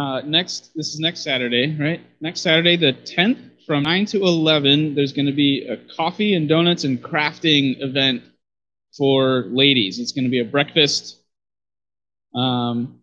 Uh, 0.00 0.22
next, 0.22 0.70
this 0.74 0.94
is 0.94 0.98
next 0.98 1.20
Saturday, 1.20 1.76
right? 1.78 2.00
Next 2.22 2.40
Saturday, 2.40 2.74
the 2.74 2.94
10th, 2.94 3.50
from 3.66 3.82
9 3.82 4.06
to 4.06 4.22
11, 4.22 4.94
there's 4.94 5.12
going 5.12 5.26
to 5.26 5.32
be 5.32 5.66
a 5.66 5.76
coffee 5.94 6.34
and 6.34 6.48
donuts 6.48 6.84
and 6.84 7.02
crafting 7.02 7.82
event 7.82 8.22
for 8.96 9.44
ladies. 9.50 9.98
It's 9.98 10.12
going 10.12 10.24
to 10.24 10.30
be 10.30 10.40
a 10.40 10.44
breakfast, 10.44 11.18
um, 12.34 13.02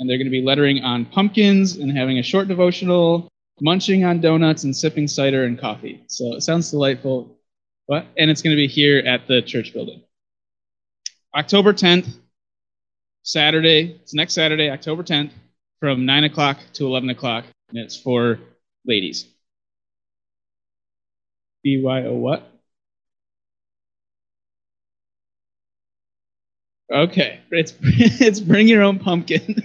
and 0.00 0.10
they're 0.10 0.18
going 0.18 0.26
to 0.26 0.32
be 0.32 0.42
lettering 0.42 0.82
on 0.82 1.06
pumpkins 1.06 1.76
and 1.76 1.96
having 1.96 2.18
a 2.18 2.24
short 2.24 2.48
devotional, 2.48 3.28
munching 3.60 4.04
on 4.04 4.20
donuts 4.20 4.64
and 4.64 4.76
sipping 4.76 5.06
cider 5.06 5.44
and 5.44 5.60
coffee. 5.60 6.02
So 6.08 6.34
it 6.34 6.40
sounds 6.40 6.72
delightful. 6.72 7.38
What? 7.86 8.06
And 8.18 8.32
it's 8.32 8.42
going 8.42 8.56
to 8.56 8.60
be 8.60 8.66
here 8.66 8.98
at 8.98 9.28
the 9.28 9.42
church 9.42 9.72
building. 9.72 10.02
October 11.36 11.72
10th, 11.72 12.18
Saturday, 13.22 14.00
it's 14.02 14.12
next 14.12 14.34
Saturday, 14.34 14.70
October 14.70 15.04
10th, 15.04 15.30
from 15.82 16.06
9 16.06 16.22
o'clock 16.22 16.60
to 16.74 16.86
11 16.86 17.10
o'clock, 17.10 17.44
and 17.70 17.78
it's 17.78 17.96
for 17.96 18.38
ladies. 18.86 19.26
BYO 21.64 22.14
what? 22.14 22.48
Okay, 26.88 27.40
it's 27.50 27.74
it's 27.82 28.38
bring 28.38 28.68
your 28.68 28.82
own 28.82 29.00
pumpkin. 29.00 29.56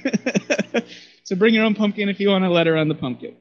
so 1.24 1.36
bring 1.36 1.54
your 1.54 1.64
own 1.64 1.76
pumpkin 1.76 2.10
if 2.10 2.20
you 2.20 2.30
want 2.30 2.44
a 2.46 2.50
letter 2.50 2.76
on 2.78 2.88
the 2.88 2.96
pumpkin. 2.96 3.36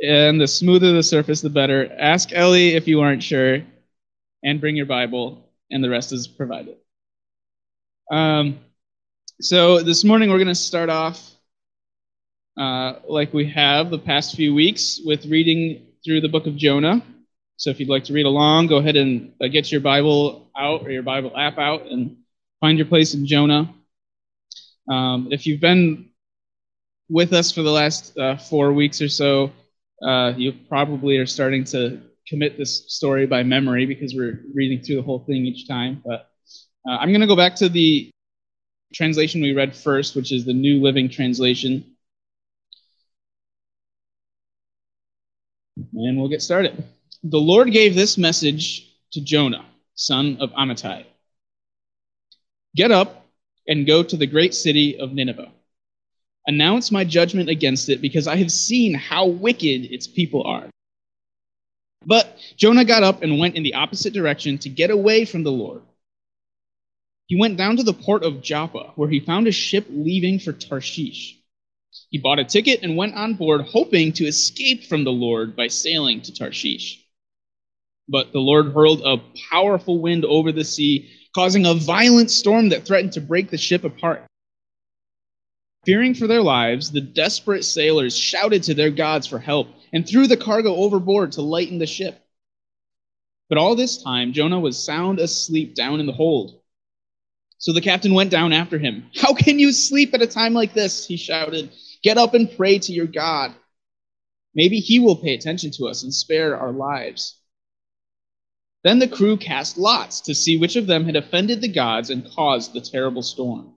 And 0.00 0.40
the 0.40 0.46
smoother 0.46 0.92
the 0.92 1.02
surface, 1.02 1.40
the 1.40 1.50
better. 1.50 1.92
Ask 1.98 2.32
Ellie 2.32 2.76
if 2.76 2.86
you 2.86 3.00
aren't 3.00 3.24
sure, 3.24 3.60
and 4.44 4.60
bring 4.60 4.76
your 4.76 4.86
Bible, 4.86 5.50
and 5.68 5.82
the 5.82 5.90
rest 5.90 6.12
is 6.12 6.28
provided. 6.28 6.76
Um, 8.08 8.60
so 9.40 9.82
this 9.82 10.04
morning 10.04 10.30
we're 10.30 10.38
going 10.38 10.46
to 10.46 10.54
start 10.54 10.88
off 10.88 11.31
uh, 12.58 12.94
like 13.08 13.32
we 13.32 13.50
have 13.50 13.90
the 13.90 13.98
past 13.98 14.36
few 14.36 14.54
weeks 14.54 15.00
with 15.04 15.26
reading 15.26 15.86
through 16.04 16.20
the 16.20 16.28
book 16.28 16.46
of 16.46 16.56
Jonah. 16.56 17.02
So 17.56 17.70
if 17.70 17.80
you'd 17.80 17.88
like 17.88 18.04
to 18.04 18.12
read 18.12 18.26
along, 18.26 18.66
go 18.66 18.76
ahead 18.76 18.96
and 18.96 19.32
uh, 19.40 19.48
get 19.48 19.70
your 19.70 19.80
Bible 19.80 20.50
out 20.56 20.82
or 20.82 20.90
your 20.90 21.02
Bible 21.02 21.32
app 21.36 21.58
out 21.58 21.86
and 21.86 22.16
find 22.60 22.78
your 22.78 22.86
place 22.86 23.14
in 23.14 23.26
Jonah. 23.26 23.72
Um, 24.90 25.28
if 25.30 25.46
you've 25.46 25.60
been 25.60 26.10
with 27.08 27.32
us 27.32 27.52
for 27.52 27.62
the 27.62 27.70
last 27.70 28.16
uh, 28.18 28.36
four 28.36 28.72
weeks 28.72 29.00
or 29.00 29.08
so, 29.08 29.52
uh, 30.02 30.32
you 30.36 30.52
probably 30.68 31.18
are 31.18 31.26
starting 31.26 31.64
to 31.64 32.00
commit 32.26 32.58
this 32.58 32.84
story 32.92 33.26
by 33.26 33.42
memory 33.42 33.86
because 33.86 34.14
we're 34.14 34.42
reading 34.54 34.82
through 34.82 34.96
the 34.96 35.02
whole 35.02 35.20
thing 35.20 35.46
each 35.46 35.68
time. 35.68 36.02
But 36.04 36.28
uh, 36.88 36.96
I'm 36.96 37.10
going 37.10 37.20
to 37.20 37.26
go 37.26 37.36
back 37.36 37.54
to 37.56 37.68
the 37.68 38.10
translation 38.92 39.40
we 39.40 39.52
read 39.52 39.74
first, 39.74 40.16
which 40.16 40.32
is 40.32 40.44
the 40.44 40.52
New 40.52 40.82
Living 40.82 41.08
Translation. 41.08 41.91
And 45.92 46.18
we'll 46.18 46.28
get 46.28 46.42
started. 46.42 46.84
The 47.22 47.38
Lord 47.38 47.70
gave 47.70 47.94
this 47.94 48.16
message 48.18 48.88
to 49.12 49.20
Jonah, 49.20 49.64
son 49.94 50.38
of 50.40 50.50
Amittai 50.52 51.04
Get 52.74 52.90
up 52.90 53.26
and 53.68 53.86
go 53.86 54.02
to 54.02 54.16
the 54.16 54.26
great 54.26 54.54
city 54.54 54.98
of 54.98 55.12
Nineveh. 55.12 55.52
Announce 56.46 56.90
my 56.90 57.04
judgment 57.04 57.48
against 57.48 57.88
it, 57.88 58.00
because 58.00 58.26
I 58.26 58.36
have 58.36 58.50
seen 58.50 58.94
how 58.94 59.26
wicked 59.26 59.92
its 59.92 60.08
people 60.08 60.42
are. 60.42 60.68
But 62.04 62.36
Jonah 62.56 62.84
got 62.84 63.04
up 63.04 63.22
and 63.22 63.38
went 63.38 63.54
in 63.54 63.62
the 63.62 63.74
opposite 63.74 64.12
direction 64.12 64.58
to 64.58 64.68
get 64.68 64.90
away 64.90 65.24
from 65.24 65.44
the 65.44 65.52
Lord. 65.52 65.82
He 67.26 67.38
went 67.38 67.56
down 67.56 67.76
to 67.76 67.84
the 67.84 67.94
port 67.94 68.24
of 68.24 68.42
Joppa, 68.42 68.92
where 68.96 69.08
he 69.08 69.20
found 69.20 69.46
a 69.46 69.52
ship 69.52 69.86
leaving 69.88 70.40
for 70.40 70.52
Tarshish. 70.52 71.38
He 72.10 72.18
bought 72.18 72.38
a 72.38 72.44
ticket 72.44 72.82
and 72.82 72.96
went 72.96 73.14
on 73.14 73.34
board, 73.34 73.62
hoping 73.62 74.12
to 74.14 74.26
escape 74.26 74.84
from 74.84 75.04
the 75.04 75.12
Lord 75.12 75.56
by 75.56 75.68
sailing 75.68 76.20
to 76.22 76.34
Tarshish. 76.34 77.04
But 78.08 78.32
the 78.32 78.40
Lord 78.40 78.72
hurled 78.72 79.02
a 79.02 79.22
powerful 79.50 79.98
wind 80.00 80.24
over 80.24 80.52
the 80.52 80.64
sea, 80.64 81.10
causing 81.34 81.66
a 81.66 81.74
violent 81.74 82.30
storm 82.30 82.68
that 82.70 82.84
threatened 82.84 83.12
to 83.14 83.20
break 83.20 83.50
the 83.50 83.58
ship 83.58 83.84
apart. 83.84 84.26
Fearing 85.84 86.14
for 86.14 86.26
their 86.26 86.42
lives, 86.42 86.92
the 86.92 87.00
desperate 87.00 87.64
sailors 87.64 88.16
shouted 88.16 88.62
to 88.64 88.74
their 88.74 88.90
gods 88.90 89.26
for 89.26 89.38
help 89.38 89.68
and 89.92 90.06
threw 90.06 90.26
the 90.26 90.36
cargo 90.36 90.76
overboard 90.76 91.32
to 91.32 91.42
lighten 91.42 91.78
the 91.78 91.86
ship. 91.86 92.18
But 93.48 93.58
all 93.58 93.74
this 93.74 94.02
time, 94.02 94.32
Jonah 94.32 94.60
was 94.60 94.82
sound 94.82 95.18
asleep 95.18 95.74
down 95.74 96.00
in 96.00 96.06
the 96.06 96.12
hold. 96.12 96.61
So 97.62 97.72
the 97.72 97.80
captain 97.80 98.12
went 98.12 98.32
down 98.32 98.52
after 98.52 98.76
him. 98.76 99.08
How 99.14 99.34
can 99.34 99.60
you 99.60 99.70
sleep 99.70 100.14
at 100.14 100.20
a 100.20 100.26
time 100.26 100.52
like 100.52 100.74
this? 100.74 101.06
He 101.06 101.16
shouted. 101.16 101.70
Get 102.02 102.18
up 102.18 102.34
and 102.34 102.50
pray 102.56 102.80
to 102.80 102.92
your 102.92 103.06
God. 103.06 103.54
Maybe 104.52 104.80
he 104.80 104.98
will 104.98 105.14
pay 105.14 105.32
attention 105.34 105.70
to 105.76 105.86
us 105.86 106.02
and 106.02 106.12
spare 106.12 106.56
our 106.56 106.72
lives. 106.72 107.38
Then 108.82 108.98
the 108.98 109.06
crew 109.06 109.36
cast 109.36 109.78
lots 109.78 110.22
to 110.22 110.34
see 110.34 110.56
which 110.56 110.74
of 110.74 110.88
them 110.88 111.04
had 111.04 111.14
offended 111.14 111.60
the 111.60 111.68
gods 111.68 112.10
and 112.10 112.28
caused 112.34 112.72
the 112.72 112.80
terrible 112.80 113.22
storm. 113.22 113.74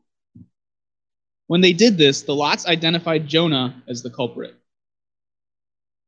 When 1.46 1.62
they 1.62 1.74
did 1.74 1.96
this, 1.96 2.24
the 2.24 2.34
lots 2.34 2.66
identified 2.66 3.28
Jonah 3.28 3.84
as 3.88 4.02
the 4.02 4.10
culprit. 4.10 4.56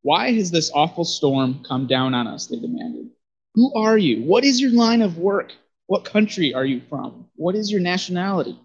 Why 0.01 0.31
has 0.31 0.49
this 0.49 0.71
awful 0.73 1.05
storm 1.05 1.63
come 1.63 1.85
down 1.85 2.15
on 2.15 2.25
us? 2.25 2.47
They 2.47 2.57
demanded. 2.57 3.11
Who 3.53 3.71
are 3.75 3.99
you? 3.99 4.23
What 4.23 4.45
is 4.45 4.59
your 4.59 4.71
line 4.71 5.03
of 5.03 5.19
work? 5.19 5.53
What 5.87 6.05
country 6.05 6.53
are 6.53 6.65
you 6.65 6.81
from? 6.89 7.27
What 7.35 7.55
is 7.55 7.71
your 7.71 7.81
nationality? 7.81 8.59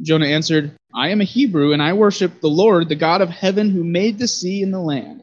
Jonah 0.00 0.26
answered, 0.26 0.76
I 0.94 1.10
am 1.10 1.20
a 1.20 1.24
Hebrew, 1.24 1.72
and 1.72 1.82
I 1.82 1.92
worship 1.92 2.40
the 2.40 2.48
Lord, 2.48 2.88
the 2.88 2.96
God 2.96 3.20
of 3.20 3.28
heaven, 3.28 3.70
who 3.70 3.84
made 3.84 4.18
the 4.18 4.28
sea 4.28 4.62
and 4.62 4.72
the 4.72 4.80
land. 4.80 5.22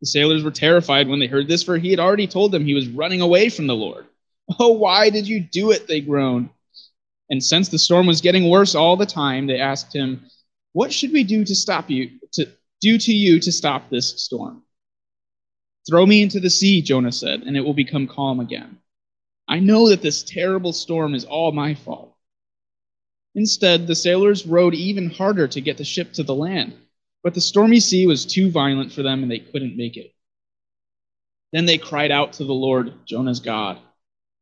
The 0.00 0.06
sailors 0.06 0.42
were 0.42 0.50
terrified 0.50 1.08
when 1.08 1.18
they 1.18 1.26
heard 1.26 1.48
this, 1.48 1.62
for 1.62 1.76
he 1.76 1.90
had 1.90 2.00
already 2.00 2.26
told 2.26 2.52
them 2.52 2.64
he 2.64 2.74
was 2.74 2.88
running 2.88 3.20
away 3.20 3.48
from 3.48 3.66
the 3.66 3.76
Lord. 3.76 4.06
Oh, 4.58 4.72
why 4.72 5.10
did 5.10 5.28
you 5.28 5.38
do 5.38 5.70
it? 5.70 5.86
They 5.86 6.00
groaned. 6.00 6.50
And 7.30 7.40
since 7.40 7.68
the 7.68 7.78
storm 7.78 8.08
was 8.08 8.20
getting 8.20 8.50
worse 8.50 8.74
all 8.74 8.96
the 8.96 9.06
time, 9.06 9.46
they 9.46 9.60
asked 9.60 9.94
him, 9.94 10.26
What 10.72 10.92
should 10.92 11.12
we 11.12 11.22
do 11.22 11.44
to 11.44 11.54
stop 11.54 11.88
you, 11.88 12.18
to 12.32 12.48
do 12.80 12.98
to 12.98 13.12
you 13.12 13.38
to 13.38 13.52
stop 13.52 13.88
this 13.88 14.20
storm? 14.20 14.64
Throw 15.88 16.04
me 16.04 16.20
into 16.20 16.40
the 16.40 16.50
sea, 16.50 16.82
Jonah 16.82 17.12
said, 17.12 17.42
and 17.42 17.56
it 17.56 17.60
will 17.60 17.74
become 17.74 18.08
calm 18.08 18.40
again. 18.40 18.78
I 19.50 19.58
know 19.58 19.88
that 19.88 20.00
this 20.00 20.22
terrible 20.22 20.72
storm 20.72 21.12
is 21.12 21.24
all 21.24 21.50
my 21.50 21.74
fault. 21.74 22.14
Instead, 23.34 23.88
the 23.88 23.96
sailors 23.96 24.46
rowed 24.46 24.74
even 24.74 25.10
harder 25.10 25.48
to 25.48 25.60
get 25.60 25.76
the 25.76 25.84
ship 25.84 26.12
to 26.12 26.22
the 26.22 26.34
land, 26.34 26.72
but 27.24 27.34
the 27.34 27.40
stormy 27.40 27.80
sea 27.80 28.06
was 28.06 28.24
too 28.24 28.48
violent 28.52 28.92
for 28.92 29.02
them 29.02 29.24
and 29.24 29.30
they 29.30 29.40
couldn't 29.40 29.76
make 29.76 29.96
it. 29.96 30.14
Then 31.52 31.66
they 31.66 31.78
cried 31.78 32.12
out 32.12 32.34
to 32.34 32.44
the 32.44 32.54
Lord, 32.54 32.92
Jonah's 33.06 33.40
God. 33.40 33.80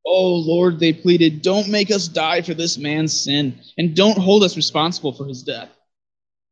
Oh, 0.05 0.35
Lord, 0.35 0.79
they 0.79 0.93
pleaded, 0.93 1.41
don't 1.41 1.71
make 1.71 1.91
us 1.91 2.07
die 2.07 2.43
for 2.43 2.53
this 2.53 2.77
man's 2.77 3.19
sin, 3.19 3.59
and 3.79 3.97
don't 3.97 4.19
hold 4.19 4.43
us 4.43 4.57
responsible 4.57 5.13
for 5.13 5.25
his 5.25 5.43
death. 5.43 5.71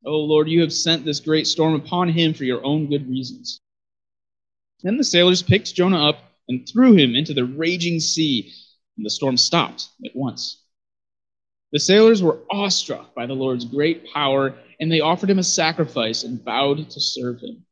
Oh, 0.06 0.20
Lord, 0.20 0.48
you 0.48 0.62
have 0.62 0.72
sent 0.72 1.04
this 1.04 1.20
great 1.20 1.46
storm 1.46 1.74
upon 1.74 2.08
him 2.08 2.32
for 2.32 2.44
your 2.44 2.64
own 2.64 2.88
good 2.88 3.06
reasons. 3.06 3.60
Then 4.82 4.96
the 4.96 5.04
sailors 5.04 5.42
picked 5.42 5.74
Jonah 5.74 6.08
up 6.08 6.25
and 6.48 6.68
threw 6.68 6.94
him 6.94 7.14
into 7.14 7.34
the 7.34 7.44
raging 7.44 8.00
sea, 8.00 8.52
and 8.96 9.04
the 9.04 9.10
storm 9.10 9.36
stopped 9.36 9.88
at 10.04 10.14
once. 10.14 10.62
The 11.72 11.80
sailors 11.80 12.22
were 12.22 12.40
awestruck 12.50 13.14
by 13.14 13.26
the 13.26 13.34
Lord's 13.34 13.64
great 13.64 14.10
power, 14.12 14.54
and 14.80 14.90
they 14.90 15.00
offered 15.00 15.30
him 15.30 15.38
a 15.38 15.44
sacrifice 15.44 16.22
and 16.22 16.42
vowed 16.42 16.90
to 16.90 17.00
serve 17.00 17.40
him. 17.40 17.64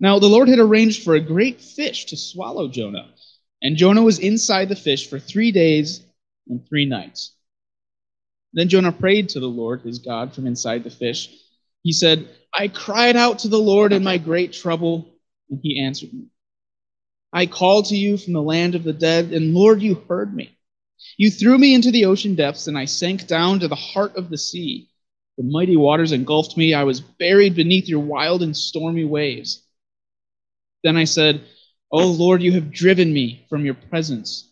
Now, 0.00 0.18
the 0.18 0.28
Lord 0.28 0.48
had 0.48 0.58
arranged 0.58 1.02
for 1.02 1.14
a 1.14 1.20
great 1.20 1.60
fish 1.60 2.06
to 2.06 2.16
swallow 2.16 2.68
Jonah, 2.68 3.12
and 3.62 3.76
Jonah 3.76 4.02
was 4.02 4.18
inside 4.18 4.70
the 4.70 4.76
fish 4.76 5.08
for 5.08 5.18
three 5.18 5.52
days 5.52 6.02
and 6.48 6.66
three 6.66 6.86
nights. 6.86 7.34
Then 8.54 8.68
Jonah 8.68 8.92
prayed 8.92 9.28
to 9.30 9.40
the 9.40 9.46
Lord, 9.46 9.82
his 9.82 9.98
God, 9.98 10.34
from 10.34 10.46
inside 10.46 10.82
the 10.82 10.90
fish. 10.90 11.28
He 11.82 11.92
said, 11.92 12.28
I 12.52 12.68
cried 12.68 13.16
out 13.16 13.40
to 13.40 13.48
the 13.48 13.58
Lord 13.58 13.92
in 13.92 14.02
my 14.02 14.18
great 14.18 14.52
trouble, 14.52 15.06
and 15.50 15.60
he 15.62 15.80
answered 15.80 16.12
me. 16.12 16.26
I 17.32 17.46
called 17.46 17.86
to 17.86 17.96
you 17.96 18.16
from 18.16 18.32
the 18.32 18.42
land 18.42 18.74
of 18.74 18.82
the 18.82 18.92
dead, 18.92 19.32
and 19.32 19.54
Lord, 19.54 19.82
you 19.82 19.94
heard 20.08 20.34
me. 20.34 20.56
You 21.16 21.30
threw 21.30 21.56
me 21.58 21.74
into 21.74 21.90
the 21.90 22.06
ocean 22.06 22.34
depths, 22.34 22.66
and 22.66 22.76
I 22.76 22.84
sank 22.84 23.26
down 23.26 23.60
to 23.60 23.68
the 23.68 23.74
heart 23.74 24.16
of 24.16 24.30
the 24.30 24.38
sea. 24.38 24.88
The 25.36 25.44
mighty 25.44 25.76
waters 25.76 26.12
engulfed 26.12 26.56
me. 26.56 26.74
I 26.74 26.84
was 26.84 27.00
buried 27.00 27.54
beneath 27.54 27.88
your 27.88 28.00
wild 28.00 28.42
and 28.42 28.56
stormy 28.56 29.04
waves. 29.04 29.62
Then 30.82 30.96
I 30.96 31.04
said, 31.04 31.42
O 31.92 32.06
Lord, 32.06 32.42
you 32.42 32.52
have 32.52 32.72
driven 32.72 33.12
me 33.12 33.44
from 33.48 33.64
your 33.64 33.74
presence. 33.74 34.48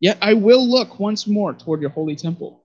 Yet 0.00 0.18
I 0.20 0.34
will 0.34 0.66
look 0.66 1.00
once 1.00 1.26
more 1.26 1.54
toward 1.54 1.80
your 1.80 1.90
holy 1.90 2.16
temple. 2.16 2.64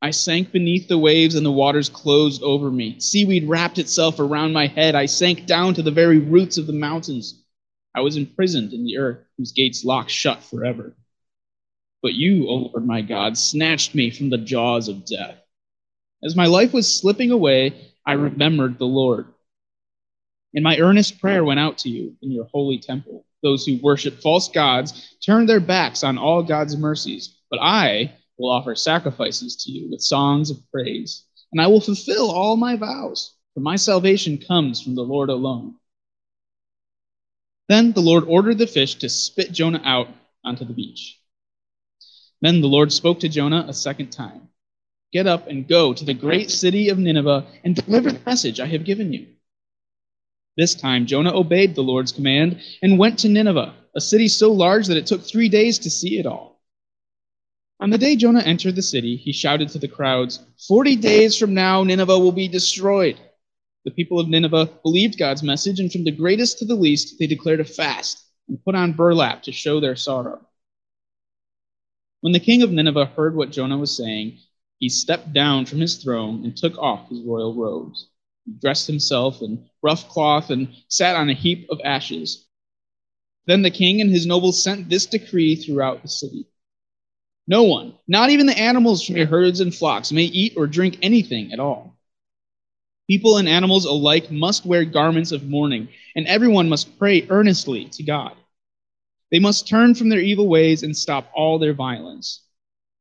I 0.00 0.10
sank 0.10 0.52
beneath 0.52 0.88
the 0.88 0.98
waves, 0.98 1.34
and 1.34 1.44
the 1.44 1.50
waters 1.50 1.88
closed 1.88 2.42
over 2.42 2.70
me. 2.70 3.00
Seaweed 3.00 3.48
wrapped 3.48 3.78
itself 3.78 4.20
around 4.20 4.52
my 4.52 4.66
head. 4.66 4.94
I 4.94 5.06
sank 5.06 5.46
down 5.46 5.74
to 5.74 5.82
the 5.82 5.90
very 5.90 6.18
roots 6.18 6.58
of 6.58 6.66
the 6.66 6.72
mountains. 6.72 7.42
I 7.94 8.00
was 8.00 8.16
imprisoned 8.16 8.72
in 8.72 8.84
the 8.84 8.98
earth, 8.98 9.24
whose 9.36 9.52
gates 9.52 9.84
lock 9.84 10.08
shut 10.08 10.42
forever. 10.42 10.96
But 12.02 12.14
you, 12.14 12.48
O 12.48 12.54
Lord 12.54 12.86
my 12.86 13.02
God, 13.02 13.36
snatched 13.36 13.94
me 13.94 14.10
from 14.10 14.30
the 14.30 14.38
jaws 14.38 14.88
of 14.88 15.04
death. 15.04 15.36
As 16.22 16.36
my 16.36 16.46
life 16.46 16.72
was 16.72 17.00
slipping 17.00 17.30
away, 17.30 17.92
I 18.06 18.12
remembered 18.12 18.78
the 18.78 18.86
Lord. 18.86 19.26
And 20.54 20.64
my 20.64 20.78
earnest 20.78 21.20
prayer 21.20 21.44
went 21.44 21.60
out 21.60 21.78
to 21.78 21.88
you 21.88 22.16
in 22.22 22.30
your 22.30 22.46
holy 22.52 22.78
temple. 22.78 23.24
Those 23.42 23.64
who 23.64 23.78
worship 23.82 24.20
false 24.20 24.48
gods 24.48 25.16
turn 25.24 25.46
their 25.46 25.60
backs 25.60 26.02
on 26.02 26.18
all 26.18 26.42
God's 26.42 26.76
mercies, 26.76 27.36
but 27.50 27.60
I 27.60 28.14
will 28.38 28.50
offer 28.50 28.74
sacrifices 28.74 29.56
to 29.64 29.72
you 29.72 29.90
with 29.90 30.00
songs 30.00 30.50
of 30.50 30.58
praise, 30.70 31.24
and 31.52 31.60
I 31.60 31.66
will 31.66 31.80
fulfill 31.80 32.30
all 32.30 32.56
my 32.56 32.76
vows, 32.76 33.34
for 33.54 33.60
my 33.60 33.76
salvation 33.76 34.38
comes 34.38 34.80
from 34.80 34.94
the 34.94 35.02
Lord 35.02 35.28
alone. 35.28 35.74
Then 37.68 37.92
the 37.92 38.00
Lord 38.00 38.24
ordered 38.24 38.58
the 38.58 38.66
fish 38.66 38.94
to 38.96 39.08
spit 39.08 39.52
Jonah 39.52 39.82
out 39.84 40.08
onto 40.44 40.64
the 40.64 40.72
beach. 40.72 41.18
Then 42.40 42.60
the 42.60 42.68
Lord 42.68 42.92
spoke 42.92 43.20
to 43.20 43.28
Jonah 43.28 43.66
a 43.68 43.74
second 43.74 44.10
time 44.10 44.48
Get 45.12 45.26
up 45.26 45.46
and 45.48 45.66
go 45.66 45.94
to 45.94 46.04
the 46.04 46.14
great 46.14 46.50
city 46.50 46.90
of 46.90 46.98
Nineveh 46.98 47.46
and 47.64 47.74
deliver 47.74 48.12
the 48.12 48.20
message 48.26 48.60
I 48.60 48.66
have 48.66 48.84
given 48.84 49.12
you. 49.12 49.26
This 50.56 50.74
time 50.74 51.06
Jonah 51.06 51.34
obeyed 51.34 51.74
the 51.74 51.82
Lord's 51.82 52.12
command 52.12 52.60
and 52.82 52.98
went 52.98 53.18
to 53.20 53.28
Nineveh, 53.28 53.74
a 53.94 54.00
city 54.00 54.28
so 54.28 54.52
large 54.52 54.86
that 54.88 54.98
it 54.98 55.06
took 55.06 55.22
three 55.22 55.48
days 55.48 55.78
to 55.80 55.90
see 55.90 56.18
it 56.18 56.26
all. 56.26 56.60
On 57.80 57.90
the 57.90 57.98
day 57.98 58.16
Jonah 58.16 58.40
entered 58.40 58.74
the 58.74 58.82
city, 58.82 59.16
he 59.16 59.32
shouted 59.32 59.68
to 59.70 59.78
the 59.78 59.88
crowds, 59.88 60.40
Forty 60.66 60.96
days 60.96 61.36
from 61.36 61.54
now, 61.54 61.84
Nineveh 61.84 62.18
will 62.18 62.32
be 62.32 62.48
destroyed. 62.48 63.18
The 63.84 63.90
people 63.90 64.18
of 64.18 64.28
Nineveh 64.28 64.70
believed 64.82 65.18
God's 65.18 65.42
message, 65.42 65.80
and 65.80 65.90
from 65.90 66.04
the 66.04 66.10
greatest 66.10 66.58
to 66.58 66.64
the 66.64 66.74
least, 66.74 67.18
they 67.18 67.26
declared 67.26 67.60
a 67.60 67.64
fast 67.64 68.24
and 68.48 68.62
put 68.64 68.74
on 68.74 68.92
burlap 68.92 69.42
to 69.44 69.52
show 69.52 69.80
their 69.80 69.96
sorrow. 69.96 70.46
When 72.20 72.32
the 72.32 72.40
king 72.40 72.62
of 72.62 72.72
Nineveh 72.72 73.06
heard 73.06 73.36
what 73.36 73.52
Jonah 73.52 73.78
was 73.78 73.96
saying, 73.96 74.38
he 74.78 74.88
stepped 74.88 75.32
down 75.32 75.66
from 75.66 75.80
his 75.80 76.02
throne 76.02 76.44
and 76.44 76.56
took 76.56 76.76
off 76.78 77.08
his 77.08 77.20
royal 77.20 77.54
robes. 77.54 78.08
He 78.44 78.52
dressed 78.52 78.86
himself 78.86 79.42
in 79.42 79.68
rough 79.82 80.08
cloth 80.08 80.50
and 80.50 80.74
sat 80.88 81.16
on 81.16 81.28
a 81.28 81.34
heap 81.34 81.68
of 81.70 81.80
ashes. 81.84 82.46
Then 83.46 83.62
the 83.62 83.70
king 83.70 84.00
and 84.00 84.10
his 84.10 84.26
nobles 84.26 84.62
sent 84.62 84.88
this 84.88 85.06
decree 85.06 85.56
throughout 85.56 86.02
the 86.02 86.08
city 86.08 86.46
No 87.46 87.64
one, 87.64 87.94
not 88.06 88.30
even 88.30 88.46
the 88.46 88.58
animals 88.58 89.04
from 89.04 89.16
your 89.16 89.26
herds 89.26 89.60
and 89.60 89.74
flocks, 89.74 90.12
may 90.12 90.24
eat 90.24 90.54
or 90.56 90.66
drink 90.66 90.98
anything 91.02 91.52
at 91.52 91.60
all. 91.60 91.97
People 93.08 93.38
and 93.38 93.48
animals 93.48 93.86
alike 93.86 94.30
must 94.30 94.66
wear 94.66 94.84
garments 94.84 95.32
of 95.32 95.48
mourning, 95.48 95.88
and 96.14 96.26
everyone 96.26 96.68
must 96.68 96.98
pray 96.98 97.26
earnestly 97.30 97.86
to 97.86 98.02
God. 98.02 98.36
They 99.30 99.38
must 99.38 99.66
turn 99.66 99.94
from 99.94 100.10
their 100.10 100.20
evil 100.20 100.46
ways 100.46 100.82
and 100.82 100.96
stop 100.96 101.30
all 101.34 101.58
their 101.58 101.74
violence. 101.74 102.42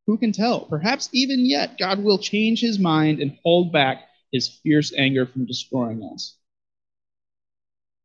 Who 0.08 0.18
can 0.18 0.32
tell? 0.32 0.62
Perhaps 0.62 1.10
even 1.12 1.46
yet 1.46 1.78
God 1.78 2.02
will 2.02 2.18
change 2.18 2.62
his 2.62 2.80
mind 2.80 3.20
and 3.20 3.38
hold 3.44 3.74
back 3.74 4.08
his 4.32 4.48
fierce 4.48 4.94
anger 4.98 5.26
from 5.26 5.46
destroying 5.46 6.02
us. 6.04 6.36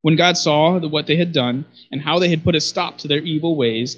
When 0.00 0.16
God 0.16 0.36
saw 0.36 0.80
what 0.80 1.06
they 1.06 1.16
had 1.16 1.32
done 1.32 1.64
and 1.92 2.00
how 2.00 2.18
they 2.18 2.28
had 2.28 2.42
put 2.42 2.56
a 2.56 2.60
stop 2.60 2.98
to 2.98 3.08
their 3.08 3.22
evil 3.22 3.54
ways, 3.54 3.96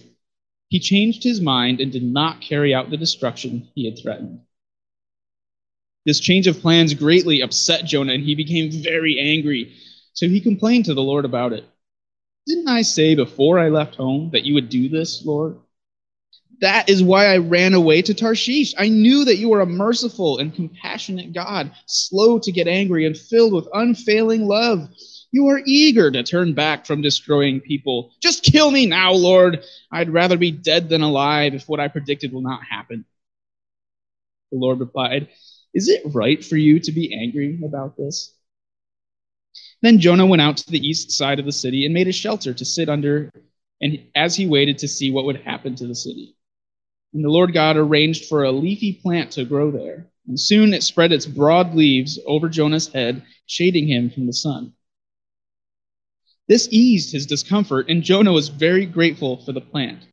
he 0.68 0.78
changed 0.78 1.22
his 1.22 1.40
mind 1.40 1.80
and 1.80 1.90
did 1.90 2.02
not 2.02 2.42
carry 2.42 2.74
out 2.74 2.90
the 2.90 2.98
destruction 2.98 3.68
he 3.74 3.86
had 3.86 3.98
threatened. 3.98 4.40
This 6.04 6.20
change 6.20 6.46
of 6.46 6.60
plans 6.60 6.94
greatly 6.94 7.40
upset 7.40 7.84
Jonah, 7.84 8.12
and 8.12 8.22
he 8.22 8.34
became 8.34 8.70
very 8.70 9.18
angry. 9.18 9.74
So 10.12 10.28
he 10.28 10.40
complained 10.40 10.84
to 10.86 10.94
the 10.94 11.02
Lord 11.02 11.24
about 11.24 11.52
it. 11.52 11.64
Didn't 12.46 12.68
I 12.68 12.82
say 12.82 13.14
before 13.14 13.58
I 13.58 13.70
left 13.70 13.94
home 13.96 14.30
that 14.32 14.44
you 14.44 14.54
would 14.54 14.68
do 14.68 14.88
this, 14.88 15.24
Lord? 15.24 15.56
That 16.60 16.88
is 16.88 17.02
why 17.02 17.26
I 17.26 17.38
ran 17.38 17.74
away 17.74 18.02
to 18.02 18.14
Tarshish. 18.14 18.74
I 18.78 18.88
knew 18.88 19.24
that 19.24 19.38
you 19.38 19.48
were 19.48 19.60
a 19.60 19.66
merciful 19.66 20.38
and 20.38 20.54
compassionate 20.54 21.32
God, 21.32 21.72
slow 21.86 22.38
to 22.38 22.52
get 22.52 22.68
angry 22.68 23.06
and 23.06 23.16
filled 23.16 23.54
with 23.54 23.68
unfailing 23.72 24.46
love. 24.46 24.88
You 25.32 25.48
are 25.48 25.60
eager 25.66 26.10
to 26.10 26.22
turn 26.22 26.54
back 26.54 26.86
from 26.86 27.02
destroying 27.02 27.60
people. 27.60 28.12
Just 28.22 28.44
kill 28.44 28.70
me 28.70 28.86
now, 28.86 29.12
Lord. 29.12 29.64
I'd 29.90 30.10
rather 30.10 30.36
be 30.36 30.52
dead 30.52 30.88
than 30.88 31.02
alive 31.02 31.54
if 31.54 31.68
what 31.68 31.80
I 31.80 31.88
predicted 31.88 32.32
will 32.32 32.42
not 32.42 32.62
happen. 32.62 33.04
The 34.52 34.58
Lord 34.58 34.78
replied, 34.78 35.28
Is 35.74 35.88
it 35.88 36.02
right 36.06 36.42
for 36.42 36.56
you 36.56 36.78
to 36.80 36.92
be 36.92 37.12
angry 37.12 37.58
about 37.64 37.96
this? 37.96 38.32
Then 39.82 39.98
Jonah 39.98 40.26
went 40.26 40.40
out 40.40 40.56
to 40.58 40.70
the 40.70 40.78
east 40.78 41.10
side 41.10 41.38
of 41.38 41.44
the 41.44 41.52
city 41.52 41.84
and 41.84 41.92
made 41.92 42.08
a 42.08 42.12
shelter 42.12 42.54
to 42.54 42.64
sit 42.64 42.88
under, 42.88 43.30
and 43.80 43.98
as 44.14 44.36
he 44.36 44.46
waited 44.46 44.78
to 44.78 44.88
see 44.88 45.10
what 45.10 45.24
would 45.26 45.42
happen 45.42 45.74
to 45.76 45.86
the 45.86 45.94
city. 45.94 46.36
And 47.12 47.24
the 47.24 47.28
Lord 47.28 47.52
God 47.52 47.76
arranged 47.76 48.26
for 48.26 48.44
a 48.44 48.52
leafy 48.52 48.94
plant 48.94 49.32
to 49.32 49.44
grow 49.44 49.70
there, 49.70 50.10
and 50.26 50.38
soon 50.38 50.72
it 50.72 50.82
spread 50.82 51.12
its 51.12 51.26
broad 51.26 51.74
leaves 51.74 52.18
over 52.26 52.48
Jonah's 52.48 52.88
head, 52.88 53.22
shading 53.46 53.88
him 53.88 54.10
from 54.10 54.26
the 54.26 54.32
sun. 54.32 54.72
This 56.48 56.68
eased 56.70 57.12
his 57.12 57.26
discomfort, 57.26 57.88
and 57.88 58.02
Jonah 58.02 58.32
was 58.32 58.48
very 58.48 58.86
grateful 58.86 59.44
for 59.44 59.52
the 59.52 59.60
plant. 59.60 60.06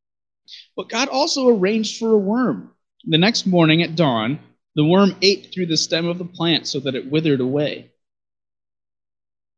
But 0.76 0.90
God 0.90 1.08
also 1.08 1.50
arranged 1.50 1.98
for 1.98 2.12
a 2.12 2.18
worm. 2.18 2.72
The 3.06 3.18
next 3.18 3.46
morning 3.46 3.82
at 3.82 3.96
dawn, 3.96 4.40
the 4.76 4.86
worm 4.86 5.16
ate 5.22 5.52
through 5.54 5.66
the 5.66 5.78
stem 5.78 6.08
of 6.08 6.18
the 6.18 6.26
plant 6.26 6.68
so 6.68 6.80
that 6.80 6.96
it 6.96 7.12
withered 7.12 7.42
away. 7.42 7.92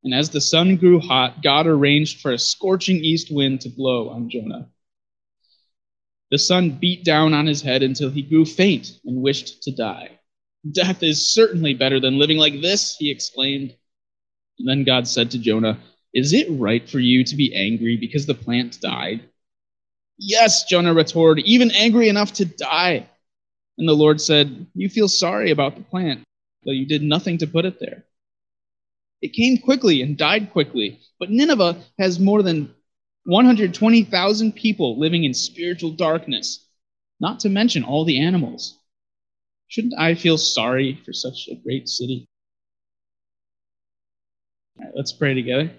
And 0.04 0.14
as 0.14 0.30
the 0.30 0.42
sun 0.42 0.76
grew 0.78 1.00
hot, 1.00 1.42
God 1.42 1.66
arranged 1.66 2.22
for 2.22 2.32
a 2.32 2.38
scorching 2.38 2.98
east 2.98 3.32
wind 3.32 3.62
to 3.62 3.70
blow 3.70 4.10
on 4.10 4.30
Jonah. 4.30 4.70
The 6.30 6.40
sun 6.40 6.72
beat 6.72 7.06
down 7.06 7.34
on 7.34 7.46
his 7.46 7.62
head 7.62 7.84
until 7.84 8.10
he 8.10 8.22
grew 8.22 8.44
faint 8.44 9.00
and 9.06 9.22
wished 9.22 9.64
to 9.64 9.72
die. 9.72 10.20
Death 10.70 11.04
is 11.04 11.34
certainly 11.34 11.74
better 11.74 12.00
than 12.00 12.18
living 12.18 12.38
like 12.38 12.62
this, 12.62 12.96
he 12.98 13.12
exclaimed. 13.12 13.76
And 14.60 14.68
then 14.68 14.84
God 14.84 15.08
said 15.08 15.32
to 15.32 15.38
Jonah, 15.38 15.80
Is 16.14 16.34
it 16.34 16.48
right 16.50 16.88
for 16.90 17.00
you 17.00 17.24
to 17.24 17.36
be 17.36 17.56
angry 17.56 17.98
because 17.98 18.26
the 18.26 18.34
plant 18.34 18.82
died? 18.82 19.30
Yes, 20.18 20.66
Jonah 20.66 20.94
retorted, 20.94 21.46
even 21.46 21.72
angry 21.72 22.10
enough 22.10 22.34
to 22.34 22.46
die. 22.46 23.10
And 23.78 23.88
the 23.88 23.94
Lord 23.94 24.22
said, 24.22 24.68
You 24.74 24.90
feel 24.90 25.08
sorry 25.08 25.52
about 25.52 25.76
the 25.76 25.84
plant, 25.84 26.24
though 26.66 26.72
you 26.72 26.86
did 26.86 27.02
nothing 27.02 27.38
to 27.40 27.48
put 27.48 27.66
it 27.66 27.80
there. 27.80 28.06
It 29.22 29.34
came 29.34 29.58
quickly 29.58 30.02
and 30.02 30.18
died 30.18 30.52
quickly. 30.52 31.00
But 31.20 31.32
Nineveh 31.32 31.82
has 31.98 32.20
more 32.20 32.44
than 32.44 32.74
120,000 33.26 34.52
people 34.54 35.00
living 35.00 35.24
in 35.24 35.34
spiritual 35.34 35.92
darkness, 35.92 36.68
not 37.20 37.40
to 37.42 37.50
mention 37.50 37.84
all 37.84 38.04
the 38.04 38.20
animals. 38.20 38.78
Shouldn't 39.68 39.98
I 39.98 40.16
feel 40.16 40.38
sorry 40.38 41.02
for 41.06 41.14
such 41.14 41.48
a 41.48 41.56
great 41.56 41.88
city? 41.88 42.28
All 44.78 44.86
right, 44.86 44.94
let's 44.96 45.14
pray 45.14 45.34
together. 45.34 45.72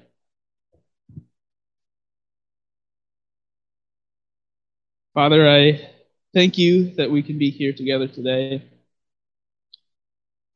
Father, 5.12 5.49
I 5.49 5.94
thank 6.35 6.59
you 6.59 6.91
that 6.97 7.09
we 7.11 7.23
can 7.23 7.38
be 7.38 7.49
here 7.49 7.73
together 7.73 8.09
today. 8.09 8.62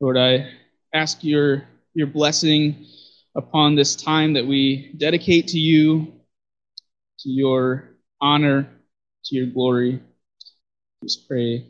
Lord, 0.01 0.17
I 0.17 0.51
ask 0.93 1.23
your 1.23 1.63
your 1.93 2.07
blessing 2.07 2.85
upon 3.35 3.75
this 3.75 3.95
time 3.95 4.33
that 4.33 4.45
we 4.45 4.93
dedicate 4.97 5.47
to 5.47 5.57
you, 5.57 6.13
to 7.19 7.29
your 7.29 7.95
honor, 8.19 8.67
to 9.25 9.35
your 9.35 9.47
glory. 9.47 10.01
Just 11.01 11.27
pray 11.27 11.65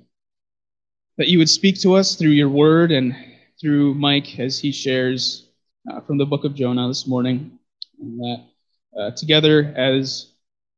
that 1.18 1.28
you 1.28 1.38
would 1.38 1.50
speak 1.50 1.80
to 1.82 1.94
us 1.94 2.16
through 2.16 2.32
your 2.32 2.50
word 2.50 2.92
and 2.92 3.16
through 3.62 3.94
Mike 3.94 4.40
as 4.40 4.58
he 4.58 4.72
shares 4.72 5.50
uh, 5.92 6.02
from 6.02 6.18
the 6.18 6.26
book 6.26 6.46
of 6.46 6.56
Jonah 6.56 6.88
this 6.88 7.06
morning, 7.06 7.60
and 8.02 8.20
that 8.20 8.44
uh, 9.00 9.12
together 9.12 9.72
as 9.78 10.32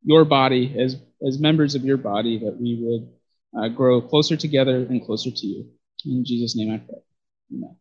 your 0.03 0.25
body, 0.25 0.75
as, 0.77 0.97
as 1.25 1.39
members 1.39 1.75
of 1.75 1.85
your 1.85 1.97
body, 1.97 2.39
that 2.39 2.59
we 2.59 2.77
would 2.81 3.07
uh, 3.57 3.67
grow 3.69 4.01
closer 4.01 4.35
together 4.37 4.77
and 4.77 5.05
closer 5.05 5.31
to 5.31 5.47
you. 5.47 5.69
In 6.05 6.25
Jesus' 6.25 6.55
name 6.55 6.73
I 6.73 6.77
pray. 6.77 6.99
Amen. 7.53 7.75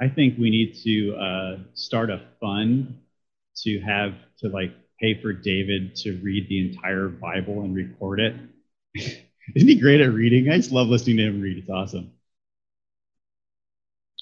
I 0.00 0.08
think 0.08 0.38
we 0.38 0.50
need 0.50 0.74
to 0.82 1.14
uh, 1.16 1.58
start 1.74 2.10
a 2.10 2.22
fund 2.40 2.98
to 3.58 3.80
have 3.80 4.14
to 4.38 4.48
like 4.48 4.72
pay 5.00 5.20
for 5.20 5.32
David 5.32 5.94
to 5.96 6.18
read 6.22 6.48
the 6.48 6.70
entire 6.70 7.08
Bible 7.08 7.62
and 7.62 7.74
record 7.74 8.20
it. 8.20 8.34
Isn't 9.54 9.68
he 9.68 9.78
great 9.78 10.00
at 10.00 10.12
reading? 10.12 10.50
I 10.50 10.56
just 10.56 10.72
love 10.72 10.88
listening 10.88 11.18
to 11.18 11.24
him 11.24 11.40
read. 11.40 11.58
It's 11.58 11.70
awesome. 11.70 12.12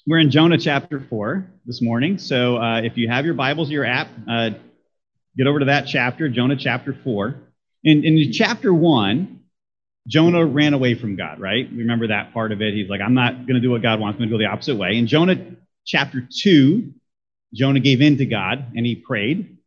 We're 0.07 0.19
in 0.19 0.31
Jonah 0.31 0.57
chapter 0.57 0.99
4 0.99 1.45
this 1.65 1.81
morning. 1.81 2.17
So 2.17 2.57
uh, 2.57 2.81
if 2.81 2.97
you 2.97 3.07
have 3.09 3.25
your 3.25 3.33
Bibles, 3.33 3.69
or 3.69 3.73
your 3.73 3.85
app, 3.85 4.07
uh, 4.29 4.51
get 5.37 5.47
over 5.47 5.59
to 5.59 5.65
that 5.65 5.87
chapter, 5.87 6.29
Jonah 6.29 6.55
chapter 6.55 6.97
4. 7.03 7.35
In, 7.83 8.03
in 8.03 8.31
chapter 8.31 8.73
1, 8.73 9.39
Jonah 10.07 10.45
ran 10.45 10.73
away 10.73 10.95
from 10.95 11.15
God, 11.15 11.39
right? 11.39 11.69
Remember 11.71 12.07
that 12.07 12.33
part 12.33 12.51
of 12.51 12.61
it. 12.61 12.73
He's 12.73 12.89
like, 12.89 13.01
I'm 13.01 13.13
not 13.13 13.45
going 13.47 13.55
to 13.55 13.59
do 13.59 13.69
what 13.69 13.81
God 13.81 13.99
wants. 13.99 14.15
I'm 14.15 14.19
going 14.19 14.29
to 14.29 14.33
go 14.35 14.39
the 14.39 14.51
opposite 14.51 14.75
way. 14.75 14.97
And 14.97 15.07
Jonah 15.07 15.35
chapter 15.85 16.27
2, 16.41 16.93
Jonah 17.53 17.79
gave 17.79 18.01
in 18.01 18.17
to 18.17 18.25
God 18.25 18.73
and 18.75 18.85
he 18.85 18.95
prayed. 18.95 19.57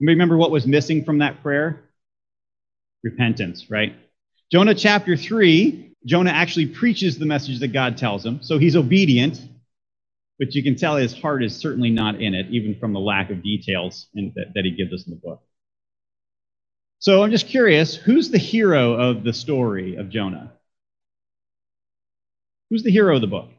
Remember 0.00 0.36
what 0.36 0.50
was 0.50 0.66
missing 0.66 1.04
from 1.04 1.18
that 1.18 1.42
prayer? 1.42 1.82
repentance, 3.02 3.70
right? 3.70 3.94
Jonah 4.50 4.74
chapter 4.74 5.16
3, 5.16 5.92
Jonah 6.08 6.30
actually 6.30 6.64
preaches 6.66 7.18
the 7.18 7.26
message 7.26 7.60
that 7.60 7.68
God 7.68 7.98
tells 7.98 8.24
him. 8.24 8.42
So 8.42 8.56
he's 8.56 8.74
obedient, 8.74 9.40
but 10.38 10.54
you 10.54 10.62
can 10.62 10.74
tell 10.74 10.96
his 10.96 11.12
heart 11.12 11.44
is 11.44 11.54
certainly 11.54 11.90
not 11.90 12.20
in 12.22 12.34
it, 12.34 12.46
even 12.48 12.78
from 12.80 12.94
the 12.94 12.98
lack 12.98 13.30
of 13.30 13.42
details 13.42 14.08
in, 14.14 14.32
that, 14.34 14.54
that 14.54 14.64
he 14.64 14.70
gives 14.70 14.90
us 14.94 15.06
in 15.06 15.10
the 15.10 15.20
book. 15.20 15.42
So 16.98 17.22
I'm 17.22 17.30
just 17.30 17.46
curious 17.46 17.94
who's 17.94 18.30
the 18.30 18.38
hero 18.38 18.94
of 18.94 19.22
the 19.22 19.34
story 19.34 19.96
of 19.96 20.08
Jonah? 20.08 20.52
Who's 22.70 22.82
the 22.82 22.90
hero 22.90 23.14
of 23.14 23.20
the 23.20 23.26
book? 23.26 23.50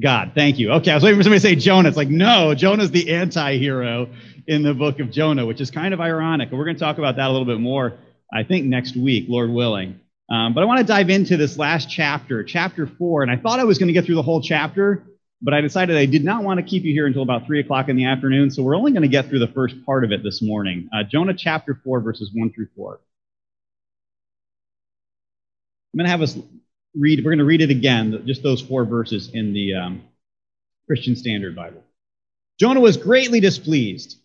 God, 0.00 0.32
thank 0.34 0.58
you. 0.58 0.72
Okay, 0.72 0.90
I 0.90 0.94
was 0.94 1.04
waiting 1.04 1.18
for 1.18 1.22
somebody 1.22 1.40
to 1.40 1.48
say 1.48 1.54
Jonah. 1.54 1.88
It's 1.88 1.96
like, 1.96 2.08
no, 2.08 2.54
Jonah's 2.54 2.90
the 2.90 3.14
anti 3.14 3.56
hero 3.56 4.10
in 4.46 4.62
the 4.62 4.74
book 4.74 5.00
of 5.00 5.10
Jonah, 5.10 5.46
which 5.46 5.60
is 5.60 5.70
kind 5.70 5.94
of 5.94 6.00
ironic. 6.00 6.50
And 6.50 6.58
we're 6.58 6.64
going 6.64 6.76
to 6.76 6.80
talk 6.80 6.98
about 6.98 7.16
that 7.16 7.28
a 7.28 7.32
little 7.32 7.46
bit 7.46 7.60
more, 7.60 7.94
I 8.32 8.42
think, 8.42 8.66
next 8.66 8.96
week, 8.96 9.26
Lord 9.28 9.50
willing. 9.50 10.00
Um, 10.30 10.54
but 10.54 10.62
I 10.62 10.66
want 10.66 10.78
to 10.78 10.86
dive 10.86 11.10
into 11.10 11.36
this 11.36 11.58
last 11.58 11.90
chapter, 11.90 12.42
chapter 12.44 12.86
four. 12.86 13.22
And 13.22 13.30
I 13.30 13.36
thought 13.36 13.60
I 13.60 13.64
was 13.64 13.78
going 13.78 13.88
to 13.88 13.92
get 13.92 14.04
through 14.04 14.14
the 14.14 14.22
whole 14.22 14.40
chapter, 14.40 15.04
but 15.42 15.52
I 15.52 15.60
decided 15.60 15.96
I 15.96 16.06
did 16.06 16.24
not 16.24 16.42
want 16.42 16.58
to 16.60 16.64
keep 16.64 16.84
you 16.84 16.92
here 16.92 17.06
until 17.06 17.22
about 17.22 17.46
three 17.46 17.60
o'clock 17.60 17.88
in 17.88 17.96
the 17.96 18.06
afternoon. 18.06 18.50
So 18.50 18.62
we're 18.62 18.76
only 18.76 18.92
going 18.92 19.02
to 19.02 19.08
get 19.08 19.28
through 19.28 19.40
the 19.40 19.48
first 19.48 19.84
part 19.84 20.04
of 20.04 20.12
it 20.12 20.22
this 20.22 20.40
morning. 20.40 20.88
Uh, 20.92 21.02
Jonah 21.02 21.34
chapter 21.34 21.78
four, 21.84 22.00
verses 22.00 22.30
one 22.34 22.52
through 22.52 22.68
four. 22.74 23.00
I'm 25.92 25.98
going 25.98 26.06
to 26.06 26.10
have 26.10 26.22
us 26.22 26.36
read, 26.96 27.20
we're 27.24 27.30
going 27.30 27.38
to 27.38 27.44
read 27.44 27.60
it 27.60 27.70
again, 27.70 28.24
just 28.26 28.42
those 28.42 28.60
four 28.62 28.84
verses 28.84 29.30
in 29.32 29.52
the 29.52 29.74
um, 29.74 30.02
Christian 30.86 31.14
Standard 31.16 31.54
Bible. 31.54 31.84
Jonah 32.58 32.80
was 32.80 32.96
greatly 32.96 33.40
displeased 33.40 34.18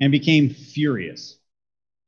and 0.00 0.10
became 0.10 0.50
furious. 0.50 1.36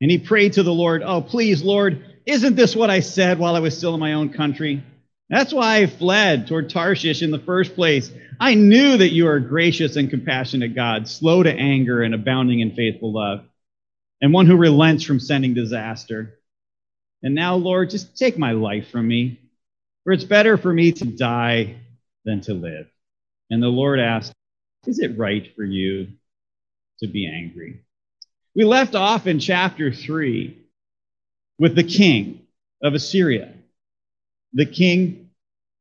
And 0.00 0.10
he 0.10 0.18
prayed 0.18 0.54
to 0.54 0.62
the 0.62 0.72
Lord, 0.72 1.02
Oh, 1.04 1.20
please, 1.20 1.62
Lord, 1.62 2.04
isn't 2.26 2.56
this 2.56 2.74
what 2.74 2.90
I 2.90 3.00
said 3.00 3.38
while 3.38 3.54
I 3.54 3.60
was 3.60 3.76
still 3.76 3.94
in 3.94 4.00
my 4.00 4.14
own 4.14 4.32
country? 4.32 4.82
That's 5.28 5.52
why 5.52 5.76
I 5.76 5.86
fled 5.86 6.46
toward 6.46 6.70
Tarshish 6.70 7.22
in 7.22 7.30
the 7.30 7.38
first 7.38 7.74
place. 7.74 8.10
I 8.38 8.54
knew 8.54 8.96
that 8.96 9.12
you 9.12 9.28
are 9.28 9.36
a 9.36 9.48
gracious 9.48 9.96
and 9.96 10.10
compassionate 10.10 10.74
God, 10.74 11.08
slow 11.08 11.42
to 11.42 11.52
anger 11.52 12.02
and 12.02 12.14
abounding 12.14 12.60
in 12.60 12.74
faithful 12.74 13.12
love, 13.12 13.44
and 14.20 14.32
one 14.32 14.46
who 14.46 14.56
relents 14.56 15.04
from 15.04 15.20
sending 15.20 15.54
disaster. 15.54 16.38
And 17.22 17.34
now, 17.34 17.54
Lord, 17.54 17.90
just 17.90 18.18
take 18.18 18.36
my 18.36 18.52
life 18.52 18.90
from 18.90 19.06
me, 19.06 19.40
for 20.04 20.12
it's 20.12 20.24
better 20.24 20.56
for 20.56 20.72
me 20.72 20.92
to 20.92 21.04
die 21.04 21.76
than 22.24 22.40
to 22.42 22.54
live. 22.54 22.88
And 23.48 23.62
the 23.62 23.68
Lord 23.68 24.00
asked, 24.00 24.32
Is 24.86 24.98
it 24.98 25.16
right 25.16 25.54
for 25.54 25.64
you 25.64 26.08
to 27.02 27.08
be 27.08 27.26
angry? 27.26 27.82
We 28.54 28.64
left 28.64 28.94
off 28.94 29.26
in 29.26 29.38
chapter 29.38 29.92
3 29.92 30.58
with 31.58 31.74
the 31.74 31.84
king 31.84 32.46
of 32.82 32.94
Assyria, 32.94 33.54
the 34.52 34.66
king 34.66 35.30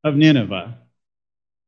of 0.03 0.15
Nineveh, 0.15 0.77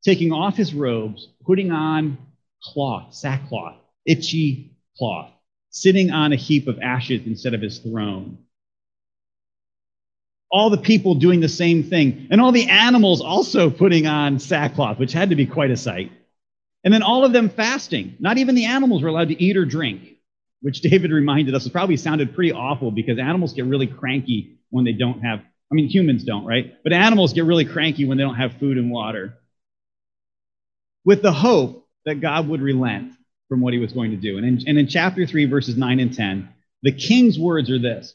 taking 0.03 0.31
off 0.31 0.55
his 0.55 0.74
robes, 0.74 1.27
putting 1.45 1.72
on 1.72 2.17
cloth, 2.62 3.13
sackcloth, 3.13 3.77
itchy 4.05 4.75
cloth, 4.98 5.31
sitting 5.69 6.12
on 6.12 6.33
a 6.33 6.38
heap 6.38 6.67
of 6.67 6.79
ashes 6.79 7.22
instead 7.25 7.53
of 7.53 7.62
his 7.62 7.79
throne 7.79 8.38
all 10.53 10.69
the 10.69 10.77
people 10.77 11.15
doing 11.15 11.39
the 11.39 11.50
same 11.50 11.81
thing, 11.81 12.27
and 12.29 12.39
all 12.39 12.51
the 12.51 12.69
animals 12.69 13.22
also 13.22 13.72
putting 13.72 14.05
on 14.05 14.38
sackcloth, 14.38 15.00
which 15.00 15.12
had 15.12 15.31
to 15.31 15.36
be 15.36 15.48
quite 15.48 15.72
a 15.72 15.75
sight. 15.75 16.12
And 16.84 16.94
then 16.94 17.04
all 17.04 17.24
of 17.24 17.32
them 17.32 17.50
fasting. 17.50 18.16
Not 18.20 18.38
even 18.38 18.56
the 18.56 18.66
animals 18.66 19.02
were 19.02 19.10
allowed 19.10 19.30
to 19.30 19.42
eat 19.42 19.56
or 19.56 19.66
drink, 19.66 20.18
which 20.62 20.82
David 20.82 21.12
reminded 21.12 21.56
us 21.56 21.68
probably 21.70 21.98
sounded 21.98 22.36
pretty 22.36 22.52
awful 22.52 22.92
because 22.92 23.20
animals 23.20 23.54
get 23.54 23.66
really 23.66 23.88
cranky 23.88 24.58
when 24.70 24.86
they 24.86 24.92
don't 24.92 25.22
have, 25.22 25.40
I 25.40 25.75
mean, 25.75 25.88
humans 25.88 26.24
don't, 26.24 26.46
right? 26.46 26.74
But 26.84 26.94
animals 26.94 27.34
get 27.34 27.46
really 27.46 27.66
cranky 27.66 28.06
when 28.06 28.18
they 28.18 28.24
don't 28.24 28.36
have 28.36 28.58
food 28.60 28.78
and 28.78 28.92
water. 28.92 29.38
With 31.06 31.22
the 31.22 31.34
hope 31.34 31.88
that 32.06 32.22
God 32.22 32.48
would 32.48 32.62
relent 32.62 33.13
from 33.50 33.62
what 33.62 33.74
he 33.74 33.80
was 33.80 33.94
going 33.94 34.12
to 34.12 34.18
do. 34.18 34.38
And 34.38 34.46
in, 34.46 34.68
and 34.68 34.78
in 34.78 34.88
chapter 34.88 35.25
3, 35.25 35.46
verses 35.46 35.78
9 35.78 36.00
and 36.00 36.13
10, 36.13 36.50
the 36.82 36.92
king's 36.92 37.40
words 37.40 37.70
are 37.70 37.80
this 37.80 38.13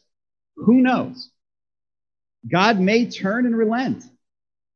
Who 0.56 0.80
knows? 0.82 1.30
God 2.50 2.78
may 2.78 3.10
turn 3.10 3.46
and 3.46 3.56
relent. 3.56 4.04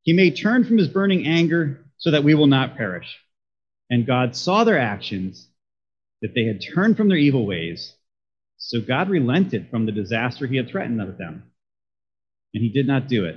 He 0.03 0.13
may 0.13 0.31
turn 0.31 0.65
from 0.65 0.79
his 0.79 0.89
burning 0.89 1.27
anger 1.27 1.85
so 1.99 2.11
that 2.11 2.25
we 2.25 2.35
will 2.35 2.49
not 2.49 2.77
perish. 2.77 3.17
And 3.93 4.07
God 4.07 4.35
saw 4.35 4.65
their 4.65 4.79
actions, 4.79 5.47
that 6.23 6.35
they 6.35 6.45
had 6.45 6.63
turned 6.63 6.97
from 6.97 7.09
their 7.09 7.19
evil 7.19 7.47
ways. 7.47 7.95
So 8.57 8.81
God 8.81 9.11
relented 9.11 9.69
from 9.69 9.85
the 9.85 9.93
disaster 9.93 10.47
he 10.47 10.57
had 10.57 10.71
threatened 10.71 10.99
with 11.05 11.19
them. 11.19 11.43
And 12.55 12.63
he 12.63 12.71
did 12.71 12.87
not 12.87 13.07
do 13.07 13.27
it. 13.27 13.37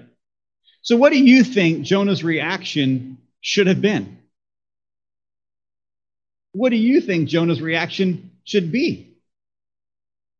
So, 0.82 0.96
what 0.96 1.12
do 1.12 1.22
you 1.22 1.44
think 1.44 1.84
Jonah's 1.84 2.24
reaction 2.24 3.18
should 3.42 3.68
have 3.68 3.82
been? 3.82 4.18
What 6.54 6.70
do 6.70 6.78
you 6.78 7.02
think 7.02 7.28
Jonah's 7.28 7.62
reaction 7.62 8.32
should 8.46 8.72
be? 8.72 9.18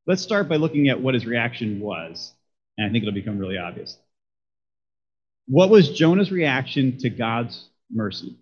Let's 0.08 0.22
start 0.22 0.48
by 0.48 0.56
looking 0.56 0.88
at 0.88 1.02
what 1.02 1.14
his 1.14 1.26
reaction 1.26 1.82
was. 1.82 2.32
And 2.78 2.88
I 2.88 2.90
think 2.90 3.04
it'll 3.04 3.14
become 3.14 3.38
really 3.38 3.58
obvious. 3.58 3.98
What 5.48 5.70
was 5.70 5.90
Jonah's 5.90 6.32
reaction 6.32 7.00
to 7.00 7.10
God's 7.10 7.68
mercy 7.92 8.38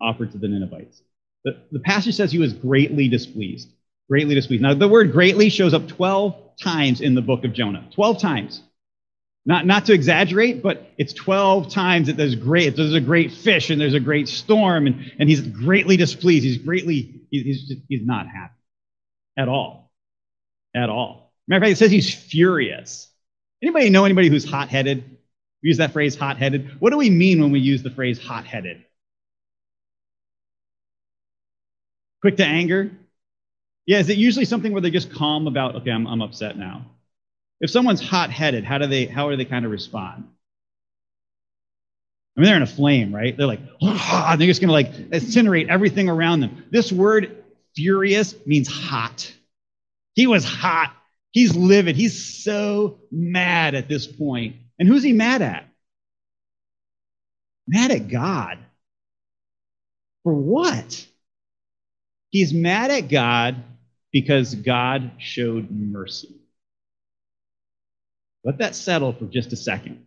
offered 0.00 0.30
to 0.30 0.38
the 0.38 0.46
Ninevites? 0.46 1.02
The, 1.48 1.78
the 1.78 1.80
passage 1.80 2.14
says 2.14 2.30
he 2.30 2.38
was 2.38 2.52
greatly 2.52 3.08
displeased. 3.08 3.70
Greatly 4.10 4.34
displeased. 4.34 4.62
Now, 4.62 4.74
the 4.74 4.88
word 4.88 5.12
greatly 5.12 5.48
shows 5.48 5.72
up 5.72 5.88
12 5.88 6.58
times 6.60 7.00
in 7.00 7.14
the 7.14 7.22
book 7.22 7.44
of 7.44 7.54
Jonah. 7.54 7.88
12 7.94 8.20
times. 8.20 8.62
Not, 9.46 9.64
not 9.64 9.86
to 9.86 9.94
exaggerate, 9.94 10.62
but 10.62 10.92
it's 10.98 11.14
12 11.14 11.72
times 11.72 12.08
that 12.08 12.18
there's 12.18 12.34
great, 12.34 12.76
there's 12.76 12.92
a 12.92 13.00
great 13.00 13.32
fish 13.32 13.70
and 13.70 13.80
there's 13.80 13.94
a 13.94 14.00
great 14.00 14.28
storm, 14.28 14.86
and, 14.86 15.10
and 15.18 15.28
he's 15.28 15.40
greatly 15.40 15.96
displeased. 15.96 16.44
He's 16.44 16.58
greatly, 16.58 17.22
he's, 17.30 17.66
just, 17.66 17.80
he's 17.88 18.04
not 18.04 18.26
happy 18.26 18.52
at 19.38 19.48
all. 19.48 19.90
At 20.76 20.90
all. 20.90 21.32
Matter 21.46 21.58
of 21.58 21.62
fact, 21.62 21.72
it 21.72 21.76
says 21.78 21.90
he's 21.90 22.12
furious. 22.12 23.08
Anybody 23.62 23.88
know 23.88 24.04
anybody 24.04 24.28
who's 24.28 24.48
hot 24.48 24.68
headed? 24.68 25.02
We 25.62 25.68
use 25.68 25.78
that 25.78 25.92
phrase 25.92 26.14
hot 26.14 26.36
headed. 26.36 26.78
What 26.78 26.90
do 26.90 26.98
we 26.98 27.08
mean 27.08 27.40
when 27.40 27.50
we 27.50 27.60
use 27.60 27.82
the 27.82 27.90
phrase 27.90 28.22
hot 28.22 28.44
headed? 28.44 28.84
Quick 32.20 32.36
to 32.38 32.44
anger? 32.44 32.90
Yeah, 33.86 33.98
is 33.98 34.08
it 34.08 34.18
usually 34.18 34.44
something 34.44 34.72
where 34.72 34.80
they're 34.82 34.90
just 34.90 35.12
calm 35.12 35.46
about, 35.46 35.76
okay, 35.76 35.90
I'm, 35.90 36.06
I'm 36.06 36.20
upset 36.20 36.58
now? 36.58 36.84
If 37.60 37.70
someone's 37.70 38.00
hot 38.00 38.30
headed, 38.30 38.64
how 38.64 38.78
do 38.78 38.86
they 38.86 39.06
how 39.06 39.30
do 39.30 39.36
they 39.36 39.44
kind 39.44 39.64
of 39.64 39.70
respond? 39.70 40.24
I 42.36 42.40
mean, 42.40 42.46
they're 42.46 42.56
in 42.56 42.62
a 42.62 42.66
flame, 42.66 43.12
right? 43.12 43.36
They're 43.36 43.46
like, 43.46 43.62
oh, 43.82 44.34
they're 44.38 44.46
just 44.46 44.60
gonna 44.60 44.72
like 44.72 44.92
incinerate 44.92 45.68
everything 45.68 46.08
around 46.08 46.40
them. 46.40 46.64
This 46.70 46.92
word 46.92 47.44
furious 47.74 48.34
means 48.46 48.68
hot. 48.68 49.32
He 50.14 50.26
was 50.26 50.44
hot. 50.44 50.94
He's 51.32 51.56
livid. 51.56 51.96
He's 51.96 52.42
so 52.44 53.00
mad 53.10 53.74
at 53.74 53.88
this 53.88 54.06
point. 54.06 54.56
And 54.78 54.88
who's 54.88 55.02
he 55.02 55.12
mad 55.12 55.42
at? 55.42 55.68
Mad 57.66 57.90
at 57.90 58.08
God. 58.08 58.58
For 60.22 60.32
what? 60.32 61.06
He's 62.30 62.52
mad 62.52 62.90
at 62.90 63.08
God 63.08 63.62
because 64.12 64.54
God 64.54 65.12
showed 65.18 65.70
mercy. 65.70 66.34
Let 68.44 68.58
that 68.58 68.74
settle 68.74 69.12
for 69.12 69.26
just 69.26 69.52
a 69.52 69.56
second. 69.56 70.06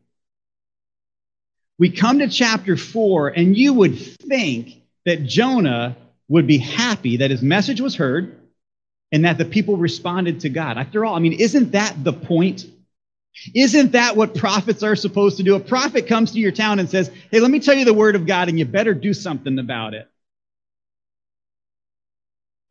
We 1.77 1.89
come 1.89 2.19
to 2.19 2.27
chapter 2.27 2.77
4, 2.77 3.29
and 3.29 3.57
you 3.57 3.73
would 3.73 3.97
think 3.99 4.83
that 5.05 5.23
Jonah 5.25 5.97
would 6.27 6.47
be 6.47 6.57
happy 6.57 7.17
that 7.17 7.31
his 7.31 7.41
message 7.41 7.81
was 7.81 7.95
heard 7.95 8.39
and 9.11 9.25
that 9.25 9.37
the 9.37 9.45
people 9.45 9.77
responded 9.77 10.41
to 10.41 10.49
God. 10.49 10.77
After 10.77 11.03
all, 11.03 11.15
I 11.15 11.19
mean, 11.19 11.33
isn't 11.33 11.71
that 11.71 12.03
the 12.03 12.13
point? 12.13 12.65
Isn't 13.53 13.93
that 13.93 14.15
what 14.15 14.35
prophets 14.35 14.83
are 14.83 14.95
supposed 14.95 15.37
to 15.37 15.43
do? 15.43 15.55
A 15.55 15.59
prophet 15.59 16.07
comes 16.07 16.31
to 16.31 16.39
your 16.39 16.51
town 16.51 16.79
and 16.79 16.89
says, 16.89 17.11
Hey, 17.31 17.39
let 17.39 17.51
me 17.51 17.59
tell 17.59 17.75
you 17.75 17.85
the 17.85 17.93
word 17.93 18.15
of 18.15 18.25
God, 18.25 18.47
and 18.47 18.59
you 18.59 18.65
better 18.65 18.93
do 18.93 19.13
something 19.13 19.57
about 19.57 19.93
it. 19.93 20.07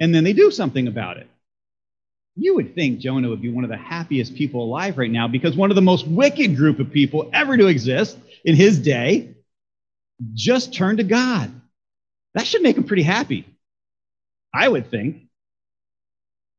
And 0.00 0.14
then 0.14 0.24
they 0.24 0.32
do 0.32 0.50
something 0.50 0.88
about 0.88 1.18
it. 1.18 1.28
You 2.36 2.54
would 2.56 2.74
think 2.74 3.00
Jonah 3.00 3.28
would 3.28 3.42
be 3.42 3.52
one 3.52 3.64
of 3.64 3.70
the 3.70 3.76
happiest 3.76 4.34
people 4.34 4.64
alive 4.64 4.96
right 4.98 5.10
now 5.10 5.28
because 5.28 5.54
one 5.56 5.70
of 5.70 5.76
the 5.76 5.82
most 5.82 6.06
wicked 6.06 6.56
group 6.56 6.80
of 6.80 6.90
people 6.90 7.30
ever 7.32 7.56
to 7.56 7.66
exist 7.66 8.16
in 8.44 8.56
his 8.56 8.78
day 8.78 9.34
just 10.32 10.72
turned 10.72 10.98
to 10.98 11.04
God. 11.04 11.52
That 12.34 12.46
should 12.46 12.62
make 12.62 12.76
him 12.76 12.84
pretty 12.84 13.02
happy. 13.02 13.44
I 14.54 14.68
would 14.68 14.90
think. 14.90 15.22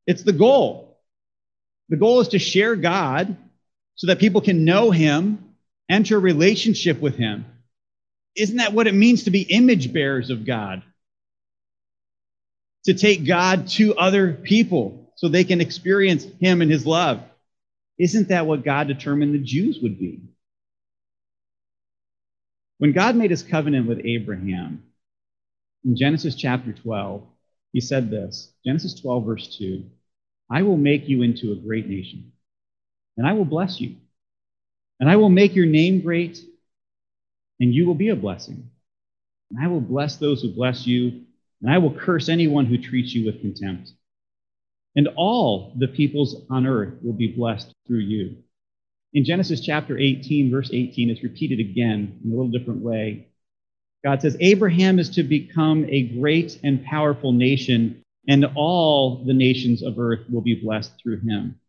It's 0.07 0.23
the 0.23 0.33
goal. 0.33 0.97
The 1.89 1.97
goal 1.97 2.21
is 2.21 2.29
to 2.29 2.39
share 2.39 2.75
God 2.75 3.35
so 3.95 4.07
that 4.07 4.19
people 4.19 4.41
can 4.41 4.65
know 4.65 4.91
Him, 4.91 5.55
enter 5.89 6.19
relationship 6.19 6.99
with 6.99 7.15
Him. 7.15 7.45
Isn't 8.35 8.57
that 8.57 8.73
what 8.73 8.87
it 8.87 8.95
means 8.95 9.23
to 9.23 9.31
be 9.31 9.41
image 9.41 9.93
bearers 9.93 10.29
of 10.29 10.45
God? 10.45 10.83
To 12.85 12.93
take 12.93 13.25
God 13.25 13.67
to 13.69 13.95
other 13.95 14.33
people 14.33 15.11
so 15.15 15.27
they 15.27 15.43
can 15.43 15.61
experience 15.61 16.25
Him 16.39 16.61
and 16.61 16.71
His 16.71 16.85
love. 16.85 17.21
Isn't 17.99 18.29
that 18.29 18.47
what 18.47 18.63
God 18.63 18.87
determined 18.87 19.33
the 19.33 19.39
Jews 19.39 19.79
would 19.81 19.99
be? 19.99 20.21
When 22.81 22.93
God 22.93 23.15
made 23.15 23.29
his 23.29 23.43
covenant 23.43 23.87
with 23.87 24.01
Abraham, 24.03 24.81
in 25.85 25.95
Genesis 25.95 26.33
chapter 26.33 26.73
12, 26.73 27.21
he 27.73 27.79
said 27.79 28.09
this 28.09 28.51
Genesis 28.65 28.99
12, 28.99 29.23
verse 29.23 29.55
2 29.55 29.85
I 30.49 30.63
will 30.63 30.77
make 30.77 31.07
you 31.07 31.21
into 31.21 31.51
a 31.51 31.55
great 31.55 31.87
nation, 31.87 32.31
and 33.17 33.27
I 33.27 33.33
will 33.33 33.45
bless 33.45 33.79
you, 33.79 33.97
and 34.99 35.07
I 35.07 35.17
will 35.17 35.29
make 35.29 35.55
your 35.55 35.67
name 35.67 36.01
great, 36.01 36.39
and 37.59 37.71
you 37.71 37.85
will 37.85 37.93
be 37.93 38.09
a 38.09 38.15
blessing. 38.15 38.71
And 39.51 39.63
I 39.63 39.67
will 39.67 39.81
bless 39.81 40.15
those 40.15 40.41
who 40.41 40.49
bless 40.49 40.87
you, 40.87 41.25
and 41.61 41.71
I 41.71 41.77
will 41.77 41.93
curse 41.93 42.29
anyone 42.29 42.65
who 42.65 42.77
treats 42.77 43.13
you 43.13 43.25
with 43.25 43.41
contempt. 43.41 43.91
And 44.95 45.07
all 45.15 45.73
the 45.77 45.87
peoples 45.87 46.35
on 46.49 46.65
earth 46.65 46.95
will 47.01 47.13
be 47.13 47.27
blessed 47.27 47.73
through 47.87 47.99
you. 47.99 48.37
In 49.13 49.25
Genesis 49.25 49.61
chapter 49.61 49.97
18, 49.97 50.51
verse 50.51 50.69
18, 50.71 51.09
it's 51.09 51.23
repeated 51.23 51.59
again 51.59 52.19
in 52.23 52.31
a 52.31 52.35
little 52.35 52.51
different 52.51 52.81
way. 52.81 53.27
God 54.03 54.21
says, 54.21 54.37
Abraham 54.39 54.99
is 54.99 55.09
to 55.11 55.23
become 55.23 55.85
a 55.89 56.03
great 56.19 56.59
and 56.63 56.83
powerful 56.83 57.31
nation, 57.31 58.01
and 58.27 58.45
all 58.55 59.23
the 59.23 59.33
nations 59.33 59.83
of 59.83 59.99
earth 59.99 60.21
will 60.29 60.41
be 60.41 60.55
blessed 60.55 60.91
through 61.01 61.19
him. 61.19 61.59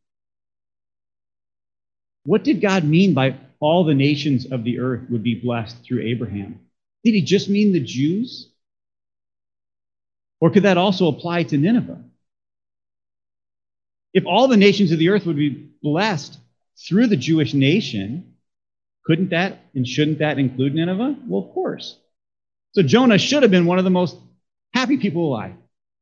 What 2.24 2.44
did 2.44 2.60
God 2.60 2.84
mean 2.84 3.14
by 3.14 3.36
all 3.58 3.84
the 3.84 3.94
nations 3.94 4.50
of 4.50 4.64
the 4.64 4.78
earth 4.78 5.10
would 5.10 5.22
be 5.22 5.34
blessed 5.34 5.84
through 5.84 6.02
Abraham? 6.02 6.60
Did 7.04 7.14
he 7.14 7.22
just 7.22 7.48
mean 7.48 7.72
the 7.72 7.80
Jews? 7.80 8.51
Or 10.42 10.50
could 10.50 10.64
that 10.64 10.76
also 10.76 11.06
apply 11.06 11.44
to 11.44 11.56
Nineveh? 11.56 12.02
If 14.12 14.26
all 14.26 14.48
the 14.48 14.56
nations 14.56 14.90
of 14.90 14.98
the 14.98 15.10
earth 15.10 15.24
would 15.24 15.36
be 15.36 15.70
blessed 15.80 16.36
through 16.84 17.06
the 17.06 17.16
Jewish 17.16 17.54
nation, 17.54 18.34
couldn't 19.04 19.30
that 19.30 19.60
and 19.76 19.86
shouldn't 19.86 20.18
that 20.18 20.40
include 20.40 20.74
Nineveh? 20.74 21.14
Well, 21.28 21.44
of 21.44 21.54
course. 21.54 21.96
So 22.72 22.82
Jonah 22.82 23.18
should 23.18 23.42
have 23.42 23.52
been 23.52 23.66
one 23.66 23.78
of 23.78 23.84
the 23.84 23.90
most 23.90 24.16
happy 24.74 24.96
people 24.96 25.28
alive. 25.28 25.54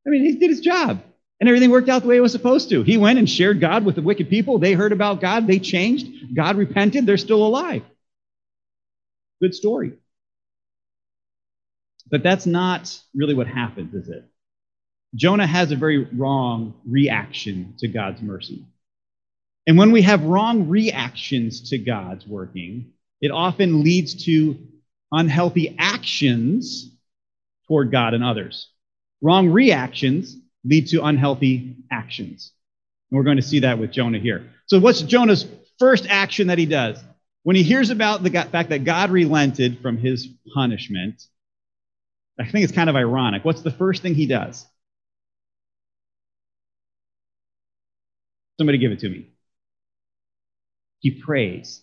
I 0.07 0.11
mean, 0.11 0.25
he 0.25 0.37
did 0.37 0.49
his 0.49 0.61
job 0.61 1.03
and 1.39 1.47
everything 1.47 1.69
worked 1.69 1.91
out 1.91 2.01
the 2.01 2.09
way 2.09 2.17
it 2.17 2.21
was 2.21 2.33
supposed 2.33 2.71
to. 2.71 2.83
He 2.83 2.97
went 2.97 3.19
and 3.19 3.29
shared 3.29 3.61
God 3.61 3.85
with 3.85 3.97
the 3.97 4.03
wicked 4.03 4.31
people. 4.31 4.59
They 4.59 4.73
heard 4.73 4.93
about 4.93 5.21
God, 5.21 5.47
they 5.49 5.59
changed, 5.59 6.35
God 6.35 6.57
repented, 6.57 7.05
they're 7.05 7.19
still 7.19 7.47
alive. 7.47 7.83
Good 9.43 9.55
story. 9.55 9.99
But 12.09 12.23
that's 12.23 12.47
not 12.47 12.99
really 13.15 13.35
what 13.35 13.47
happens, 13.47 13.95
is 13.95 14.09
it? 14.09 14.25
Jonah 15.15 15.47
has 15.47 15.73
a 15.73 15.77
very 15.77 16.05
wrong 16.05 16.75
reaction 16.87 17.75
to 17.79 17.89
God's 17.89 18.23
mercy. 18.23 18.65
And 19.67 19.77
when 19.77 19.93
we 19.93 20.03
have 20.03 20.23
wrong 20.25 20.69
reactions 20.69 21.71
to 21.71 21.79
God's 21.79 22.27
working, 22.27 22.93
it 23.21 23.31
often 23.31 23.83
leads 23.83 24.25
to 24.25 24.57
unhealthy 25.13 25.77
actions 25.79 26.91
toward 27.67 27.91
God 27.91 28.15
and 28.15 28.25
others. 28.25 28.69
Wrong 29.21 29.51
reactions 29.51 30.37
lead 30.65 30.89
to 30.89 31.05
unhealthy 31.05 31.77
actions. 31.91 32.53
And 33.11 33.19
we're 33.19 33.25
going 33.25 33.37
to 33.37 33.43
see 33.43 33.61
that 33.61 33.79
with 33.79 33.91
Jonah 33.91 34.19
here. 34.19 34.51
So, 34.67 34.79
what's 34.79 35.03
Jonah's 35.03 35.47
first 35.79 36.07
action 36.09 36.47
that 36.47 36.59
he 36.59 36.67
does? 36.67 37.03
When 37.43 37.57
he 37.57 37.63
hears 37.63 37.91
about 37.91 38.23
the 38.23 38.31
fact 38.31 38.71
that 38.71 38.85
God 38.85 39.11
relented 39.11 39.81
from 39.81 39.97
his 39.97 40.29
punishment, 40.55 41.23
I 42.41 42.51
think 42.51 42.65
it's 42.65 42.73
kind 42.73 42.89
of 42.89 42.97
ironic. 42.97 43.45
What's 43.45 43.61
the 43.61 43.71
first 43.71 44.03
thing 44.03 44.15
he 44.15 44.27
does? 44.27 44.67
Somebody 48.59 48.79
give 48.79 48.93
it 48.93 49.01
to 49.01 49.09
me. 49.09 49.29
He 51.01 51.11
prays. 51.11 51.83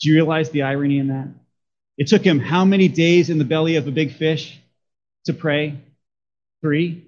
Do 0.00 0.08
you 0.08 0.14
realize 0.16 0.50
the 0.50 0.62
irony 0.62 0.98
in 0.98 1.08
that? 1.08 1.28
It 1.96 2.08
took 2.08 2.22
him 2.22 2.40
how 2.40 2.64
many 2.64 2.88
days 2.88 3.30
in 3.30 3.38
the 3.38 3.44
belly 3.44 3.76
of 3.76 3.86
a 3.86 3.90
big 3.90 4.14
fish 4.14 4.58
to 5.26 5.34
pray? 5.34 5.78
Three. 6.62 7.06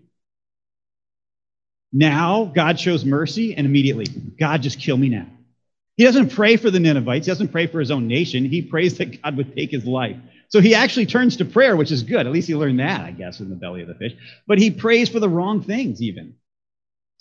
Now 1.92 2.44
God 2.44 2.78
shows 2.78 3.04
mercy, 3.04 3.54
and 3.54 3.66
immediately, 3.66 4.06
God, 4.38 4.62
just 4.62 4.78
kill 4.78 4.96
me 4.96 5.08
now. 5.08 5.26
He 5.96 6.04
doesn't 6.04 6.30
pray 6.30 6.56
for 6.56 6.70
the 6.70 6.80
Ninevites. 6.80 7.26
He 7.26 7.30
doesn't 7.30 7.52
pray 7.52 7.66
for 7.66 7.80
his 7.80 7.90
own 7.90 8.06
nation. 8.06 8.44
He 8.44 8.62
prays 8.62 8.98
that 8.98 9.22
God 9.22 9.36
would 9.36 9.54
take 9.54 9.70
his 9.70 9.84
life. 9.84 10.16
So 10.52 10.60
he 10.60 10.74
actually 10.74 11.06
turns 11.06 11.38
to 11.38 11.46
prayer, 11.46 11.76
which 11.76 11.90
is 11.90 12.02
good. 12.02 12.26
At 12.26 12.32
least 12.32 12.46
he 12.46 12.54
learned 12.54 12.78
that, 12.78 13.00
I 13.00 13.10
guess, 13.10 13.40
in 13.40 13.48
the 13.48 13.56
belly 13.56 13.80
of 13.80 13.88
the 13.88 13.94
fish. 13.94 14.12
But 14.46 14.58
he 14.58 14.70
prays 14.70 15.08
for 15.08 15.18
the 15.18 15.28
wrong 15.28 15.62
things, 15.62 16.02
even 16.02 16.34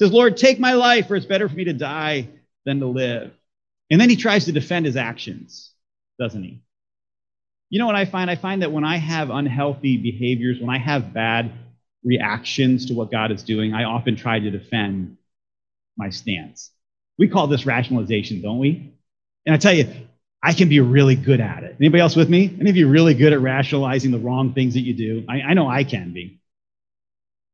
says, 0.01 0.11
Lord, 0.11 0.35
take 0.35 0.59
my 0.59 0.73
life, 0.73 1.07
for 1.07 1.15
it's 1.15 1.27
better 1.27 1.47
for 1.47 1.55
me 1.55 1.65
to 1.65 1.73
die 1.73 2.27
than 2.65 2.79
to 2.79 2.87
live. 2.87 3.31
And 3.89 4.01
then 4.01 4.09
he 4.09 4.15
tries 4.15 4.45
to 4.45 4.51
defend 4.51 4.85
his 4.85 4.97
actions, 4.97 5.71
doesn't 6.19 6.43
he? 6.43 6.61
You 7.69 7.79
know 7.79 7.85
what 7.85 7.95
I 7.95 8.05
find? 8.05 8.29
I 8.29 8.35
find 8.35 8.63
that 8.63 8.71
when 8.71 8.83
I 8.83 8.97
have 8.97 9.29
unhealthy 9.29 9.97
behaviors, 9.97 10.59
when 10.59 10.69
I 10.69 10.79
have 10.79 11.13
bad 11.13 11.51
reactions 12.03 12.87
to 12.87 12.95
what 12.95 13.11
God 13.11 13.31
is 13.31 13.43
doing, 13.43 13.73
I 13.73 13.83
often 13.83 14.15
try 14.15 14.39
to 14.39 14.49
defend 14.49 15.17
my 15.97 16.09
stance. 16.09 16.71
We 17.17 17.29
call 17.29 17.47
this 17.47 17.65
rationalization, 17.65 18.41
don't 18.41 18.59
we? 18.59 18.93
And 19.45 19.53
I 19.53 19.57
tell 19.57 19.73
you, 19.73 19.87
I 20.43 20.53
can 20.53 20.69
be 20.69 20.79
really 20.79 21.15
good 21.15 21.39
at 21.39 21.63
it. 21.63 21.75
Anybody 21.79 22.01
else 22.01 22.15
with 22.15 22.29
me? 22.29 22.55
Any 22.59 22.69
of 22.69 22.75
you 22.75 22.87
really 22.87 23.13
good 23.13 23.31
at 23.31 23.41
rationalizing 23.41 24.11
the 24.11 24.17
wrong 24.17 24.53
things 24.53 24.73
that 24.73 24.81
you 24.81 24.93
do? 24.93 25.23
I, 25.29 25.41
I 25.41 25.53
know 25.53 25.67
I 25.67 25.83
can 25.83 26.13
be. 26.13 26.39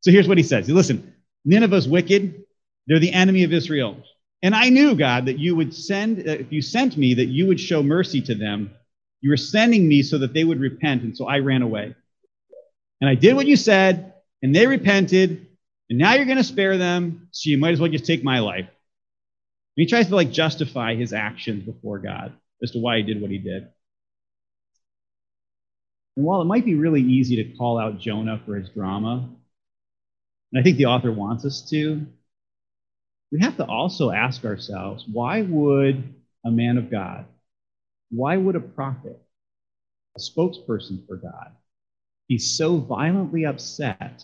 So 0.02 0.12
here's 0.12 0.28
what 0.28 0.38
he 0.38 0.44
says. 0.44 0.70
Listen, 0.70 1.14
Nineveh's 1.44 1.88
wicked. 1.88 2.44
They're 2.88 3.00
the 3.00 3.12
enemy 3.12 3.44
of 3.44 3.52
Israel. 3.52 3.98
And 4.42 4.56
I 4.56 4.70
knew, 4.70 4.96
God, 4.96 5.26
that 5.26 5.38
you 5.38 5.56
would 5.56 5.74
send, 5.74 6.20
uh, 6.20 6.32
if 6.32 6.52
you 6.52 6.62
sent 6.62 6.96
me, 6.96 7.16
that 7.16 7.26
you 7.26 7.48
would 7.48 7.60
show 7.60 7.84
mercy 7.84 8.22
to 8.22 8.36
them. 8.36 8.72
You 9.20 9.32
were 9.32 9.38
sending 9.38 9.88
me 9.88 10.02
so 10.04 10.20
that 10.20 10.34
they 10.34 10.46
would 10.46 10.60
repent. 10.60 11.04
And 11.04 11.18
so 11.18 11.28
I 11.28 11.40
ran 11.40 11.64
away. 11.64 11.94
And 13.02 13.10
I 13.10 13.16
did 13.16 13.36
what 13.36 13.48
you 13.48 13.58
said, 13.58 14.14
and 14.42 14.56
they 14.56 14.66
repented. 14.66 15.48
And 15.90 16.00
now 16.00 16.14
you're 16.14 16.26
going 16.26 16.38
to 16.38 16.44
spare 16.44 16.78
them. 16.78 17.28
So 17.32 17.50
you 17.50 17.58
might 17.58 17.74
as 17.74 17.82
well 17.82 17.92
just 17.92 18.06
take 18.06 18.24
my 18.24 18.40
life. 18.40 18.66
And 18.66 18.68
he 19.76 19.88
tries 19.88 20.08
to 20.08 20.16
like 20.16 20.32
justify 20.32 20.96
his 20.96 21.12
actions 21.12 21.64
before 21.64 22.00
God 22.00 22.34
as 22.62 22.72
to 22.72 22.80
why 22.80 22.98
he 22.98 23.04
did 23.04 23.22
what 23.22 23.32
he 23.32 23.38
did. 23.38 23.68
And 26.16 26.26
while 26.26 26.42
it 26.42 26.46
might 26.46 26.66
be 26.66 26.76
really 26.76 27.02
easy 27.02 27.36
to 27.38 27.58
call 27.58 27.78
out 27.78 28.00
Jonah 28.00 28.42
for 28.46 28.56
his 28.56 28.70
drama, 28.70 29.30
and 30.52 30.60
I 30.60 30.64
think 30.64 30.78
the 30.78 30.88
author 30.88 31.12
wants 31.12 31.46
us 31.46 31.70
to, 31.70 32.06
we 33.32 33.42
have 33.42 33.58
to 33.58 33.66
also 33.66 34.12
ask 34.12 34.46
ourselves 34.46 35.06
why 35.12 35.42
would 35.42 36.16
a 36.46 36.52
man 36.52 36.78
of 36.78 36.90
God, 36.90 37.26
why 38.10 38.38
would 38.38 38.56
a 38.56 38.62
prophet, 38.62 39.22
a 40.16 40.20
spokesperson 40.20 41.06
for 41.06 41.18
God, 41.18 41.52
be 42.28 42.38
so 42.38 42.78
violently 42.78 43.46
upset 43.46 44.24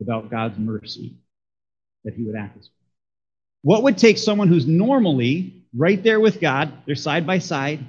about 0.00 0.30
God's 0.30 0.58
mercy 0.58 1.16
that 2.04 2.14
he 2.14 2.24
would 2.24 2.36
act 2.36 2.56
this 2.56 2.66
way? 2.66 2.86
What 3.62 3.82
would 3.82 3.98
take 3.98 4.18
someone 4.18 4.48
who's 4.48 4.66
normally 4.66 5.57
right 5.76 6.02
there 6.02 6.20
with 6.20 6.40
God, 6.40 6.72
they're 6.86 6.94
side 6.94 7.26
by 7.26 7.38
side, 7.38 7.84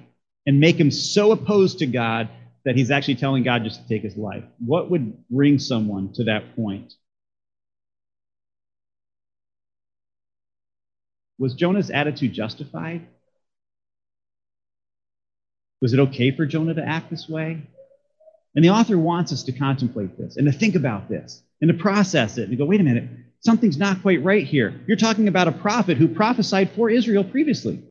and 0.46 0.60
make 0.60 0.78
him 0.78 0.92
so 0.92 1.32
opposed 1.32 1.80
to 1.80 1.86
God 1.86 2.30
that 2.66 2.76
he's 2.76 2.92
actually 2.92 3.16
telling 3.16 3.44
God 3.44 3.64
just 3.64 3.82
to 3.82 3.88
take 3.88 4.04
his 4.04 4.18
life? 4.18 4.44
What 4.60 4.92
would 4.92 5.28
bring 5.30 5.60
someone 5.60 6.14
to 6.14 6.26
that 6.26 6.56
point? 6.56 6.94
Was 11.38 11.54
Jonah's 11.54 11.90
attitude 11.90 12.34
justified? 12.34 13.08
Was 15.82 15.94
it 15.94 16.00
okay 16.00 16.32
for 16.32 16.46
Jonah 16.46 16.74
to 16.74 16.86
act 16.86 17.10
this 17.10 17.30
way? 17.30 17.62
And 18.56 18.66
the 18.66 18.72
author 18.72 18.98
wants 18.98 19.32
us 19.32 19.44
to 19.44 19.54
contemplate 19.54 20.18
this 20.18 20.36
and 20.36 20.52
to 20.52 20.52
think 20.52 20.76
about 20.76 21.08
this 21.08 21.42
and 21.62 21.70
to 21.70 21.78
process 21.78 22.38
it 22.38 22.44
and 22.44 22.52
to 22.52 22.58
go, 22.58 22.66
wait 22.66 22.82
a 22.82 22.84
minute, 22.84 23.10
something's 23.42 23.78
not 23.78 24.02
quite 24.02 24.24
right 24.24 24.46
here. 24.46 24.80
You're 24.88 24.98
talking 24.98 25.28
about 25.28 25.48
a 25.48 25.52
prophet 25.52 25.98
who 25.98 26.08
prophesied 26.08 26.72
for 26.72 26.90
Israel 26.90 27.24
previously 27.24 27.84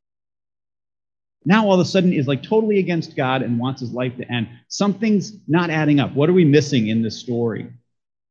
now 1.49 1.67
all 1.67 1.75
of 1.75 1.81
a 1.81 1.85
sudden 1.85 2.13
is 2.13 2.29
like 2.29 2.43
totally 2.43 2.79
against 2.79 3.17
God 3.17 3.41
and 3.41 3.59
wants 3.59 3.81
his 3.81 3.93
life 3.93 4.15
to 4.19 4.31
end. 4.31 4.49
Something's 4.69 5.33
not 5.49 5.71
adding 5.71 5.99
up. 5.99 6.15
What 6.15 6.29
are 6.29 6.35
we 6.35 6.45
missing 6.45 6.89
in 6.89 7.01
this 7.01 7.19
story? 7.19 7.73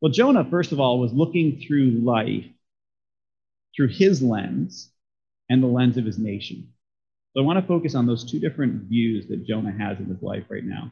Well, 0.02 0.12
Jonah, 0.12 0.46
first 0.50 0.72
of 0.72 0.80
all, 0.80 1.00
was 1.00 1.14
looking 1.14 1.60
through 1.60 2.02
life 2.04 2.46
through 3.76 3.88
his 3.88 4.22
lens 4.22 4.92
and 5.50 5.64
the 5.64 5.68
lens 5.68 5.98
of 5.98 6.06
his 6.06 6.20
nation. 6.20 6.72
So 7.34 7.42
I 7.42 7.46
want 7.46 7.60
to 7.60 7.68
focus 7.68 7.96
on 7.96 8.06
those 8.06 8.30
two 8.30 8.40
different 8.40 8.84
views 8.84 9.28
that 9.30 9.48
Jonah 9.48 9.72
has 9.72 10.00
in 10.00 10.06
his 10.06 10.22
life 10.22 10.44
right 10.50 10.64
now. 10.64 10.92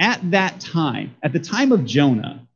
At 0.00 0.28
that 0.32 0.60
time, 0.60 1.14
at 1.22 1.32
the 1.32 1.38
time 1.38 1.70
of 1.70 1.84
Jonah, 1.84 2.48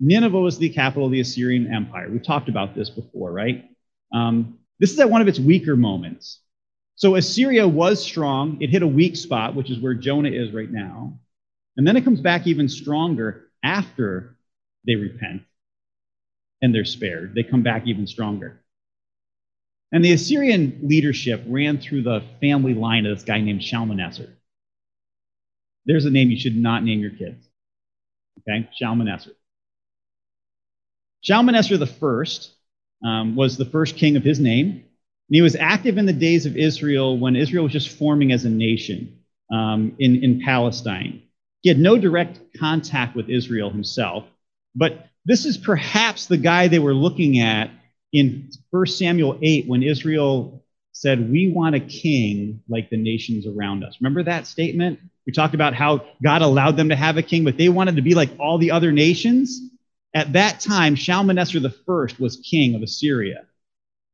Nineveh 0.00 0.40
was 0.40 0.58
the 0.58 0.68
capital 0.68 1.06
of 1.06 1.12
the 1.12 1.20
Assyrian 1.20 1.72
Empire. 1.72 2.08
We've 2.10 2.22
talked 2.22 2.48
about 2.48 2.74
this 2.74 2.90
before, 2.90 3.32
right? 3.32 3.64
Um, 4.12 4.58
this 4.78 4.92
is 4.92 5.00
at 5.00 5.10
one 5.10 5.22
of 5.22 5.28
its 5.28 5.40
weaker 5.40 5.76
moments. 5.76 6.40
So 6.96 7.14
Assyria 7.14 7.66
was 7.66 8.02
strong. 8.02 8.60
It 8.60 8.70
hit 8.70 8.82
a 8.82 8.86
weak 8.86 9.16
spot, 9.16 9.54
which 9.54 9.70
is 9.70 9.78
where 9.78 9.94
Jonah 9.94 10.30
is 10.30 10.52
right 10.52 10.70
now. 10.70 11.18
And 11.76 11.86
then 11.86 11.96
it 11.96 12.04
comes 12.04 12.20
back 12.20 12.46
even 12.46 12.68
stronger 12.68 13.48
after 13.62 14.36
they 14.86 14.94
repent 14.94 15.42
and 16.62 16.74
they're 16.74 16.84
spared. 16.84 17.34
They 17.34 17.42
come 17.42 17.62
back 17.62 17.86
even 17.86 18.06
stronger. 18.06 18.60
And 19.92 20.04
the 20.04 20.12
Assyrian 20.12 20.80
leadership 20.82 21.42
ran 21.46 21.78
through 21.78 22.02
the 22.02 22.22
family 22.40 22.74
line 22.74 23.06
of 23.06 23.16
this 23.16 23.24
guy 23.24 23.40
named 23.40 23.62
Shalmaneser. 23.62 24.32
There's 25.84 26.06
a 26.06 26.10
name 26.10 26.30
you 26.30 26.38
should 26.38 26.56
not 26.56 26.82
name 26.82 27.00
your 27.00 27.10
kids. 27.10 27.46
Okay, 28.40 28.68
Shalmaneser. 28.74 29.32
Shalmaneser 31.26 31.84
first 31.86 32.52
um, 33.04 33.34
was 33.34 33.56
the 33.56 33.64
first 33.64 33.96
king 33.96 34.16
of 34.16 34.22
his 34.22 34.38
name. 34.38 34.70
And 34.70 35.34
he 35.34 35.42
was 35.42 35.56
active 35.56 35.98
in 35.98 36.06
the 36.06 36.12
days 36.12 36.46
of 36.46 36.56
Israel 36.56 37.18
when 37.18 37.34
Israel 37.34 37.64
was 37.64 37.72
just 37.72 37.88
forming 37.98 38.30
as 38.30 38.44
a 38.44 38.48
nation 38.48 39.18
um, 39.52 39.96
in, 39.98 40.22
in 40.22 40.40
Palestine. 40.40 41.22
He 41.62 41.68
had 41.68 41.80
no 41.80 41.98
direct 41.98 42.38
contact 42.56 43.16
with 43.16 43.28
Israel 43.28 43.70
himself, 43.70 44.24
but 44.76 45.08
this 45.24 45.46
is 45.46 45.58
perhaps 45.58 46.26
the 46.26 46.36
guy 46.36 46.68
they 46.68 46.78
were 46.78 46.94
looking 46.94 47.40
at 47.40 47.72
in 48.12 48.48
1 48.70 48.86
Samuel 48.86 49.36
8 49.42 49.66
when 49.66 49.82
Israel 49.82 50.64
said, 50.92 51.28
We 51.28 51.50
want 51.50 51.74
a 51.74 51.80
king 51.80 52.62
like 52.68 52.88
the 52.88 52.96
nations 52.96 53.48
around 53.48 53.82
us. 53.82 53.96
Remember 54.00 54.22
that 54.22 54.46
statement? 54.46 55.00
We 55.26 55.32
talked 55.32 55.56
about 55.56 55.74
how 55.74 56.04
God 56.22 56.42
allowed 56.42 56.76
them 56.76 56.90
to 56.90 56.96
have 56.96 57.16
a 57.16 57.22
king, 57.22 57.42
but 57.42 57.56
they 57.56 57.68
wanted 57.68 57.96
to 57.96 58.02
be 58.02 58.14
like 58.14 58.30
all 58.38 58.58
the 58.58 58.70
other 58.70 58.92
nations. 58.92 59.60
At 60.16 60.32
that 60.32 60.60
time, 60.60 60.94
Shalmaneser 60.94 61.58
I 61.58 62.06
was 62.18 62.36
king 62.36 62.74
of 62.74 62.80
Assyria. 62.80 63.44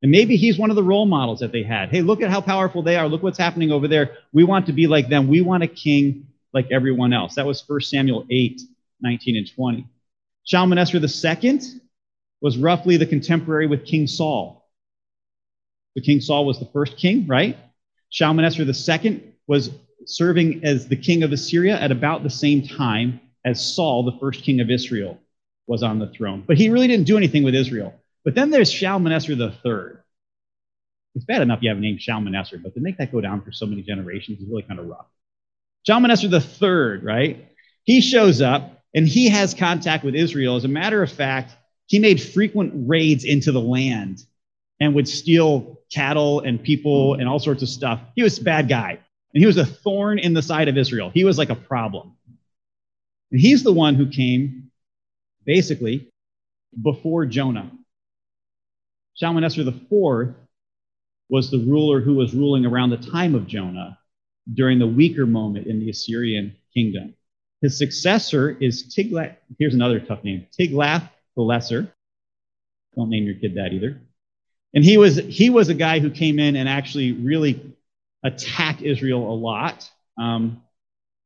And 0.03 0.11
maybe 0.11 0.35
he's 0.35 0.59
one 0.59 0.71
of 0.71 0.75
the 0.75 0.83
role 0.83 1.07
models 1.07 1.39
that 1.39 1.53
they 1.53 1.63
had. 1.63 1.91
Hey, 1.91 2.03
look 2.03 2.21
at 2.21 2.29
how 2.29 2.41
powerful 2.41 2.83
they 2.83 2.97
are. 2.97 3.09
Look 3.09 3.23
what's 3.23 3.39
happening 3.39 3.71
over 3.71 3.87
there. 3.87 4.17
We 4.33 4.43
want 4.43 4.67
to 4.67 4.73
be 4.73 4.89
like 4.89 5.09
them. 5.09 5.29
We 5.29 5.43
want 5.43 5.63
a 5.63 5.69
king 5.69 6.27
like 6.53 6.67
everyone 6.73 7.13
else. 7.13 7.37
That 7.37 7.47
was 7.47 7.63
1 7.65 7.83
Samuel 7.83 8.27
8, 8.29 8.63
19 9.01 9.37
and 9.37 9.49
20. 9.55 9.87
Shalmaneser 10.43 10.99
II 10.99 11.61
was 12.41 12.59
roughly 12.59 12.97
the 12.97 13.07
contemporary 13.07 13.69
with 13.69 13.87
King 13.87 14.09
Saul. 14.09 14.69
The 15.95 16.03
King 16.03 16.21
Saul 16.21 16.47
was 16.47 16.59
the 16.59 16.69
first 16.73 16.97
king, 16.97 17.29
right? 17.29 17.57
Shalmaneser 18.11 18.65
II 18.65 19.23
was 19.47 19.71
serving 20.07 20.65
as 20.65 20.89
the 20.89 20.97
king 20.97 21.23
of 21.23 21.31
Assyria 21.31 21.79
at 21.79 21.93
about 21.93 22.25
the 22.25 22.31
same 22.31 22.67
time 22.67 23.21
as 23.45 23.65
Saul, 23.77 24.03
the 24.03 24.19
first 24.19 24.43
king 24.43 24.61
of 24.61 24.69
Israel, 24.69 25.21
was 25.67 25.83
on 25.83 25.99
the 25.99 26.09
throne. 26.09 26.45
But 26.47 26.57
he 26.57 26.69
really 26.69 26.89
didn't 26.89 27.07
do 27.07 27.17
anything 27.17 27.45
with 27.45 27.55
Israel. 27.55 27.95
But 28.25 28.35
then 28.35 28.51
there's 28.51 28.71
Shalmaneser 28.71 29.33
III. 29.33 29.99
It's 31.15 31.25
bad 31.25 31.43
enough 31.43 31.59
you 31.63 31.69
have 31.69 31.79
a 31.79 31.81
name 31.81 31.99
Shalmaneser, 31.99 32.59
but 32.59 32.75
to 32.75 32.81
make 32.81 32.99
that 32.99 33.13
go 33.13 33.21
down 33.21 33.43
for 33.43 33.53
so 33.53 33.67
many 33.67 33.83
generations 33.83 34.41
is 34.41 34.49
really 34.49 34.63
kind 34.63 34.81
of 34.81 34.87
rough. 34.87 35.07
Shalmaneser 35.87 36.29
III, 36.29 37.05
right? 37.05 37.49
He 37.85 38.01
shows 38.01 38.41
up 38.41 38.83
and 38.95 39.07
he 39.07 39.29
has 39.29 39.55
contact 39.55 40.05
with 40.05 40.15
Israel. 40.15 40.57
As 40.57 40.65
a 40.65 40.69
matter 40.69 41.03
of 41.03 41.11
fact, 41.11 41.53
he 41.87 41.99
made 41.99 42.23
frequent 42.23 42.73
raids 42.89 43.25
into 43.25 43.53
the 43.53 43.61
land 43.61 44.25
and 44.81 44.95
would 44.95 45.09
steal 45.09 45.81
cattle 45.93 46.41
and 46.41 46.63
people 46.63 47.15
and 47.15 47.29
all 47.29 47.39
sorts 47.39 47.63
of 47.63 47.69
stuff. 47.69 48.01
He 48.15 48.23
was 48.23 48.39
a 48.39 48.45
bad 48.45 48.69
guy. 48.69 48.99
And 49.35 49.41
he 49.41 49.47
was 49.47 49.57
a 49.57 49.65
thorn 49.65 50.19
in 50.19 50.35
the 50.35 50.43
side 50.43 50.69
of 50.69 50.77
Israel. 50.77 51.11
He 51.13 51.25
was 51.25 51.39
like 51.39 51.51
a 51.51 51.55
problem. 51.55 52.17
And 53.31 53.41
he's 53.41 53.63
the 53.63 53.73
one 53.73 53.95
who 53.95 54.09
came 54.11 54.62
basically 55.45 56.11
before 56.81 57.27
Jonah. 57.27 57.71
Shalmaneser 59.15 59.63
IV 59.63 60.35
was 61.29 61.51
the 61.51 61.59
ruler 61.59 62.01
who 62.01 62.15
was 62.15 62.35
ruling 62.35 62.67
around 62.67 62.91
the 62.91 62.97
time 62.97 63.35
of 63.35 63.47
Jonah 63.47 63.99
during 64.53 64.79
the 64.79 64.87
weaker 64.87 65.27
moment 65.27 65.67
in 65.67 65.81
the 65.81 65.91
Assyrian 65.91 66.57
kingdom. 66.75 67.15
His 67.61 67.79
successor 67.79 68.51
is 68.51 68.95
Tiglath. 68.95 69.37
Here's 69.59 69.75
another 69.75 70.01
tough 70.01 70.25
name 70.25 70.47
Tiglath 70.59 71.09
the 71.37 71.43
Lesser. 71.43 71.93
Don't 72.97 73.09
name 73.09 73.25
your 73.25 73.37
kid 73.37 73.55
that 73.55 73.73
either. 73.73 74.01
And 74.75 74.85
he 74.85 74.97
was 74.97 75.17
he 75.17 75.51
was 75.51 75.69
a 75.69 75.75
guy 75.75 75.99
who 75.99 76.11
came 76.11 76.39
in 76.39 76.57
and 76.57 76.69
actually 76.69 77.13
really 77.13 77.77
attacked 78.23 78.83
Israel 78.83 79.31
a 79.31 79.37
lot. 79.37 79.91
Um, 80.19 80.63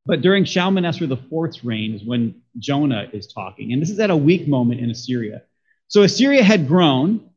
but 0.07 0.23
during 0.23 0.45
Shalmaneser 0.45 1.05
IV's 1.05 1.65
reign 1.65 1.95
is 1.95 2.05
when 2.05 2.41
Jonah 2.59 3.09
is 3.13 3.27
talking, 3.27 3.73
and 3.73 3.83
this 3.83 3.91
is 3.91 3.99
at 3.99 4.11
a 4.11 4.17
weak 4.17 4.47
moment 4.47 4.81
in 4.81 4.91
Assyria. 4.91 5.43
So 5.89 6.03
Assyria 6.03 6.43
had 6.43 6.69
grown. 6.69 7.31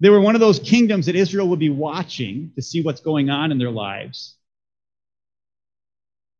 They 0.00 0.10
were 0.10 0.20
one 0.20 0.34
of 0.34 0.40
those 0.40 0.58
kingdoms 0.58 1.06
that 1.06 1.14
Israel 1.14 1.48
would 1.48 1.58
be 1.58 1.70
watching 1.70 2.52
to 2.56 2.62
see 2.62 2.82
what's 2.82 3.00
going 3.00 3.30
on 3.30 3.52
in 3.52 3.58
their 3.58 3.70
lives. 3.70 4.36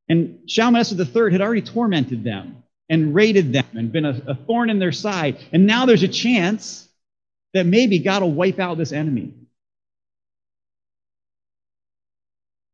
And 0.08 0.40
Shalmaneser 0.46 0.96
III 0.96 1.32
had 1.32 1.40
already 1.40 1.62
tormented 1.62 2.24
them 2.24 2.62
and 2.88 3.14
raided 3.14 3.52
them 3.52 3.66
and 3.74 3.90
been 3.90 4.04
a, 4.04 4.20
a 4.28 4.34
thorn 4.34 4.70
in 4.70 4.78
their 4.78 4.92
side. 4.92 5.38
And 5.52 5.66
now 5.66 5.86
there's 5.86 6.02
a 6.02 6.08
chance 6.08 6.88
that 7.54 7.64
maybe 7.64 8.00
God 8.00 8.22
will 8.22 8.32
wipe 8.32 8.58
out 8.58 8.76
this 8.76 8.92
enemy. 8.92 9.34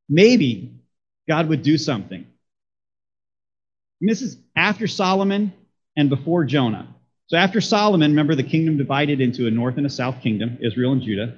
Maybe 0.08 0.74
God 1.28 1.48
would 1.48 1.62
do 1.62 1.78
something. 1.78 2.26
And 4.02 4.10
this 4.10 4.20
is 4.20 4.36
after 4.56 4.88
Solomon 4.88 5.52
and 5.96 6.10
before 6.10 6.44
Jonah. 6.44 6.92
So 7.28 7.36
after 7.36 7.60
Solomon, 7.60 8.10
remember 8.10 8.34
the 8.34 8.42
kingdom 8.42 8.76
divided 8.76 9.20
into 9.20 9.46
a 9.46 9.50
north 9.50 9.76
and 9.76 9.86
a 9.86 9.90
south 9.90 10.20
kingdom, 10.20 10.58
Israel 10.60 10.90
and 10.90 11.02
Judah. 11.02 11.36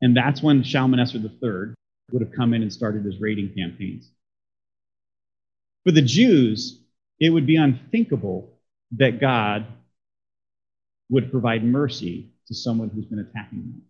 And 0.00 0.16
that's 0.16 0.42
when 0.42 0.64
Shalmaneser 0.64 1.18
III 1.18 1.74
would 2.10 2.22
have 2.22 2.32
come 2.32 2.54
in 2.54 2.62
and 2.62 2.72
started 2.72 3.04
his 3.04 3.20
raiding 3.20 3.52
campaigns. 3.54 4.10
For 5.84 5.92
the 5.92 6.00
Jews, 6.00 6.80
it 7.20 7.28
would 7.28 7.46
be 7.46 7.56
unthinkable 7.56 8.58
that 8.92 9.20
God 9.20 9.66
would 11.10 11.30
provide 11.30 11.62
mercy 11.62 12.30
to 12.48 12.54
someone 12.54 12.88
who's 12.88 13.04
been 13.04 13.18
attacking 13.18 13.58
them. 13.58 13.82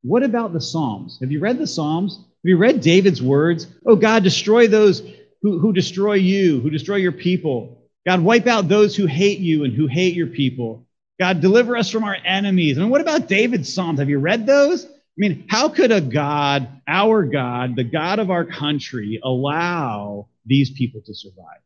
What 0.00 0.22
about 0.22 0.54
the 0.54 0.62
Psalms? 0.62 1.18
Have 1.20 1.30
you 1.30 1.40
read 1.40 1.58
the 1.58 1.66
Psalms? 1.66 2.16
Have 2.16 2.48
you 2.48 2.56
read 2.56 2.80
David's 2.80 3.20
words? 3.22 3.66
Oh, 3.84 3.96
God, 3.96 4.24
destroy 4.24 4.66
those 4.66 5.02
who, 5.42 5.58
who 5.58 5.72
destroy 5.72 6.14
you, 6.14 6.60
who 6.60 6.70
destroy 6.70 6.96
your 6.96 7.12
people. 7.12 7.82
God, 8.06 8.20
wipe 8.20 8.46
out 8.46 8.68
those 8.68 8.96
who 8.96 9.06
hate 9.06 9.38
you 9.38 9.64
and 9.64 9.74
who 9.74 9.86
hate 9.86 10.14
your 10.14 10.28
people. 10.28 10.86
God, 11.20 11.40
deliver 11.40 11.76
us 11.76 11.90
from 11.90 12.04
our 12.04 12.16
enemies. 12.24 12.78
I 12.78 12.80
mean, 12.80 12.90
what 12.90 13.00
about 13.00 13.28
David's 13.28 13.72
Psalms? 13.72 14.00
Have 14.00 14.08
you 14.08 14.18
read 14.18 14.46
those? 14.46 14.84
I 14.84 15.18
mean, 15.18 15.44
how 15.48 15.68
could 15.68 15.92
a 15.92 16.00
God, 16.00 16.68
our 16.88 17.24
God, 17.24 17.76
the 17.76 17.84
God 17.84 18.18
of 18.18 18.30
our 18.30 18.44
country, 18.44 19.20
allow 19.22 20.28
these 20.46 20.70
people 20.70 21.02
to 21.02 21.14
survive? 21.14 21.60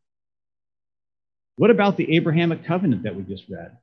What 1.56 1.70
about 1.70 1.96
the 1.96 2.16
Abrahamic 2.16 2.64
covenant 2.64 3.04
that 3.04 3.14
we 3.14 3.22
just 3.22 3.44
read? 3.48 3.76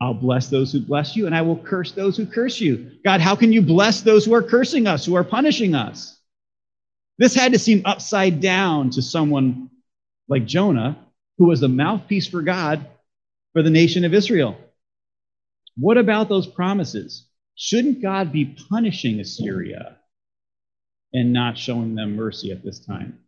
I'll 0.00 0.14
bless 0.14 0.48
those 0.48 0.72
who 0.72 0.80
bless 0.80 1.16
you, 1.16 1.26
and 1.26 1.34
I 1.34 1.42
will 1.42 1.58
curse 1.58 1.92
those 1.92 2.16
who 2.16 2.24
curse 2.24 2.60
you. 2.60 2.92
God, 3.04 3.20
how 3.20 3.36
can 3.36 3.52
you 3.52 3.60
bless 3.60 4.00
those 4.00 4.24
who 4.24 4.32
are 4.32 4.42
cursing 4.42 4.86
us, 4.86 5.04
who 5.04 5.16
are 5.16 5.24
punishing 5.24 5.74
us? 5.74 6.19
This 7.20 7.34
had 7.34 7.52
to 7.52 7.58
seem 7.58 7.82
upside 7.84 8.40
down 8.40 8.90
to 8.90 9.02
someone 9.02 9.70
like 10.26 10.46
Jonah, 10.46 10.98
who 11.38 11.46
was 11.46 11.60
the 11.60 11.68
mouthpiece 11.68 12.26
for 12.26 12.40
God 12.40 12.86
for 13.52 13.62
the 13.62 13.70
nation 13.70 14.04
of 14.04 14.14
Israel. 14.14 14.56
What 15.76 15.98
about 15.98 16.30
those 16.30 16.46
promises? 16.46 17.26
Shouldn't 17.56 18.00
God 18.00 18.32
be 18.32 18.56
punishing 18.70 19.20
Assyria 19.20 19.98
and 21.12 21.32
not 21.32 21.58
showing 21.58 21.94
them 21.94 22.16
mercy 22.16 22.52
at 22.52 22.64
this 22.64 22.80
time? 22.80 23.18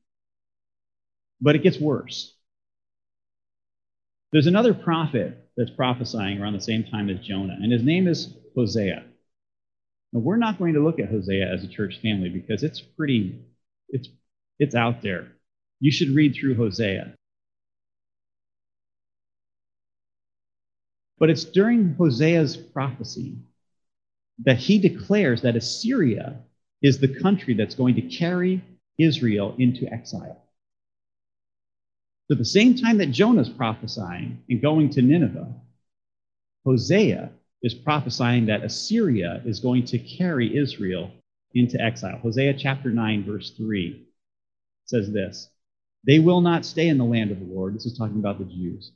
But 1.42 1.54
it 1.54 1.62
gets 1.62 1.78
worse. 1.78 2.34
There's 4.32 4.46
another 4.46 4.72
prophet 4.72 5.50
that's 5.54 5.70
prophesying 5.70 6.40
around 6.40 6.54
the 6.54 6.60
same 6.60 6.84
time 6.84 7.10
as 7.10 7.20
Jonah, 7.20 7.58
and 7.60 7.70
his 7.70 7.82
name 7.82 8.08
is 8.08 8.34
Hosea. 8.56 9.04
Now, 10.14 10.20
we're 10.20 10.36
not 10.36 10.58
going 10.58 10.72
to 10.74 10.82
look 10.82 10.98
at 10.98 11.10
Hosea 11.10 11.46
as 11.52 11.62
a 11.62 11.68
church 11.68 11.98
family 12.00 12.30
because 12.30 12.62
it's 12.62 12.80
pretty, 12.80 13.38
it's, 13.92 14.08
it's 14.58 14.74
out 14.74 15.02
there. 15.02 15.28
You 15.80 15.92
should 15.92 16.10
read 16.10 16.34
through 16.34 16.56
Hosea. 16.56 17.14
But 21.18 21.30
it's 21.30 21.44
during 21.44 21.94
Hosea's 21.94 22.56
prophecy 22.56 23.36
that 24.44 24.56
he 24.56 24.78
declares 24.78 25.42
that 25.42 25.54
Assyria 25.54 26.40
is 26.82 26.98
the 26.98 27.20
country 27.20 27.54
that's 27.54 27.76
going 27.76 27.94
to 27.94 28.02
carry 28.02 28.62
Israel 28.98 29.54
into 29.58 29.86
exile. 29.92 30.42
So 32.28 32.34
the 32.34 32.44
same 32.44 32.74
time 32.74 32.98
that 32.98 33.10
Jonah's 33.10 33.48
prophesying 33.48 34.42
and 34.48 34.62
going 34.62 34.90
to 34.90 35.02
Nineveh, 35.02 35.52
Hosea 36.64 37.30
is 37.62 37.74
prophesying 37.74 38.46
that 38.46 38.64
Assyria 38.64 39.42
is 39.44 39.60
going 39.60 39.84
to 39.86 39.98
carry 39.98 40.56
Israel 40.56 41.10
into 41.54 41.80
exile. 41.80 42.18
Hosea 42.18 42.54
chapter 42.54 42.90
9, 42.90 43.24
verse 43.24 43.50
3 43.56 44.06
says 44.86 45.12
this 45.12 45.48
They 46.06 46.18
will 46.18 46.40
not 46.40 46.64
stay 46.64 46.88
in 46.88 46.98
the 46.98 47.04
land 47.04 47.30
of 47.30 47.38
the 47.38 47.46
Lord. 47.46 47.74
This 47.74 47.86
is 47.86 47.96
talking 47.96 48.18
about 48.18 48.38
the 48.38 48.44
Jews. 48.44 48.92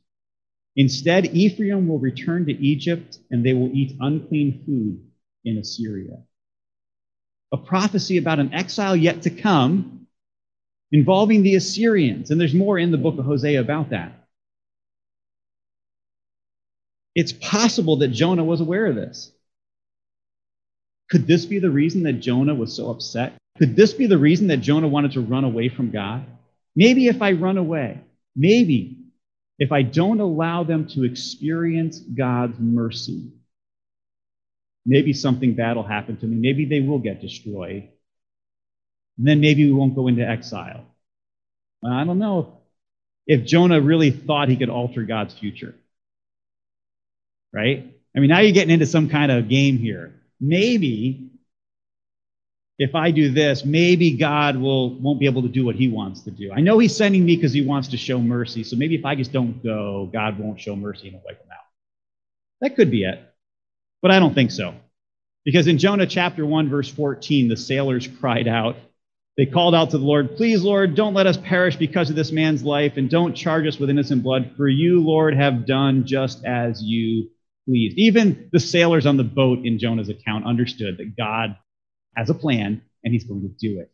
Instead, 0.76 1.34
Ephraim 1.34 1.88
will 1.88 1.98
return 1.98 2.44
to 2.46 2.52
Egypt, 2.52 3.18
and 3.30 3.44
they 3.44 3.54
will 3.54 3.70
eat 3.74 3.96
unclean 4.00 4.62
food 4.66 5.02
in 5.44 5.58
Assyria. 5.58 6.18
A 7.52 7.56
prophecy 7.56 8.18
about 8.18 8.40
an 8.40 8.52
exile 8.52 8.94
yet 8.94 9.22
to 9.22 9.30
come 9.30 10.06
involving 10.92 11.42
the 11.42 11.54
Assyrians. 11.54 12.30
And 12.30 12.40
there's 12.40 12.54
more 12.54 12.78
in 12.78 12.90
the 12.90 12.98
book 12.98 13.18
of 13.18 13.24
Hosea 13.24 13.60
about 13.60 13.90
that. 13.90 14.26
It's 17.14 17.32
possible 17.32 17.96
that 17.98 18.08
Jonah 18.08 18.44
was 18.44 18.60
aware 18.60 18.86
of 18.86 18.94
this. 18.94 19.32
Could 21.10 21.26
this 21.26 21.46
be 21.46 21.58
the 21.58 21.70
reason 21.70 22.02
that 22.04 22.14
Jonah 22.14 22.54
was 22.54 22.74
so 22.74 22.90
upset? 22.90 23.34
Could 23.58 23.76
this 23.76 23.92
be 23.92 24.06
the 24.06 24.18
reason 24.18 24.48
that 24.48 24.58
Jonah 24.58 24.88
wanted 24.88 25.12
to 25.12 25.20
run 25.20 25.44
away 25.44 25.68
from 25.68 25.90
God? 25.90 26.24
Maybe 26.74 27.06
if 27.06 27.22
I 27.22 27.32
run 27.32 27.56
away, 27.56 28.00
maybe 28.34 28.98
if 29.58 29.72
I 29.72 29.82
don't 29.82 30.20
allow 30.20 30.64
them 30.64 30.86
to 30.88 31.04
experience 31.04 31.98
God's 31.98 32.58
mercy, 32.58 33.32
maybe 34.84 35.12
something 35.12 35.54
bad 35.54 35.76
will 35.76 35.82
happen 35.84 36.16
to 36.18 36.26
me. 36.26 36.36
Maybe 36.36 36.66
they 36.66 36.80
will 36.80 36.98
get 36.98 37.22
destroyed. 37.22 37.88
And 39.18 39.26
then 39.26 39.40
maybe 39.40 39.64
we 39.64 39.72
won't 39.72 39.94
go 39.94 40.08
into 40.08 40.28
exile. 40.28 40.84
I 41.84 42.04
don't 42.04 42.18
know 42.18 42.58
if 43.26 43.44
Jonah 43.44 43.80
really 43.80 44.10
thought 44.10 44.48
he 44.48 44.56
could 44.56 44.68
alter 44.68 45.04
God's 45.04 45.34
future. 45.34 45.74
Right? 47.52 47.94
I 48.14 48.18
mean, 48.18 48.28
now 48.28 48.40
you're 48.40 48.52
getting 48.52 48.74
into 48.74 48.86
some 48.86 49.08
kind 49.08 49.32
of 49.32 49.48
game 49.48 49.78
here. 49.78 50.15
Maybe 50.40 51.30
if 52.78 52.94
I 52.94 53.10
do 53.10 53.30
this, 53.30 53.64
maybe 53.64 54.16
God 54.16 54.56
will 54.56 54.98
won't 55.00 55.18
be 55.18 55.26
able 55.26 55.42
to 55.42 55.48
do 55.48 55.64
what 55.64 55.76
he 55.76 55.88
wants 55.88 56.22
to 56.22 56.30
do. 56.30 56.52
I 56.52 56.60
know 56.60 56.78
he's 56.78 56.94
sending 56.94 57.24
me 57.24 57.36
because 57.36 57.52
he 57.52 57.62
wants 57.62 57.88
to 57.88 57.96
show 57.96 58.20
mercy. 58.20 58.64
So 58.64 58.76
maybe 58.76 58.94
if 58.94 59.04
I 59.04 59.14
just 59.14 59.32
don't 59.32 59.62
go, 59.62 60.10
God 60.12 60.38
won't 60.38 60.60
show 60.60 60.76
mercy 60.76 61.08
and 61.08 61.20
wipe 61.24 61.40
him 61.40 61.48
out. 61.50 61.64
That 62.60 62.76
could 62.76 62.90
be 62.90 63.04
it. 63.04 63.20
But 64.02 64.10
I 64.10 64.18
don't 64.18 64.34
think 64.34 64.50
so. 64.50 64.74
Because 65.44 65.68
in 65.68 65.78
Jonah 65.78 66.06
chapter 66.06 66.44
1, 66.44 66.68
verse 66.68 66.88
14, 66.88 67.48
the 67.48 67.56
sailors 67.56 68.08
cried 68.20 68.48
out, 68.48 68.76
they 69.36 69.46
called 69.46 69.74
out 69.74 69.90
to 69.90 69.98
the 69.98 70.04
Lord, 70.04 70.36
Please, 70.36 70.62
Lord, 70.62 70.94
don't 70.94 71.14
let 71.14 71.26
us 71.26 71.36
perish 71.36 71.76
because 71.76 72.10
of 72.10 72.16
this 72.16 72.32
man's 72.32 72.64
life, 72.64 72.96
and 72.96 73.08
don't 73.08 73.34
charge 73.34 73.66
us 73.66 73.78
with 73.78 73.90
innocent 73.90 74.22
blood, 74.22 74.52
for 74.56 74.66
you, 74.66 75.02
Lord, 75.02 75.34
have 75.34 75.66
done 75.66 76.06
just 76.06 76.44
as 76.44 76.82
you 76.82 77.30
pleased. 77.66 77.98
Even 77.98 78.48
the 78.52 78.60
sailors 78.60 79.06
on 79.06 79.16
the 79.16 79.24
boat 79.24 79.64
in 79.64 79.78
Jonah's 79.78 80.08
account 80.08 80.46
understood 80.46 80.98
that 80.98 81.16
God 81.16 81.56
has 82.16 82.30
a 82.30 82.34
plan 82.34 82.82
and 83.04 83.12
he's 83.12 83.24
going 83.24 83.42
to 83.42 83.48
do 83.48 83.80
it. 83.80 83.90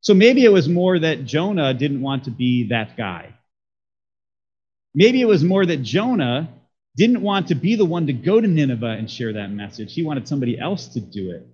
So 0.00 0.14
maybe 0.14 0.44
it 0.44 0.52
was 0.52 0.68
more 0.68 0.98
that 0.98 1.24
Jonah 1.24 1.74
didn't 1.74 2.02
want 2.02 2.24
to 2.24 2.30
be 2.30 2.68
that 2.68 2.96
guy. 2.96 3.34
Maybe 4.94 5.20
it 5.20 5.26
was 5.26 5.42
more 5.42 5.64
that 5.64 5.82
Jonah 5.82 6.50
didn't 6.96 7.22
want 7.22 7.48
to 7.48 7.54
be 7.54 7.74
the 7.74 7.84
one 7.84 8.06
to 8.06 8.12
go 8.12 8.40
to 8.40 8.46
Nineveh 8.46 8.86
and 8.86 9.10
share 9.10 9.32
that 9.32 9.50
message. 9.50 9.92
He 9.92 10.04
wanted 10.04 10.28
somebody 10.28 10.58
else 10.58 10.88
to 10.88 11.00
do 11.00 11.32
it. 11.32 11.46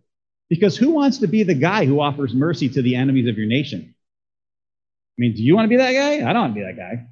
Because 0.49 0.77
who 0.77 0.91
wants 0.91 1.19
to 1.19 1.29
be 1.29 1.45
the 1.45 1.55
guy 1.55 1.87
who 1.87 2.01
offers 2.01 2.35
mercy 2.35 2.69
to 2.71 2.83
the 2.83 2.97
enemies 2.97 3.29
of 3.29 3.39
your 3.39 3.47
nation? 3.47 3.95
I 3.95 5.17
mean, 5.17 5.35
do 5.35 5.43
you 5.43 5.55
want 5.55 5.67
to 5.67 5.69
be 5.69 5.77
that 5.77 5.93
guy? 5.93 6.29
I 6.29 6.33
don't 6.33 6.43
want 6.43 6.55
to 6.55 6.61
be 6.61 6.67
that 6.67 6.77
guy. 6.77 7.07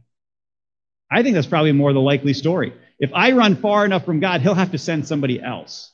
I 1.11 1.23
think 1.23 1.35
that's 1.35 1.47
probably 1.47 1.73
more 1.73 1.93
the 1.93 2.01
likely 2.01 2.35
story. 2.35 2.75
If 2.99 3.11
I 3.15 3.33
run 3.33 3.57
far 3.57 3.85
enough 3.85 4.05
from 4.05 4.21
God, 4.21 4.41
he'll 4.41 4.55
have 4.55 4.73
to 4.73 4.79
send 4.79 5.07
somebody 5.07 5.41
else 5.41 5.93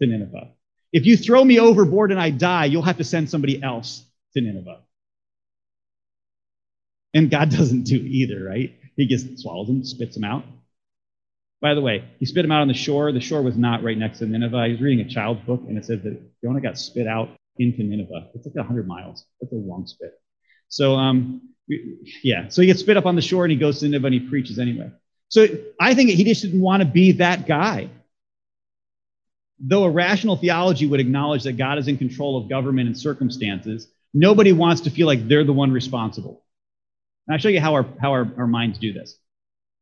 to 0.00 0.06
Nineveh. 0.06 0.50
If 0.92 1.06
you 1.06 1.16
throw 1.16 1.44
me 1.44 1.58
overboard 1.58 2.10
and 2.12 2.20
I 2.20 2.30
die, 2.30 2.66
you'll 2.66 2.82
have 2.82 2.98
to 2.98 3.04
send 3.04 3.30
somebody 3.30 3.62
else 3.62 4.04
to 4.34 4.40
Nineveh. 4.40 4.80
And 7.14 7.30
God 7.30 7.50
doesn't 7.56 7.84
do 7.84 7.96
either, 7.96 8.44
right? 8.44 8.74
He 8.96 9.06
just 9.06 9.38
swallows 9.40 9.68
them, 9.68 9.84
spits 9.84 10.14
them 10.14 10.24
out. 10.24 10.44
By 11.60 11.74
the 11.74 11.80
way, 11.80 12.04
he 12.18 12.26
spit 12.26 12.44
him 12.44 12.52
out 12.52 12.60
on 12.60 12.68
the 12.68 12.74
shore. 12.74 13.10
The 13.10 13.20
shore 13.20 13.40
was 13.40 13.56
not 13.56 13.82
right 13.82 13.96
next 13.96 14.18
to 14.18 14.26
Nineveh. 14.26 14.56
I 14.56 14.68
was 14.68 14.80
reading 14.80 15.04
a 15.04 15.08
child's 15.08 15.40
book, 15.46 15.62
and 15.66 15.78
it 15.78 15.86
says 15.86 16.02
that 16.02 16.20
Jonah 16.42 16.60
got 16.60 16.78
spit 16.78 17.06
out 17.06 17.30
into 17.56 17.82
Nineveh. 17.82 18.28
It's 18.34 18.44
like 18.44 18.54
100 18.54 18.86
miles. 18.86 19.24
That's 19.40 19.52
a 19.52 19.56
long 19.56 19.86
spit. 19.86 20.12
So, 20.68 20.94
um, 20.96 21.40
yeah, 22.22 22.48
so 22.48 22.60
he 22.60 22.66
gets 22.66 22.80
spit 22.80 22.98
up 22.98 23.06
on 23.06 23.16
the 23.16 23.22
shore, 23.22 23.44
and 23.44 23.52
he 23.52 23.56
goes 23.58 23.80
to 23.80 23.86
Nineveh, 23.86 24.08
and 24.08 24.14
he 24.14 24.20
preaches 24.20 24.58
anyway. 24.58 24.90
So 25.28 25.46
I 25.80 25.94
think 25.94 26.10
he 26.10 26.24
just 26.24 26.42
didn't 26.42 26.60
want 26.60 26.82
to 26.82 26.88
be 26.88 27.12
that 27.12 27.46
guy. 27.46 27.88
Though 29.58 29.84
a 29.84 29.90
rational 29.90 30.36
theology 30.36 30.86
would 30.86 31.00
acknowledge 31.00 31.44
that 31.44 31.54
God 31.54 31.78
is 31.78 31.88
in 31.88 31.96
control 31.96 32.36
of 32.36 32.48
government 32.48 32.88
and 32.88 32.98
circumstances, 32.98 33.88
nobody 34.12 34.52
wants 34.52 34.82
to 34.82 34.90
feel 34.90 35.06
like 35.06 35.26
they're 35.26 35.44
the 35.44 35.52
one 35.52 35.72
responsible. 35.72 36.42
And 37.26 37.34
I'll 37.34 37.40
show 37.40 37.48
you 37.48 37.60
how 37.60 37.74
our, 37.74 37.86
how 38.00 38.12
our, 38.12 38.30
our 38.36 38.46
minds 38.46 38.78
do 38.78 38.92
this. 38.92 39.16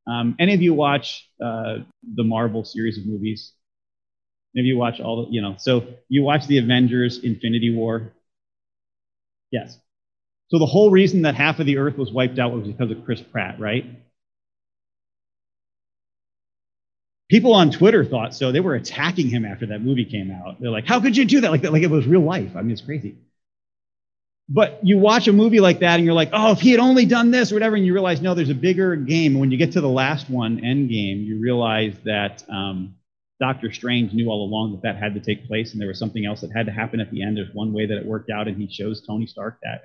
Um, 0.06 0.36
any 0.38 0.54
of 0.54 0.62
you 0.62 0.74
watch 0.74 1.28
uh, 1.42 1.78
the 2.02 2.24
Marvel 2.24 2.64
series 2.64 2.98
of 2.98 3.06
movies? 3.06 3.52
Any 4.54 4.62
of 4.62 4.66
you 4.66 4.76
watch 4.76 5.00
all 5.00 5.24
the, 5.24 5.32
you 5.32 5.40
know, 5.40 5.54
so 5.58 5.86
you 6.08 6.22
watch 6.22 6.46
the 6.46 6.58
Avengers 6.58 7.22
Infinity 7.22 7.74
War? 7.74 8.12
Yes. 9.50 9.78
So 10.48 10.58
the 10.58 10.66
whole 10.66 10.90
reason 10.90 11.22
that 11.22 11.34
half 11.34 11.60
of 11.60 11.66
the 11.66 11.78
earth 11.78 11.96
was 11.96 12.10
wiped 12.12 12.38
out 12.38 12.52
was 12.52 12.66
because 12.66 12.90
of 12.90 13.04
Chris 13.04 13.22
Pratt, 13.22 13.58
right? 13.58 13.86
People 17.32 17.54
on 17.54 17.70
Twitter 17.70 18.04
thought 18.04 18.34
so. 18.34 18.52
They 18.52 18.60
were 18.60 18.74
attacking 18.74 19.30
him 19.30 19.46
after 19.46 19.64
that 19.68 19.80
movie 19.80 20.04
came 20.04 20.30
out. 20.30 20.60
They're 20.60 20.70
like, 20.70 20.84
how 20.84 21.00
could 21.00 21.16
you 21.16 21.24
do 21.24 21.40
that? 21.40 21.50
Like, 21.50 21.62
like 21.62 21.82
it 21.82 21.90
was 21.90 22.06
real 22.06 22.20
life. 22.20 22.50
I 22.54 22.60
mean, 22.60 22.72
it's 22.72 22.82
crazy. 22.82 23.16
But 24.50 24.80
you 24.82 24.98
watch 24.98 25.28
a 25.28 25.32
movie 25.32 25.60
like 25.60 25.78
that 25.78 25.94
and 25.94 26.04
you're 26.04 26.12
like, 26.12 26.28
oh, 26.34 26.52
if 26.52 26.60
he 26.60 26.72
had 26.72 26.78
only 26.78 27.06
done 27.06 27.30
this 27.30 27.50
or 27.50 27.54
whatever, 27.54 27.74
and 27.74 27.86
you 27.86 27.94
realize, 27.94 28.20
no, 28.20 28.34
there's 28.34 28.50
a 28.50 28.54
bigger 28.54 28.96
game. 28.96 29.32
And 29.32 29.40
when 29.40 29.50
you 29.50 29.56
get 29.56 29.72
to 29.72 29.80
the 29.80 29.88
last 29.88 30.28
one, 30.28 30.60
Endgame, 30.60 31.24
you 31.24 31.40
realize 31.40 31.94
that 32.04 32.44
um, 32.50 32.96
Doctor 33.40 33.72
Strange 33.72 34.12
knew 34.12 34.28
all 34.28 34.44
along 34.44 34.72
that 34.72 34.82
that 34.82 35.02
had 35.02 35.14
to 35.14 35.20
take 35.20 35.48
place 35.48 35.72
and 35.72 35.80
there 35.80 35.88
was 35.88 35.98
something 35.98 36.26
else 36.26 36.42
that 36.42 36.50
had 36.54 36.66
to 36.66 36.72
happen 36.72 37.00
at 37.00 37.10
the 37.10 37.22
end. 37.22 37.38
There's 37.38 37.54
one 37.54 37.72
way 37.72 37.86
that 37.86 37.96
it 37.96 38.04
worked 38.04 38.28
out, 38.28 38.46
and 38.46 38.58
he 38.58 38.68
shows 38.70 39.06
Tony 39.06 39.26
Stark 39.26 39.58
that. 39.62 39.84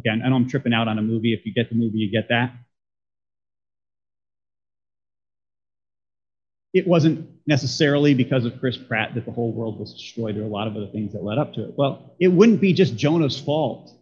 Okay, 0.00 0.10
I 0.10 0.28
know 0.28 0.34
I'm 0.34 0.48
tripping 0.48 0.74
out 0.74 0.88
on 0.88 0.98
a 0.98 1.02
movie. 1.02 1.34
If 1.34 1.46
you 1.46 1.54
get 1.54 1.68
the 1.68 1.76
movie, 1.76 1.98
you 1.98 2.10
get 2.10 2.30
that. 2.30 2.52
It 6.74 6.86
wasn't 6.86 7.28
necessarily 7.46 8.14
because 8.14 8.44
of 8.44 8.58
Chris 8.58 8.76
Pratt 8.76 9.14
that 9.14 9.24
the 9.24 9.32
whole 9.32 9.52
world 9.52 9.78
was 9.78 9.94
destroyed. 9.94 10.34
There 10.34 10.42
are 10.42 10.46
a 10.46 10.50
lot 10.50 10.66
of 10.66 10.76
other 10.76 10.88
things 10.88 11.12
that 11.12 11.22
led 11.22 11.38
up 11.38 11.54
to 11.54 11.64
it. 11.64 11.74
Well, 11.76 12.14
it 12.18 12.28
wouldn't 12.28 12.60
be 12.60 12.72
just 12.72 12.96
Jonah's 12.96 13.40
fault 13.40 13.92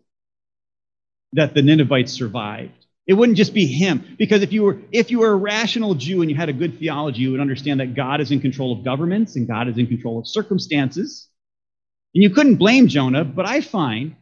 that 1.34 1.52
the 1.54 1.62
Ninevites 1.62 2.12
survived. 2.12 2.72
It 3.06 3.14
wouldn't 3.14 3.36
just 3.36 3.52
be 3.52 3.66
him. 3.66 4.16
Because 4.18 4.42
if 4.42 4.52
you 4.52 4.62
were 4.62 4.78
if 4.90 5.10
you 5.10 5.18
were 5.18 5.32
a 5.32 5.36
rational 5.36 5.94
Jew 5.94 6.22
and 6.22 6.30
you 6.30 6.36
had 6.36 6.48
a 6.48 6.52
good 6.54 6.78
theology, 6.78 7.22
you 7.22 7.32
would 7.32 7.40
understand 7.40 7.80
that 7.80 7.94
God 7.94 8.20
is 8.20 8.30
in 8.30 8.40
control 8.40 8.72
of 8.72 8.84
governments 8.84 9.36
and 9.36 9.46
God 9.46 9.68
is 9.68 9.76
in 9.76 9.86
control 9.86 10.18
of 10.18 10.26
circumstances. 10.26 11.28
And 12.14 12.22
you 12.22 12.30
couldn't 12.30 12.56
blame 12.56 12.88
Jonah, 12.88 13.24
but 13.24 13.46
I 13.46 13.60
find 13.60 14.16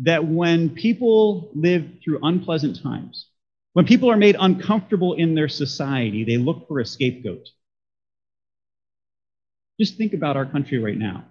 that 0.00 0.26
when 0.26 0.70
people 0.70 1.50
live 1.54 1.84
through 2.02 2.20
unpleasant 2.22 2.82
times, 2.82 3.28
when 3.76 3.84
people 3.84 4.10
are 4.10 4.16
made 4.16 4.36
uncomfortable 4.40 5.12
in 5.12 5.34
their 5.34 5.48
society, 5.48 6.24
they 6.24 6.38
look 6.38 6.66
for 6.66 6.80
a 6.80 6.86
scapegoat. 6.86 7.46
Just 9.78 9.98
think 9.98 10.14
about 10.14 10.34
our 10.34 10.46
country 10.46 10.78
right 10.78 10.96
now. 10.96 11.26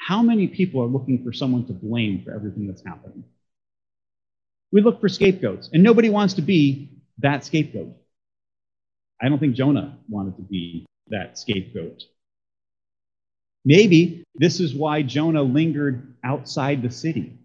How 0.00 0.20
many 0.20 0.48
people 0.48 0.82
are 0.82 0.88
looking 0.88 1.22
for 1.22 1.32
someone 1.32 1.66
to 1.66 1.72
blame 1.72 2.24
for 2.24 2.34
everything 2.34 2.66
that's 2.66 2.84
happening? 2.84 3.22
We 4.72 4.80
look 4.80 5.00
for 5.00 5.08
scapegoats, 5.08 5.70
and 5.72 5.84
nobody 5.84 6.10
wants 6.10 6.34
to 6.34 6.42
be 6.42 6.90
that 7.18 7.44
scapegoat. 7.44 7.94
I 9.22 9.28
don't 9.28 9.38
think 9.38 9.54
Jonah 9.54 9.98
wanted 10.08 10.34
to 10.34 10.42
be 10.42 10.84
that 11.10 11.38
scapegoat. 11.38 12.02
Maybe 13.64 14.24
this 14.34 14.58
is 14.58 14.74
why 14.74 15.02
Jonah 15.02 15.42
lingered 15.42 16.16
outside 16.24 16.82
the 16.82 16.90
city. 16.90 17.38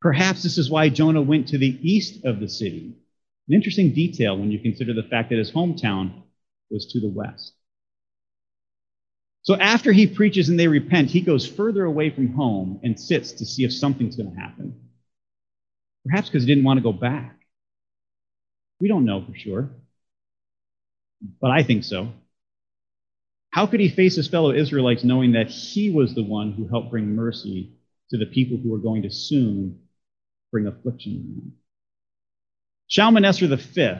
Perhaps 0.00 0.42
this 0.42 0.58
is 0.58 0.70
why 0.70 0.88
Jonah 0.88 1.22
went 1.22 1.48
to 1.48 1.58
the 1.58 1.78
east 1.82 2.24
of 2.24 2.40
the 2.40 2.48
city 2.48 2.94
an 3.48 3.54
interesting 3.54 3.94
detail 3.94 4.36
when 4.36 4.50
you 4.50 4.58
consider 4.58 4.92
the 4.92 5.08
fact 5.08 5.30
that 5.30 5.38
his 5.38 5.50
hometown 5.50 6.22
was 6.70 6.86
to 6.92 7.00
the 7.00 7.08
west. 7.08 7.54
So 9.42 9.54
after 9.54 9.90
he 9.90 10.06
preaches 10.06 10.50
and 10.50 10.60
they 10.60 10.68
repent, 10.68 11.08
he 11.08 11.22
goes 11.22 11.46
further 11.46 11.84
away 11.84 12.10
from 12.10 12.34
home 12.34 12.80
and 12.82 13.00
sits 13.00 13.32
to 13.32 13.46
see 13.46 13.64
if 13.64 13.72
something's 13.72 14.16
going 14.16 14.34
to 14.34 14.40
happen. 14.40 14.78
Perhaps 16.04 16.28
because 16.28 16.42
he 16.42 16.48
didn't 16.48 16.64
want 16.64 16.76
to 16.76 16.82
go 16.82 16.92
back. 16.92 17.38
We 18.80 18.88
don't 18.88 19.06
know 19.06 19.24
for 19.24 19.34
sure, 19.34 19.70
but 21.40 21.50
I 21.50 21.62
think 21.62 21.84
so. 21.84 22.12
How 23.50 23.66
could 23.66 23.80
he 23.80 23.88
face 23.88 24.14
his 24.14 24.28
fellow 24.28 24.52
Israelites 24.52 25.02
knowing 25.02 25.32
that 25.32 25.48
he 25.48 25.90
was 25.90 26.14
the 26.14 26.22
one 26.22 26.52
who 26.52 26.68
helped 26.68 26.90
bring 26.90 27.16
mercy 27.16 27.72
to 28.10 28.18
the 28.18 28.26
people 28.26 28.58
who 28.58 28.70
were 28.70 28.78
going 28.78 29.02
to 29.02 29.10
soon 29.10 29.80
bring 30.52 30.66
affliction? 30.66 31.52
Shalmaneser 32.88 33.54
V, 33.54 33.98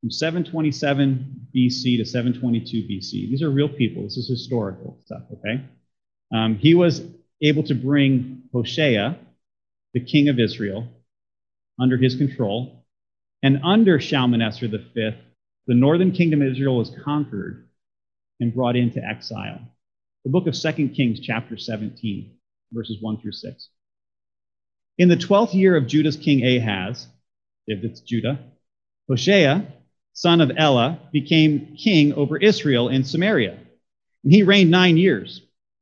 from 0.00 0.10
727 0.10 1.48
BC 1.54 1.98
to 1.98 2.04
722 2.04 2.88
BC. 2.88 3.30
These 3.30 3.42
are 3.42 3.50
real 3.50 3.68
people. 3.68 4.02
This 4.02 4.16
is 4.16 4.28
historical 4.28 4.98
stuff, 5.04 5.22
okay? 5.32 5.62
Um, 6.32 6.56
he 6.56 6.74
was 6.74 7.02
able 7.42 7.62
to 7.64 7.74
bring 7.74 8.42
Hoshea, 8.52 9.16
the 9.92 10.00
king 10.00 10.28
of 10.28 10.38
Israel, 10.38 10.88
under 11.78 11.96
his 11.96 12.16
control. 12.16 12.84
And 13.42 13.60
under 13.64 14.00
Shalmaneser 14.00 14.68
V, 14.68 15.10
the 15.66 15.74
northern 15.74 16.12
kingdom 16.12 16.42
of 16.42 16.48
Israel 16.48 16.78
was 16.78 16.92
conquered 17.04 17.68
and 18.38 18.54
brought 18.54 18.76
into 18.76 19.02
exile. 19.04 19.60
The 20.24 20.30
book 20.30 20.46
of 20.46 20.54
2 20.54 20.88
Kings, 20.90 21.20
chapter 21.20 21.56
17, 21.56 22.34
verses 22.72 22.98
1 23.00 23.20
through 23.20 23.32
6. 23.32 23.68
In 25.00 25.08
the 25.08 25.16
12th 25.16 25.54
year 25.54 25.76
of 25.76 25.86
Judah's 25.86 26.18
king 26.18 26.44
Ahaz, 26.44 27.06
if 27.66 27.82
it's 27.82 28.00
Judah. 28.00 28.38
Hoshea, 29.08 29.66
son 30.12 30.42
of 30.42 30.52
Elah, 30.58 30.98
became 31.10 31.74
king 31.82 32.12
over 32.12 32.36
Israel 32.36 32.90
in 32.90 33.02
Samaria. 33.04 33.58
And 34.24 34.30
he 34.30 34.42
reigned 34.42 34.70
nine 34.70 34.98
years. 34.98 35.40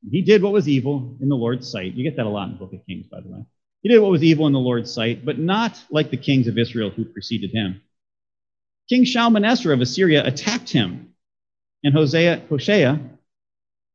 He 0.09 0.23
did 0.23 0.41
what 0.41 0.53
was 0.53 0.69
evil 0.69 1.17
in 1.21 1.29
the 1.29 1.35
Lord's 1.35 1.69
sight. 1.69 1.95
You 1.95 2.05
get 2.05 2.17
that 2.17 2.27
a 2.27 2.29
lot 2.29 2.47
in 2.47 2.53
the 2.53 2.59
book 2.61 2.73
of 2.73 2.87
Kings, 2.87 3.09
by 3.09 3.21
the 3.21 3.29
way. 3.29 3.45
He 3.83 3.89
did 3.89 3.99
what 3.99 4.13
was 4.13 4.23
evil 4.23 4.47
in 4.47 4.53
the 4.53 4.61
Lord's 4.61 4.93
sight, 4.93 5.25
but 5.25 5.37
not 5.37 5.83
like 5.91 6.13
the 6.13 6.17
kings 6.17 6.47
of 6.47 6.57
Israel 6.57 6.91
who 6.91 7.05
preceded 7.05 7.51
him. 7.51 7.81
King 8.89 9.05
Shalmaneser 9.05 9.73
of 9.73 9.81
Assyria 9.81 10.25
attacked 10.25 10.71
him, 10.71 11.13
and 11.83 11.93
Hosea, 11.93 12.43
Hoshea 12.49 13.01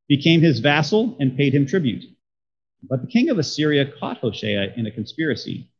became 0.06 0.42
his 0.42 0.58
vassal 0.58 1.16
and 1.18 1.34
paid 1.34 1.54
him 1.54 1.64
tribute. 1.64 2.04
But 2.88 3.00
the 3.00 3.08
king 3.08 3.30
of 3.30 3.38
Assyria 3.38 3.90
caught 3.98 4.18
Hoshea 4.18 4.74
in 4.76 4.86
a 4.86 4.90
conspiracy. 4.90 5.70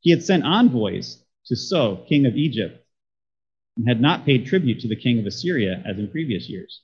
He 0.00 0.10
had 0.10 0.22
sent 0.22 0.44
envoys 0.44 1.22
to 1.46 1.56
So, 1.56 2.04
king 2.08 2.24
of 2.24 2.36
Egypt, 2.36 2.82
and 3.76 3.86
had 3.86 4.00
not 4.00 4.24
paid 4.24 4.46
tribute 4.46 4.80
to 4.80 4.88
the 4.88 4.96
king 4.96 5.18
of 5.18 5.26
Assyria 5.26 5.82
as 5.84 5.98
in 5.98 6.10
previous 6.10 6.48
years. 6.48 6.80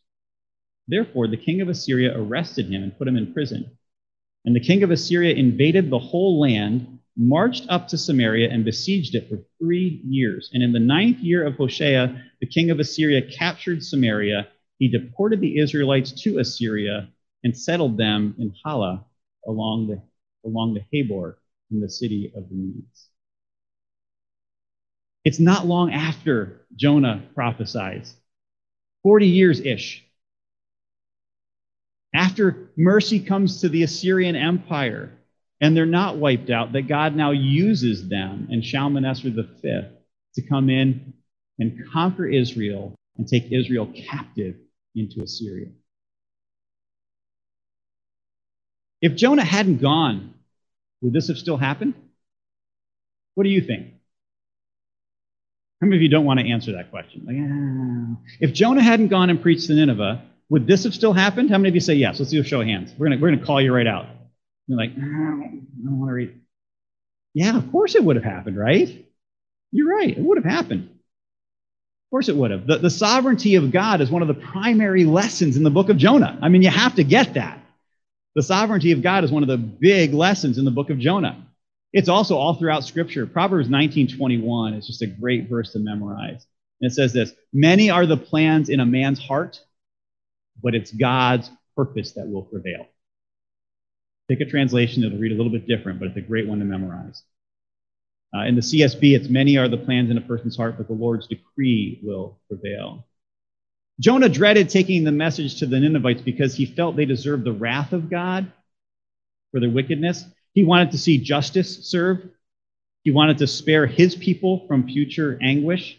Therefore, 0.88 1.28
the 1.28 1.36
king 1.36 1.60
of 1.60 1.68
Assyria 1.68 2.16
arrested 2.16 2.66
him 2.66 2.82
and 2.82 2.96
put 2.96 3.08
him 3.08 3.16
in 3.16 3.32
prison. 3.32 3.78
And 4.44 4.54
the 4.54 4.60
king 4.60 4.82
of 4.82 4.90
Assyria 4.90 5.34
invaded 5.34 5.88
the 5.88 5.98
whole 5.98 6.40
land, 6.40 6.98
marched 7.16 7.64
up 7.68 7.88
to 7.88 7.98
Samaria, 7.98 8.50
and 8.50 8.64
besieged 8.64 9.14
it 9.14 9.28
for 9.28 9.38
three 9.58 10.02
years. 10.04 10.50
And 10.52 10.62
in 10.62 10.72
the 10.72 10.80
ninth 10.80 11.18
year 11.18 11.46
of 11.46 11.54
Hoshea, 11.54 12.14
the 12.40 12.46
king 12.46 12.70
of 12.70 12.80
Assyria 12.80 13.22
captured 13.22 13.84
Samaria. 13.84 14.48
He 14.78 14.88
deported 14.88 15.40
the 15.40 15.58
Israelites 15.58 16.12
to 16.22 16.38
Assyria 16.38 17.08
and 17.44 17.56
settled 17.56 17.96
them 17.96 18.34
in 18.38 18.54
Halah 18.64 19.06
along 19.46 19.88
the, 19.88 20.02
along 20.48 20.74
the 20.74 20.84
Habor 20.92 21.34
in 21.70 21.80
the 21.80 21.88
city 21.88 22.32
of 22.34 22.48
the 22.48 22.54
Medes. 22.54 23.08
It's 25.24 25.38
not 25.38 25.66
long 25.66 25.92
after 25.92 26.66
Jonah 26.74 27.22
prophesies, 27.34 28.14
40 29.02 29.26
years 29.26 29.60
ish. 29.60 30.04
After 32.14 32.70
mercy 32.76 33.20
comes 33.20 33.60
to 33.60 33.68
the 33.68 33.82
Assyrian 33.82 34.34
Empire 34.34 35.12
and 35.60 35.76
they're 35.76 35.86
not 35.86 36.16
wiped 36.16 36.50
out, 36.50 36.72
that 36.72 36.88
God 36.88 37.14
now 37.14 37.30
uses 37.30 38.08
them 38.08 38.48
and 38.50 38.64
Shalmaneser 38.64 39.30
V 39.30 39.82
to 40.34 40.42
come 40.48 40.70
in 40.70 41.12
and 41.58 41.78
conquer 41.92 42.26
Israel 42.26 42.94
and 43.16 43.28
take 43.28 43.52
Israel 43.52 43.92
captive 44.08 44.56
into 44.94 45.22
Assyria. 45.22 45.68
If 49.00 49.16
Jonah 49.16 49.44
hadn't 49.44 49.78
gone, 49.78 50.34
would 51.00 51.12
this 51.12 51.28
have 51.28 51.38
still 51.38 51.56
happened? 51.56 51.94
What 53.34 53.44
do 53.44 53.50
you 53.50 53.60
think? 53.60 53.94
How 55.80 55.86
many 55.86 55.96
of 55.96 56.02
you 56.02 56.10
don't 56.10 56.26
want 56.26 56.40
to 56.40 56.50
answer 56.50 56.72
that 56.72 56.90
question? 56.90 57.24
Like, 57.26 57.36
ah. 57.40 58.20
If 58.38 58.52
Jonah 58.52 58.82
hadn't 58.82 59.08
gone 59.08 59.30
and 59.30 59.40
preached 59.40 59.68
to 59.68 59.74
Nineveh, 59.74 60.22
would 60.50 60.66
this 60.66 60.84
have 60.84 60.94
still 60.94 61.14
happened? 61.14 61.50
How 61.50 61.56
many 61.56 61.70
of 61.70 61.74
you 61.74 61.80
say 61.80 61.94
yes? 61.94 62.18
Let's 62.18 62.30
do 62.30 62.40
a 62.40 62.44
show 62.44 62.60
of 62.60 62.66
hands. 62.66 62.92
We're 62.98 63.08
going 63.08 63.20
we're 63.20 63.30
gonna 63.30 63.46
call 63.46 63.62
you 63.62 63.74
right 63.74 63.86
out. 63.86 64.06
You're 64.66 64.76
like, 64.76 64.92
ah, 64.98 65.02
I 65.02 65.04
don't 65.84 65.98
want 65.98 66.10
to 66.10 66.14
read. 66.14 66.40
Yeah, 67.32 67.56
of 67.56 67.70
course 67.70 67.94
it 67.94 68.04
would 68.04 68.16
have 68.16 68.24
happened, 68.24 68.58
right? 68.58 69.06
You're 69.72 69.88
right. 69.88 70.10
It 70.16 70.20
would 70.20 70.36
have 70.36 70.44
happened. 70.44 70.82
Of 70.90 72.10
course 72.10 72.28
it 72.28 72.36
would 72.36 72.50
have. 72.50 72.66
The, 72.66 72.78
the 72.78 72.90
sovereignty 72.90 73.54
of 73.54 73.70
God 73.70 74.00
is 74.00 74.10
one 74.10 74.22
of 74.22 74.28
the 74.28 74.34
primary 74.34 75.04
lessons 75.04 75.56
in 75.56 75.62
the 75.62 75.70
book 75.70 75.88
of 75.88 75.96
Jonah. 75.96 76.38
I 76.42 76.48
mean, 76.48 76.62
you 76.62 76.70
have 76.70 76.96
to 76.96 77.04
get 77.04 77.34
that. 77.34 77.59
The 78.34 78.42
sovereignty 78.42 78.92
of 78.92 79.02
God 79.02 79.24
is 79.24 79.32
one 79.32 79.42
of 79.42 79.48
the 79.48 79.58
big 79.58 80.14
lessons 80.14 80.58
in 80.58 80.64
the 80.64 80.70
book 80.70 80.90
of 80.90 80.98
Jonah. 80.98 81.46
It's 81.92 82.08
also 82.08 82.36
all 82.36 82.54
throughout 82.54 82.84
Scripture. 82.84 83.26
Proverbs 83.26 83.68
19:21 83.68 84.74
is 84.74 84.86
just 84.86 85.02
a 85.02 85.08
great 85.08 85.48
verse 85.48 85.72
to 85.72 85.80
memorize. 85.80 86.46
And 86.80 86.90
it 86.90 86.94
says 86.94 87.12
this: 87.12 87.34
"Many 87.52 87.90
are 87.90 88.06
the 88.06 88.16
plans 88.16 88.68
in 88.68 88.78
a 88.78 88.86
man's 88.86 89.18
heart, 89.18 89.60
but 90.62 90.76
it's 90.76 90.92
God's 90.92 91.50
purpose 91.76 92.12
that 92.12 92.28
will 92.28 92.42
prevail." 92.42 92.86
Pick 94.28 94.40
a 94.40 94.44
translation; 94.44 95.02
it'll 95.02 95.18
read 95.18 95.32
a 95.32 95.34
little 95.34 95.50
bit 95.50 95.66
different, 95.66 95.98
but 95.98 96.08
it's 96.08 96.16
a 96.16 96.20
great 96.20 96.46
one 96.46 96.60
to 96.60 96.64
memorize. 96.64 97.24
Uh, 98.32 98.42
in 98.42 98.54
the 98.54 98.62
CSB, 98.62 99.16
it's 99.16 99.28
"Many 99.28 99.56
are 99.56 99.68
the 99.68 99.76
plans 99.76 100.08
in 100.08 100.16
a 100.16 100.20
person's 100.20 100.56
heart, 100.56 100.76
but 100.78 100.86
the 100.86 100.94
Lord's 100.94 101.26
decree 101.26 101.98
will 102.04 102.38
prevail." 102.46 103.08
Jonah 104.00 104.30
dreaded 104.30 104.70
taking 104.70 105.04
the 105.04 105.12
message 105.12 105.58
to 105.58 105.66
the 105.66 105.78
Ninevites 105.78 106.22
because 106.22 106.54
he 106.54 106.64
felt 106.64 106.96
they 106.96 107.04
deserved 107.04 107.44
the 107.44 107.52
wrath 107.52 107.92
of 107.92 108.08
God 108.08 108.50
for 109.52 109.60
their 109.60 109.68
wickedness. 109.68 110.24
He 110.54 110.64
wanted 110.64 110.92
to 110.92 110.98
see 110.98 111.18
justice 111.18 111.86
served. 111.86 112.28
He 113.02 113.10
wanted 113.10 113.38
to 113.38 113.46
spare 113.46 113.86
his 113.86 114.16
people 114.16 114.66
from 114.66 114.88
future 114.88 115.38
anguish. 115.42 115.98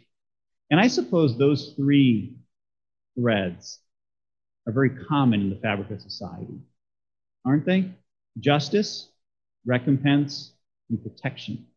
And 0.72 0.80
I 0.80 0.88
suppose 0.88 1.38
those 1.38 1.74
three 1.76 2.38
threads 3.16 3.80
are 4.68 4.74
very 4.74 4.90
common 4.90 5.42
in 5.42 5.50
the 5.52 5.58
fabric 5.58 5.92
of 5.92 6.02
society, 6.02 6.60
aren't 7.46 7.66
they? 7.66 7.92
Justice, 8.40 9.10
recompense, 9.64 10.54
and 10.90 11.02
protection. 11.04 11.68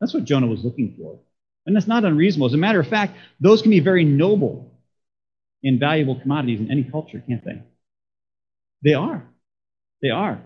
That's 0.00 0.14
what 0.14 0.24
Jonah 0.24 0.48
was 0.48 0.64
looking 0.64 0.96
for. 0.98 1.20
And 1.66 1.76
that's 1.76 1.86
not 1.86 2.04
unreasonable. 2.04 2.46
As 2.46 2.54
a 2.54 2.58
matter 2.58 2.80
of 2.80 2.88
fact, 2.88 3.16
those 3.40 3.62
can 3.62 3.70
be 3.70 3.80
very 3.80 4.04
noble 4.04 4.72
and 5.62 5.78
valuable 5.78 6.18
commodities 6.18 6.60
in 6.60 6.70
any 6.70 6.84
culture, 6.84 7.22
can't 7.26 7.44
they? 7.44 7.62
They 8.82 8.94
are. 8.94 9.22
They 10.02 10.10
are. 10.10 10.40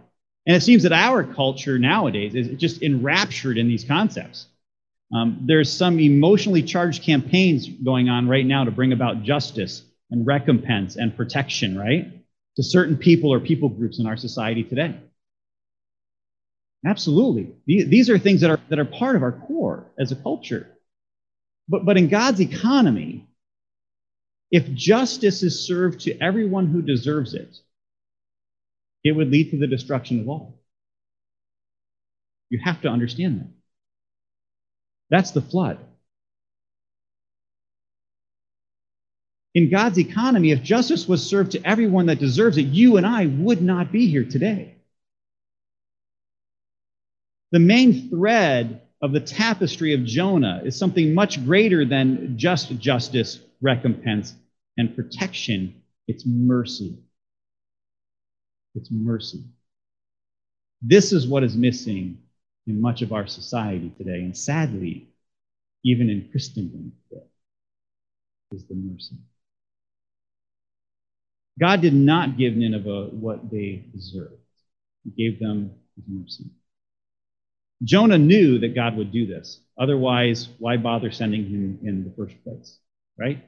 And 0.47 0.57
it 0.57 0.63
seems 0.63 0.83
that 0.83 0.93
our 0.93 1.25
culture 1.25 1.79
nowadays 1.79 2.35
is 2.35 2.49
just 2.59 2.83
enraptured 2.83 3.59
in 3.59 3.67
these 3.67 3.85
concepts. 3.85 4.47
Um, 5.13 5.43
there's 5.47 5.73
some 5.73 5.99
emotionally 5.99 6.63
charged 6.63 7.03
campaigns 7.03 7.69
going 7.69 8.09
on 8.09 8.29
right 8.29 8.45
now 8.45 8.65
to 8.65 8.71
bring 8.71 8.93
about 8.93 9.23
justice 9.23 9.83
and 10.11 10.27
recompense 10.27 10.97
and 10.97 11.17
protection, 11.17 11.79
right? 11.79 12.13
To 12.57 12.63
certain 12.63 12.97
people 12.97 13.33
or 13.33 13.41
people 13.41 13.69
groups 13.69 13.99
in 13.99 14.07
our 14.07 14.17
society 14.17 14.65
today. 14.65 14.97
Absolutely. 16.85 17.53
These 17.67 18.11
are 18.11 18.19
things 18.19 18.43
that 18.43 18.51
are, 18.51 18.61
that 18.69 18.79
are 18.79 18.85
part 18.85 19.17
of 19.17 19.23
our 19.23 19.33
core 19.33 19.87
as 19.99 20.13
a 20.13 20.17
culture. 20.17 20.69
But, 21.69 21.85
but 21.85 21.97
in 21.97 22.09
God's 22.09 22.41
economy, 22.41 23.29
if 24.51 24.73
justice 24.73 25.43
is 25.43 25.67
served 25.67 26.01
to 26.01 26.17
everyone 26.21 26.67
who 26.67 26.83
deserves 26.83 27.35
it, 27.35 27.57
it 29.03 29.13
would 29.13 29.31
lead 29.31 29.51
to 29.51 29.59
the 29.59 29.67
destruction 29.67 30.21
of 30.21 30.29
all. 30.29 30.61
You 32.51 32.61
have 32.65 32.81
to 32.83 32.89
understand 32.89 33.41
that. 33.41 33.49
That's 35.11 35.33
the 35.33 35.43
flood. 35.43 35.79
In 39.55 39.71
God's 39.71 39.99
economy, 39.99 40.51
if 40.51 40.63
justice 40.63 41.09
was 41.09 41.25
served 41.25 41.53
to 41.53 41.67
everyone 41.67 42.07
that 42.07 42.19
deserves 42.19 42.59
it, 42.59 42.67
you 42.67 42.99
and 42.99 43.07
I 43.07 43.27
would 43.27 43.63
not 43.63 43.91
be 43.91 44.07
here 44.07 44.25
today. 44.25 44.77
The 47.53 47.59
main 47.59 48.11
thread 48.11 48.83
of 49.03 49.13
the 49.13 49.21
tapestry 49.21 49.93
of 49.95 50.05
Jonah 50.05 50.63
is 50.65 50.77
something 50.77 51.15
much 51.15 51.45
greater 51.45 51.85
than 51.85 52.39
just 52.39 52.77
justice, 52.79 53.41
recompense, 53.61 54.35
and 54.77 54.95
protection. 54.97 55.83
It's 56.09 56.25
mercy. 56.27 56.97
It's 58.75 58.91
mercy. 58.91 59.45
This 60.83 61.13
is 61.13 61.27
what 61.27 61.43
is 61.43 61.57
missing 61.57 62.19
in 62.67 62.81
much 62.81 63.03
of 63.03 63.13
our 63.13 63.27
society 63.27 63.93
today, 63.97 64.21
and 64.21 64.37
sadly, 64.37 65.09
even 65.85 66.11
in 66.11 66.29
Christendom 66.31 66.93
today, 67.09 67.25
is 68.53 68.67
the 68.67 68.75
mercy. 68.75 69.17
God 71.59 71.81
did 71.81 71.95
not 71.95 72.37
give 72.37 72.55
Nineveh 72.55 73.09
what 73.13 73.51
they 73.51 73.85
deserved. 73.95 74.35
He 75.05 75.11
gave 75.11 75.41
them 75.41 75.71
his 75.95 76.05
mercy. 76.09 76.45
Jonah 77.85 78.19
knew 78.19 78.59
that 78.61 78.75
God 78.75 78.97
would 78.97 79.13
do 79.13 79.27
this. 79.27 79.61
Otherwise, 79.79 80.49
why 80.59 80.77
bother 80.77 81.11
sending 81.11 81.45
him 81.45 81.79
in 81.83 82.05
the 82.05 82.13
first 82.17 82.43
place? 82.45 82.79
Right? 83.19 83.45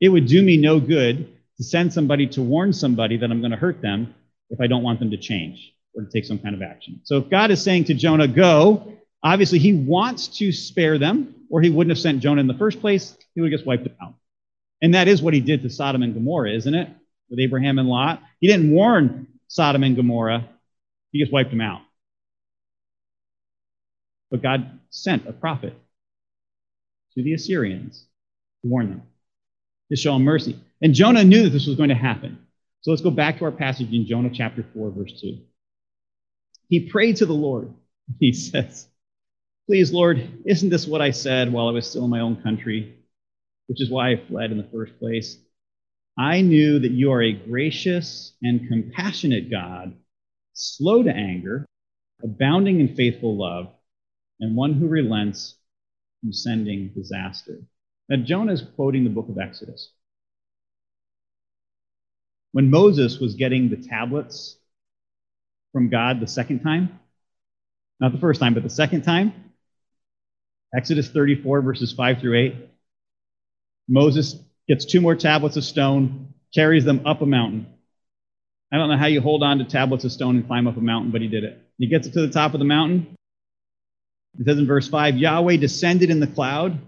It 0.00 0.08
would 0.08 0.26
do 0.26 0.42
me 0.42 0.56
no 0.56 0.80
good 0.80 1.32
to 1.56 1.64
send 1.64 1.92
somebody 1.92 2.26
to 2.28 2.42
warn 2.42 2.72
somebody 2.72 3.16
that 3.16 3.30
I'm 3.30 3.40
going 3.40 3.50
to 3.50 3.56
hurt 3.56 3.80
them 3.80 4.14
if 4.50 4.60
I 4.60 4.66
don't 4.66 4.82
want 4.82 4.98
them 4.98 5.10
to 5.10 5.16
change 5.16 5.72
or 5.94 6.04
to 6.04 6.10
take 6.10 6.24
some 6.24 6.38
kind 6.38 6.54
of 6.54 6.62
action. 6.62 7.00
So 7.04 7.18
if 7.18 7.30
God 7.30 7.50
is 7.50 7.62
saying 7.62 7.84
to 7.84 7.94
Jonah, 7.94 8.28
go, 8.28 8.94
obviously 9.22 9.58
he 9.58 9.72
wants 9.74 10.28
to 10.38 10.52
spare 10.52 10.98
them, 10.98 11.34
or 11.50 11.62
he 11.62 11.70
wouldn't 11.70 11.96
have 11.96 12.02
sent 12.02 12.20
Jonah 12.20 12.40
in 12.40 12.46
the 12.46 12.54
first 12.54 12.80
place. 12.80 13.16
He 13.34 13.40
would 13.40 13.52
have 13.52 13.58
just 13.58 13.66
wiped 13.66 13.84
them 13.84 13.94
out. 14.02 14.14
And 14.82 14.94
that 14.94 15.08
is 15.08 15.22
what 15.22 15.34
he 15.34 15.40
did 15.40 15.62
to 15.62 15.70
Sodom 15.70 16.02
and 16.02 16.14
Gomorrah, 16.14 16.52
isn't 16.52 16.74
it? 16.74 16.88
With 17.30 17.38
Abraham 17.38 17.78
and 17.78 17.88
Lot. 17.88 18.22
He 18.40 18.48
didn't 18.48 18.70
warn 18.70 19.28
Sodom 19.48 19.84
and 19.84 19.94
Gomorrah, 19.94 20.48
he 21.12 21.20
just 21.20 21.32
wiped 21.32 21.50
them 21.50 21.60
out. 21.60 21.82
But 24.30 24.42
God 24.42 24.80
sent 24.90 25.26
a 25.26 25.32
prophet 25.32 25.74
to 27.14 27.22
the 27.22 27.34
Assyrians 27.34 28.06
to 28.62 28.68
warn 28.68 28.90
them, 28.90 29.02
to 29.90 29.96
show 29.96 30.14
them 30.14 30.22
mercy. 30.22 30.58
And 30.82 30.94
Jonah 30.94 31.24
knew 31.24 31.44
that 31.44 31.50
this 31.50 31.66
was 31.66 31.76
going 31.76 31.90
to 31.90 31.94
happen. 31.94 32.38
So 32.80 32.90
let's 32.90 33.02
go 33.02 33.10
back 33.10 33.38
to 33.38 33.44
our 33.44 33.52
passage 33.52 33.92
in 33.92 34.06
Jonah 34.06 34.30
chapter 34.32 34.64
4, 34.74 34.90
verse 34.90 35.20
2. 35.20 35.38
He 36.68 36.90
prayed 36.90 37.16
to 37.16 37.26
the 37.26 37.32
Lord. 37.32 37.72
He 38.20 38.34
says, 38.34 38.86
Please, 39.66 39.90
Lord, 39.90 40.28
isn't 40.44 40.68
this 40.68 40.86
what 40.86 41.00
I 41.00 41.10
said 41.10 41.50
while 41.50 41.68
I 41.68 41.72
was 41.72 41.88
still 41.88 42.04
in 42.04 42.10
my 42.10 42.20
own 42.20 42.42
country, 42.42 42.96
which 43.66 43.80
is 43.80 43.88
why 43.88 44.10
I 44.10 44.22
fled 44.28 44.50
in 44.50 44.58
the 44.58 44.68
first 44.70 44.98
place? 44.98 45.38
I 46.18 46.42
knew 46.42 46.78
that 46.80 46.90
you 46.90 47.12
are 47.12 47.22
a 47.22 47.32
gracious 47.32 48.34
and 48.42 48.68
compassionate 48.68 49.50
God, 49.50 49.94
slow 50.52 51.02
to 51.02 51.10
anger, 51.10 51.64
abounding 52.22 52.80
in 52.80 52.94
faithful 52.94 53.38
love, 53.38 53.72
and 54.40 54.56
one 54.56 54.74
who 54.74 54.86
relents 54.86 55.54
from 56.20 56.32
sending 56.32 56.88
disaster. 56.94 57.58
Now, 58.08 58.16
Jonah 58.16 58.52
is 58.52 58.62
quoting 58.76 59.04
the 59.04 59.10
book 59.10 59.28
of 59.28 59.38
Exodus. 59.38 59.90
When 62.52 62.70
Moses 62.70 63.18
was 63.18 63.34
getting 63.34 63.68
the 63.68 63.76
tablets 63.76 64.56
from 65.72 65.88
God 65.88 66.20
the 66.20 66.26
second 66.26 66.60
time, 66.60 67.00
not 68.00 68.12
the 68.12 68.18
first 68.18 68.40
time, 68.40 68.54
but 68.54 68.62
the 68.62 68.70
second 68.70 69.02
time, 69.02 69.32
Exodus 70.76 71.08
34, 71.08 71.62
verses 71.62 71.92
5 71.92 72.20
through 72.20 72.38
8, 72.38 72.54
Moses 73.88 74.36
gets 74.68 74.84
two 74.84 75.00
more 75.00 75.14
tablets 75.14 75.56
of 75.56 75.64
stone, 75.64 76.34
carries 76.54 76.84
them 76.84 77.06
up 77.06 77.22
a 77.22 77.26
mountain. 77.26 77.66
I 78.72 78.76
don't 78.76 78.88
know 78.88 78.96
how 78.96 79.06
you 79.06 79.20
hold 79.20 79.42
on 79.42 79.58
to 79.58 79.64
tablets 79.64 80.04
of 80.04 80.12
stone 80.12 80.36
and 80.36 80.46
climb 80.46 80.66
up 80.66 80.76
a 80.76 80.80
mountain, 80.80 81.12
but 81.12 81.20
he 81.20 81.28
did 81.28 81.44
it. 81.44 81.60
He 81.78 81.86
gets 81.86 82.06
it 82.06 82.12
to 82.14 82.26
the 82.26 82.32
top 82.32 82.54
of 82.54 82.58
the 82.58 82.64
mountain. 82.64 83.14
It 84.38 84.46
says 84.46 84.58
in 84.58 84.66
verse 84.66 84.88
5 84.88 85.16
Yahweh 85.16 85.56
descended 85.56 86.10
in 86.10 86.20
the 86.20 86.26
cloud, 86.26 86.78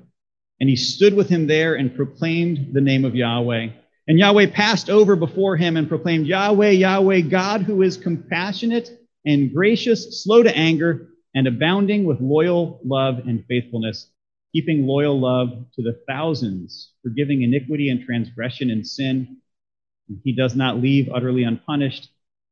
and 0.61 0.69
he 0.69 0.77
stood 0.77 1.15
with 1.15 1.29
him 1.29 1.47
there 1.47 1.75
and 1.75 1.95
proclaimed 1.95 2.73
the 2.73 2.81
name 2.81 3.05
of 3.05 3.15
Yahweh. 3.15 3.69
And 4.09 4.19
Yahweh 4.19 4.51
passed 4.53 4.89
over 4.89 5.17
before 5.17 5.57
him 5.57 5.77
and 5.77 5.89
proclaimed, 5.89 6.27
Yahweh, 6.27 6.71
Yahweh, 6.71 7.21
God 7.23 7.63
who 7.63 7.83
is 7.83 7.97
compassionate 7.97 8.91
and 9.25 9.53
gracious, 9.53 10.23
slow 10.23 10.43
to 10.43 10.57
anger, 10.57 11.09
and 11.35 11.47
abounding 11.47 12.05
with 12.05 12.21
loyal 12.21 12.81
love 12.85 13.19
and 13.27 13.45
faithfulness, 13.47 14.11
keeping 14.53 14.87
loyal 14.87 15.21
love 15.21 15.67
to 15.75 15.83
the 15.83 16.01
thousands, 16.09 16.93
forgiving 17.03 17.43
iniquity 17.43 17.91
and 17.91 18.05
transgression 18.05 18.71
and 18.71 18.87
sin. 18.87 19.39
He 20.25 20.35
does 20.35 20.55
not 20.55 20.81
leave 20.81 21.11
utterly 21.13 21.43
unpunished, 21.43 22.09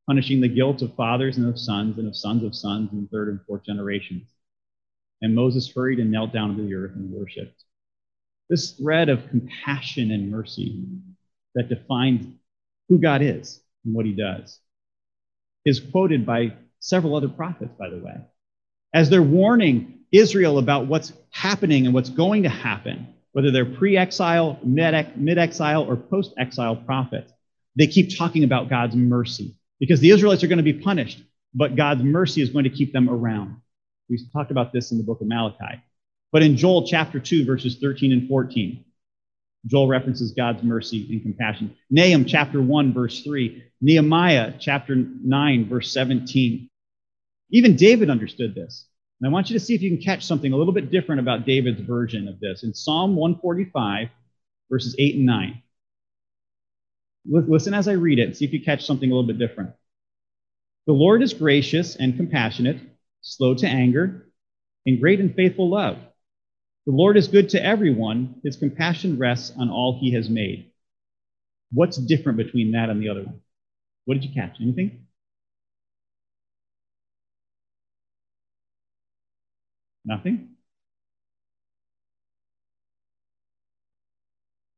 punishing 0.07 0.41
the 0.41 0.49
guilt 0.49 0.81
of 0.81 0.95
fathers 0.95 1.37
and 1.37 1.47
of 1.47 1.57
sons 1.57 1.97
and 1.97 2.07
of 2.07 2.15
sons 2.15 2.43
of 2.43 2.53
sons 2.53 2.91
in 2.91 3.07
third 3.07 3.29
and 3.29 3.39
fourth 3.47 3.65
generations. 3.65 4.27
And 5.25 5.33
Moses 5.33 5.71
hurried 5.75 5.99
and 5.99 6.11
knelt 6.11 6.31
down 6.31 6.55
to 6.55 6.61
the 6.61 6.75
earth 6.75 6.91
and 6.93 7.09
worshiped. 7.09 7.63
This 8.47 8.73
thread 8.73 9.09
of 9.09 9.27
compassion 9.29 10.11
and 10.11 10.29
mercy 10.29 10.85
that 11.55 11.67
defines 11.67 12.27
who 12.89 12.99
God 12.99 13.23
is 13.23 13.59
and 13.85 13.95
what 13.95 14.05
he 14.05 14.11
does 14.11 14.59
is 15.65 15.79
quoted 15.79 16.27
by 16.27 16.53
several 16.79 17.15
other 17.15 17.27
prophets, 17.27 17.73
by 17.79 17.89
the 17.89 17.97
way. 17.97 18.13
As 18.93 19.09
they're 19.09 19.23
warning 19.23 20.01
Israel 20.11 20.59
about 20.59 20.85
what's 20.85 21.11
happening 21.31 21.87
and 21.87 21.95
what's 21.95 22.11
going 22.11 22.43
to 22.43 22.49
happen, 22.49 23.07
whether 23.31 23.49
they're 23.49 23.65
pre 23.65 23.97
exile, 23.97 24.59
mid 24.63 24.93
exile, 25.39 25.81
or 25.85 25.95
post 25.95 26.35
exile 26.37 26.75
prophets, 26.75 27.33
they 27.75 27.87
keep 27.87 28.15
talking 28.15 28.43
about 28.43 28.69
God's 28.69 28.95
mercy 28.95 29.55
because 29.79 29.99
the 30.01 30.11
Israelites 30.11 30.43
are 30.43 30.47
going 30.47 30.57
to 30.57 30.63
be 30.63 30.73
punished, 30.73 31.19
but 31.55 31.75
God's 31.75 32.03
mercy 32.03 32.43
is 32.43 32.51
going 32.51 32.65
to 32.65 32.69
keep 32.69 32.93
them 32.93 33.09
around. 33.09 33.55
We 34.09 34.19
talked 34.33 34.51
about 34.51 34.71
this 34.71 34.91
in 34.91 34.97
the 34.97 35.03
book 35.03 35.21
of 35.21 35.27
Malachi. 35.27 35.81
But 36.31 36.43
in 36.43 36.57
Joel 36.57 36.87
chapter 36.87 37.19
2, 37.19 37.45
verses 37.45 37.77
13 37.81 38.11
and 38.11 38.27
14, 38.27 38.83
Joel 39.67 39.87
references 39.87 40.31
God's 40.31 40.63
mercy 40.63 41.07
and 41.09 41.21
compassion. 41.21 41.75
Nahum 41.89 42.25
chapter 42.25 42.61
1, 42.61 42.93
verse 42.93 43.23
3. 43.23 43.63
Nehemiah 43.81 44.53
chapter 44.59 44.95
9, 44.95 45.69
verse 45.69 45.91
17. 45.91 46.69
Even 47.51 47.75
David 47.75 48.09
understood 48.09 48.53
this. 48.53 48.87
And 49.19 49.27
I 49.27 49.31
want 49.31 49.49
you 49.49 49.57
to 49.57 49.63
see 49.63 49.73
if 49.73 49.81
you 49.81 49.89
can 49.89 50.03
catch 50.03 50.25
something 50.25 50.51
a 50.51 50.57
little 50.57 50.73
bit 50.73 50.91
different 50.91 51.21
about 51.21 51.45
David's 51.45 51.81
version 51.81 52.27
of 52.27 52.39
this. 52.39 52.63
In 52.63 52.73
Psalm 52.73 53.15
145, 53.15 54.09
verses 54.69 54.95
8 54.99 55.15
and 55.15 55.25
9. 55.25 55.61
Listen 57.27 57.73
as 57.73 57.87
I 57.87 57.93
read 57.93 58.19
it, 58.19 58.37
see 58.37 58.45
if 58.45 58.53
you 58.53 58.61
catch 58.61 58.85
something 58.85 59.09
a 59.09 59.15
little 59.15 59.27
bit 59.27 59.39
different. 59.39 59.71
The 60.85 60.93
Lord 60.93 61.23
is 61.23 61.33
gracious 61.33 61.95
and 61.95 62.15
compassionate, 62.15 62.79
slow 63.25 63.55
to 63.55 63.67
anger, 63.67 64.29
and 64.85 64.99
great 64.99 65.19
and 65.19 65.35
faithful 65.35 65.69
love. 65.69 65.97
The 66.85 66.91
Lord 66.91 67.17
is 67.17 67.27
good 67.27 67.49
to 67.49 67.63
everyone. 67.63 68.39
His 68.43 68.55
compassion 68.55 69.17
rests 69.17 69.51
on 69.57 69.69
all 69.69 69.97
he 69.99 70.13
has 70.13 70.29
made. 70.29 70.71
What's 71.71 71.97
different 71.97 72.37
between 72.37 72.71
that 72.73 72.89
and 72.89 73.01
the 73.01 73.09
other 73.09 73.23
one? 73.23 73.41
What 74.05 74.13
did 74.13 74.25
you 74.25 74.33
catch? 74.33 74.57
Anything? 74.61 75.07
Nothing? 80.05 80.49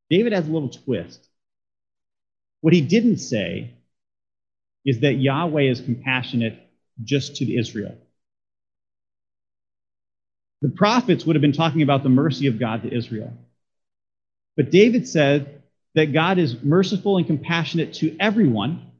David 0.10 0.32
has 0.32 0.48
a 0.48 0.52
little 0.52 0.70
twist. 0.70 1.28
What 2.62 2.74
he 2.74 2.80
didn't 2.80 3.18
say 3.18 3.74
is 4.86 5.02
that 5.02 5.16
Yahweh 5.16 5.64
is 5.64 5.82
compassionate 5.82 6.58
just 7.04 7.36
to 7.38 7.54
Israel. 7.54 7.98
The 10.62 10.70
prophets 10.70 11.26
would 11.26 11.36
have 11.36 11.42
been 11.42 11.52
talking 11.52 11.82
about 11.82 12.04
the 12.04 12.10
mercy 12.10 12.48
of 12.48 12.60
God 12.60 12.84
to 12.84 12.94
Israel. 12.94 13.34
But 14.56 14.72
David 14.72 15.08
said 15.08 15.62
that 15.94 16.14
God 16.14 16.40
is 16.40 16.62
merciful 16.64 17.18
and 17.18 17.28
compassionate 17.28 17.94
to 17.96 18.16
everyone, 18.20 18.92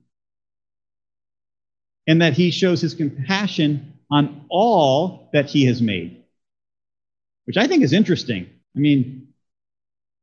and 2.06 2.22
that 2.22 2.34
he 2.34 2.52
shows 2.52 2.80
his 2.80 2.94
compassion 2.94 3.94
on 4.10 4.46
all 4.50 5.30
that 5.34 5.48
he 5.48 5.66
has 5.66 5.82
made, 5.82 6.24
which 7.46 7.58
I 7.58 7.68
think 7.68 7.84
is 7.84 7.92
interesting. 7.92 8.48
I 8.76 8.80
mean, 8.80 9.30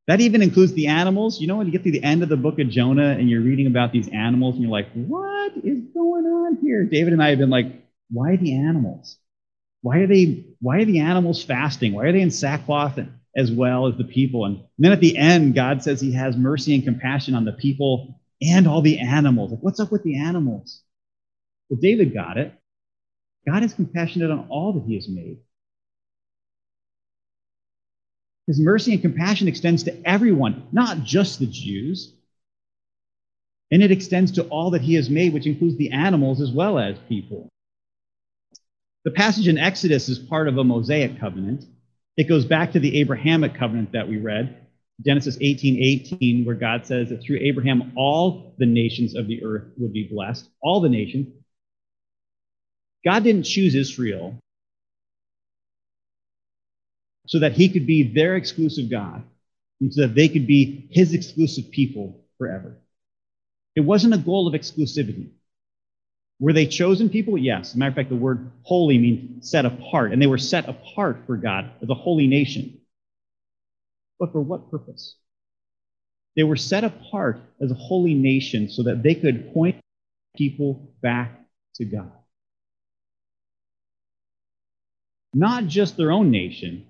that 0.06 0.20
even 0.20 0.40
includes 0.40 0.72
the 0.72 0.86
animals. 0.86 1.40
You 1.40 1.48
know, 1.48 1.56
when 1.56 1.66
you 1.66 1.72
get 1.72 1.84
to 1.84 1.90
the 1.90 2.02
end 2.02 2.22
of 2.22 2.28
the 2.28 2.36
book 2.36 2.58
of 2.58 2.68
Jonah 2.68 3.10
and 3.10 3.28
you're 3.28 3.42
reading 3.42 3.66
about 3.66 3.92
these 3.92 4.08
animals 4.08 4.54
and 4.54 4.62
you're 4.62 4.72
like, 4.72 4.90
what 4.92 5.52
is 5.62 5.80
going 5.92 6.24
on 6.24 6.58
here? 6.62 6.84
David 6.84 7.12
and 7.12 7.22
I 7.22 7.30
have 7.30 7.38
been 7.38 7.50
like, 7.50 7.66
why 8.10 8.36
the 8.36 8.54
animals? 8.54 9.16
Why 9.84 9.98
are 9.98 10.06
they 10.06 10.46
why 10.62 10.78
are 10.78 10.86
the 10.86 11.00
animals 11.00 11.44
fasting? 11.44 11.92
Why 11.92 12.04
are 12.04 12.12
they 12.12 12.22
in 12.22 12.30
sackcloth 12.30 12.98
as 13.36 13.52
well 13.52 13.86
as 13.86 13.98
the 13.98 14.04
people? 14.04 14.46
And 14.46 14.64
then 14.78 14.92
at 14.92 15.00
the 15.00 15.14
end, 15.14 15.54
God 15.54 15.82
says 15.82 16.00
he 16.00 16.12
has 16.12 16.38
mercy 16.38 16.74
and 16.74 16.82
compassion 16.82 17.34
on 17.34 17.44
the 17.44 17.52
people 17.52 18.18
and 18.40 18.66
all 18.66 18.80
the 18.80 18.98
animals. 18.98 19.50
Like, 19.50 19.60
what's 19.60 19.80
up 19.80 19.92
with 19.92 20.02
the 20.02 20.18
animals? 20.18 20.80
Well, 21.68 21.78
David 21.78 22.14
got 22.14 22.38
it. 22.38 22.54
God 23.46 23.62
is 23.62 23.74
compassionate 23.74 24.30
on 24.30 24.46
all 24.48 24.72
that 24.72 24.84
he 24.86 24.94
has 24.94 25.06
made. 25.06 25.40
His 28.46 28.58
mercy 28.58 28.94
and 28.94 29.02
compassion 29.02 29.48
extends 29.48 29.82
to 29.82 30.08
everyone, 30.08 30.66
not 30.72 31.02
just 31.02 31.40
the 31.40 31.46
Jews. 31.46 32.14
And 33.70 33.82
it 33.82 33.90
extends 33.90 34.32
to 34.32 34.44
all 34.44 34.70
that 34.70 34.80
he 34.80 34.94
has 34.94 35.10
made, 35.10 35.34
which 35.34 35.46
includes 35.46 35.76
the 35.76 35.90
animals 35.90 36.40
as 36.40 36.50
well 36.50 36.78
as 36.78 36.96
people. 37.06 37.50
The 39.04 39.10
passage 39.10 39.48
in 39.48 39.58
Exodus 39.58 40.08
is 40.08 40.18
part 40.18 40.48
of 40.48 40.56
a 40.56 40.64
Mosaic 40.64 41.20
covenant. 41.20 41.64
It 42.16 42.28
goes 42.28 42.44
back 42.44 42.72
to 42.72 42.80
the 42.80 43.00
Abrahamic 43.00 43.54
covenant 43.54 43.92
that 43.92 44.08
we 44.08 44.16
read, 44.16 44.56
Genesis 45.04 45.36
18 45.40 45.82
18, 45.82 46.44
where 46.44 46.54
God 46.54 46.86
says 46.86 47.10
that 47.10 47.22
through 47.22 47.38
Abraham, 47.40 47.92
all 47.96 48.54
the 48.58 48.66
nations 48.66 49.14
of 49.14 49.26
the 49.26 49.44
earth 49.44 49.64
would 49.76 49.92
be 49.92 50.08
blessed, 50.10 50.48
all 50.62 50.80
the 50.80 50.88
nations. 50.88 51.28
God 53.04 53.24
didn't 53.24 53.42
choose 53.44 53.74
Israel 53.74 54.38
so 57.26 57.40
that 57.40 57.52
he 57.52 57.68
could 57.68 57.86
be 57.86 58.02
their 58.02 58.36
exclusive 58.36 58.90
God, 58.90 59.22
and 59.80 59.92
so 59.92 60.02
that 60.02 60.14
they 60.14 60.28
could 60.28 60.46
be 60.46 60.88
his 60.90 61.12
exclusive 61.12 61.70
people 61.70 62.24
forever. 62.38 62.78
It 63.76 63.80
wasn't 63.80 64.14
a 64.14 64.18
goal 64.18 64.46
of 64.46 64.54
exclusivity. 64.54 65.30
Were 66.40 66.52
they 66.52 66.66
chosen 66.66 67.08
people? 67.08 67.38
Yes. 67.38 67.70
As 67.70 67.74
a 67.74 67.78
matter 67.78 67.90
of 67.90 67.94
fact, 67.96 68.08
the 68.10 68.16
word 68.16 68.50
holy 68.62 68.98
means 68.98 69.48
set 69.48 69.64
apart, 69.64 70.12
and 70.12 70.20
they 70.20 70.26
were 70.26 70.38
set 70.38 70.68
apart 70.68 71.22
for 71.26 71.36
God 71.36 71.70
as 71.82 71.88
a 71.88 71.94
holy 71.94 72.26
nation. 72.26 72.80
But 74.18 74.32
for 74.32 74.40
what 74.40 74.70
purpose? 74.70 75.16
They 76.36 76.42
were 76.42 76.56
set 76.56 76.84
apart 76.84 77.40
as 77.60 77.70
a 77.70 77.74
holy 77.74 78.14
nation 78.14 78.68
so 78.68 78.82
that 78.84 79.02
they 79.02 79.14
could 79.14 79.52
point 79.52 79.80
people 80.36 80.92
back 81.00 81.40
to 81.76 81.84
God. 81.84 82.10
Not 85.32 85.66
just 85.66 85.96
their 85.96 86.12
own 86.12 86.30
nation, 86.30 86.86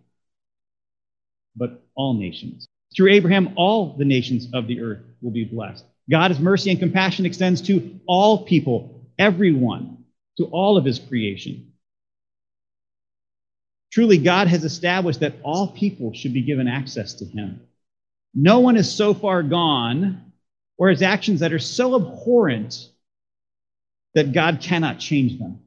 but 1.56 1.82
all 1.94 2.14
nations. 2.14 2.66
Through 2.94 3.12
Abraham, 3.12 3.54
all 3.56 3.96
the 3.96 4.04
nations 4.04 4.48
of 4.52 4.66
the 4.66 4.80
earth 4.80 5.00
will 5.20 5.30
be 5.30 5.44
blessed. 5.44 5.84
God's 6.10 6.38
mercy 6.38 6.70
and 6.70 6.78
compassion 6.78 7.26
extends 7.26 7.62
to 7.62 7.98
all 8.06 8.44
people, 8.44 8.93
everyone, 9.18 10.04
to 10.38 10.44
all 10.46 10.76
of 10.76 10.84
his 10.84 10.98
creation. 10.98 11.72
Truly, 13.92 14.18
God 14.18 14.48
has 14.48 14.64
established 14.64 15.20
that 15.20 15.36
all 15.44 15.68
people 15.68 16.12
should 16.12 16.34
be 16.34 16.42
given 16.42 16.66
access 16.66 17.14
to 17.14 17.24
him. 17.24 17.60
No 18.34 18.58
one 18.58 18.76
is 18.76 18.92
so 18.92 19.14
far 19.14 19.42
gone 19.44 20.32
or 20.76 20.88
has 20.88 21.02
actions 21.02 21.40
that 21.40 21.52
are 21.52 21.60
so 21.60 21.94
abhorrent 21.94 22.88
that 24.14 24.32
God 24.32 24.60
cannot 24.60 24.98
change 24.98 25.38
them. 25.38 25.60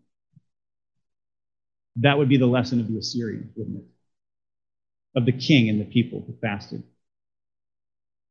That 1.98 2.18
would 2.18 2.30
be 2.30 2.38
the 2.38 2.45
lesson 2.45 2.80
of 2.80 2.89
the 2.89 2.98
Assyrians, 2.98 3.52
wouldn't 3.56 3.78
it? 3.78 3.86
Of 5.16 5.26
the 5.26 5.32
king 5.32 5.70
and 5.70 5.80
the 5.80 5.86
people 5.86 6.24
who 6.26 6.36
fasted. 6.41 6.84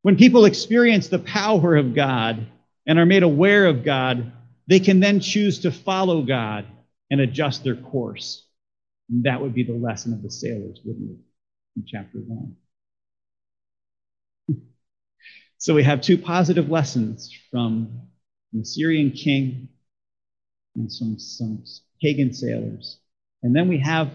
When 0.02 0.16
people 0.16 0.44
experience 0.44 1.08
the 1.08 1.18
power 1.18 1.74
of 1.74 1.94
God 1.94 2.46
and 2.86 2.98
are 2.98 3.06
made 3.06 3.22
aware 3.22 3.66
of 3.66 3.82
God, 3.82 4.30
they 4.66 4.80
can 4.80 5.00
then 5.00 5.20
choose 5.20 5.60
to 5.60 5.70
follow 5.70 6.22
God 6.22 6.66
and 7.10 7.20
adjust 7.20 7.64
their 7.64 7.76
course. 7.76 8.46
And 9.08 9.24
that 9.24 9.40
would 9.40 9.54
be 9.54 9.62
the 9.62 9.72
lesson 9.72 10.12
of 10.12 10.22
the 10.22 10.30
sailors, 10.30 10.80
wouldn't 10.84 11.10
it? 11.10 11.18
In 11.76 11.84
chapter 11.86 12.18
1. 12.18 12.56
so 15.58 15.74
we 15.74 15.84
have 15.84 16.00
two 16.00 16.18
positive 16.18 16.68
lessons 16.68 17.32
from 17.50 18.08
the 18.52 18.62
Assyrian 18.62 19.12
king 19.12 19.68
and 20.74 20.92
some, 20.92 21.18
some 21.18 21.62
pagan 22.02 22.32
sailors. 22.32 22.98
And 23.42 23.54
then 23.54 23.68
we 23.68 23.78
have 23.78 24.10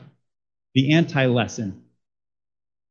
the 0.73 0.93
anti 0.93 1.25
lesson, 1.25 1.83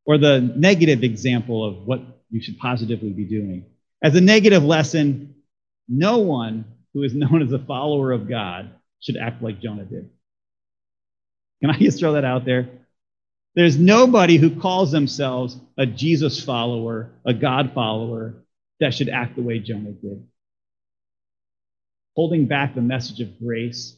or 0.06 0.18
the 0.18 0.40
negative 0.40 1.02
example 1.02 1.64
of 1.64 1.86
what 1.86 2.00
you 2.30 2.40
should 2.40 2.58
positively 2.58 3.10
be 3.10 3.24
doing. 3.24 3.66
As 4.02 4.14
a 4.14 4.20
negative 4.20 4.64
lesson, 4.64 5.34
no 5.88 6.18
one 6.18 6.64
who 6.94 7.02
is 7.02 7.14
known 7.14 7.42
as 7.42 7.52
a 7.52 7.58
follower 7.58 8.12
of 8.12 8.28
God 8.28 8.70
should 9.00 9.16
act 9.16 9.42
like 9.42 9.60
Jonah 9.60 9.84
did. 9.84 10.10
Can 11.60 11.70
I 11.70 11.78
just 11.78 11.98
throw 11.98 12.14
that 12.14 12.24
out 12.24 12.44
there? 12.44 12.68
There's 13.54 13.76
nobody 13.78 14.36
who 14.36 14.60
calls 14.60 14.92
themselves 14.92 15.56
a 15.76 15.84
Jesus 15.86 16.42
follower, 16.42 17.10
a 17.24 17.34
God 17.34 17.72
follower, 17.74 18.44
that 18.78 18.94
should 18.94 19.08
act 19.08 19.36
the 19.36 19.42
way 19.42 19.58
Jonah 19.58 19.90
did. 19.90 20.26
Holding 22.16 22.46
back 22.46 22.74
the 22.74 22.80
message 22.80 23.20
of 23.20 23.38
grace 23.38 23.96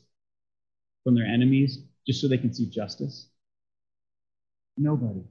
from 1.04 1.14
their 1.14 1.26
enemies 1.26 1.78
just 2.06 2.20
so 2.20 2.28
they 2.28 2.38
can 2.38 2.52
see 2.52 2.66
justice. 2.66 3.26
Nobody. 4.76 5.22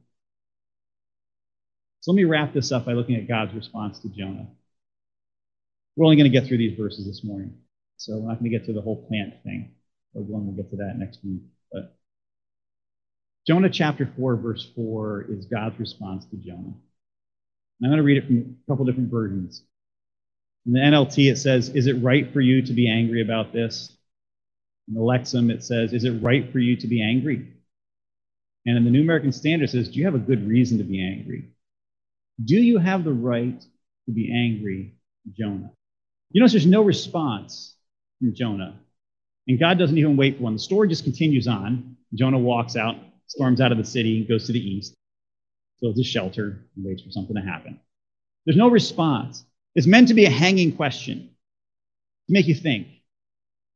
So 2.01 2.11
let 2.11 2.15
me 2.15 2.23
wrap 2.23 2.53
this 2.53 2.71
up 2.71 2.85
by 2.85 2.93
looking 2.93 3.15
at 3.15 3.27
God's 3.27 3.53
response 3.53 3.99
to 3.99 4.09
Jonah. 4.09 4.47
We're 6.01 6.05
only 6.05 6.17
going 6.17 6.31
to 6.31 6.35
get 6.35 6.47
through 6.47 6.57
these 6.57 6.75
verses 6.79 7.05
this 7.05 7.23
morning, 7.23 7.53
so 7.97 8.17
we're 8.17 8.29
not 8.29 8.39
going 8.39 8.51
to 8.51 8.57
get 8.57 8.65
to 8.65 8.73
the 8.73 8.81
whole 8.81 9.05
plant 9.07 9.35
thing. 9.43 9.75
We'll 10.15 10.41
get 10.53 10.71
to 10.71 10.77
that 10.77 10.97
next 10.97 11.19
week. 11.23 11.43
But 11.71 11.95
Jonah 13.45 13.69
chapter 13.69 14.11
4, 14.17 14.35
verse 14.37 14.67
4 14.75 15.27
is 15.29 15.45
God's 15.45 15.79
response 15.79 16.25
to 16.31 16.37
Jonah. 16.37 16.73
And 16.73 17.83
I'm 17.83 17.89
going 17.91 17.97
to 17.97 18.03
read 18.03 18.17
it 18.17 18.25
from 18.25 18.57
a 18.67 18.71
couple 18.71 18.85
different 18.85 19.11
versions. 19.11 19.61
In 20.65 20.73
the 20.73 20.79
NLT, 20.79 21.31
it 21.31 21.35
says, 21.35 21.69
Is 21.69 21.85
it 21.85 22.01
right 22.01 22.33
for 22.33 22.41
you 22.41 22.63
to 22.63 22.73
be 22.73 22.89
angry 22.89 23.21
about 23.21 23.53
this? 23.53 23.95
In 24.87 24.95
the 24.95 25.01
Lexham, 25.01 25.51
it 25.51 25.63
says, 25.63 25.93
Is 25.93 26.03
it 26.03 26.19
right 26.23 26.51
for 26.51 26.57
you 26.57 26.77
to 26.77 26.87
be 26.87 27.03
angry? 27.03 27.47
And 28.65 28.75
in 28.75 28.85
the 28.85 28.89
New 28.89 29.03
American 29.03 29.33
Standard, 29.33 29.65
it 29.65 29.71
says, 29.71 29.89
Do 29.89 29.99
you 29.99 30.05
have 30.05 30.15
a 30.15 30.17
good 30.17 30.47
reason 30.47 30.79
to 30.79 30.83
be 30.83 30.99
angry? 30.99 31.51
Do 32.43 32.55
you 32.55 32.79
have 32.79 33.03
the 33.03 33.13
right 33.13 33.61
to 34.07 34.11
be 34.11 34.33
angry, 34.33 34.95
Jonah? 35.37 35.69
You 36.31 36.41
notice 36.41 36.53
there's 36.53 36.65
no 36.65 36.81
response 36.81 37.75
from 38.19 38.33
Jonah. 38.33 38.79
And 39.47 39.59
God 39.59 39.77
doesn't 39.77 39.97
even 39.97 40.17
wait 40.17 40.37
for 40.37 40.43
one. 40.43 40.53
The 40.53 40.59
story 40.59 40.87
just 40.87 41.03
continues 41.03 41.47
on. 41.47 41.97
Jonah 42.13 42.39
walks 42.39 42.75
out, 42.75 42.95
storms 43.27 43.59
out 43.61 43.71
of 43.71 43.77
the 43.77 43.83
city, 43.83 44.23
goes 44.25 44.45
to 44.47 44.53
the 44.53 44.59
east, 44.59 44.95
builds 45.81 45.99
a 45.99 46.03
shelter, 46.03 46.65
and 46.75 46.85
waits 46.85 47.01
for 47.01 47.11
something 47.11 47.35
to 47.35 47.41
happen. 47.41 47.79
There's 48.45 48.57
no 48.57 48.69
response. 48.69 49.43
It's 49.75 49.87
meant 49.87 50.09
to 50.09 50.13
be 50.13 50.25
a 50.25 50.29
hanging 50.29 50.75
question 50.75 51.29
to 52.27 52.33
make 52.33 52.47
you 52.47 52.55
think, 52.55 52.87
to 52.87 52.93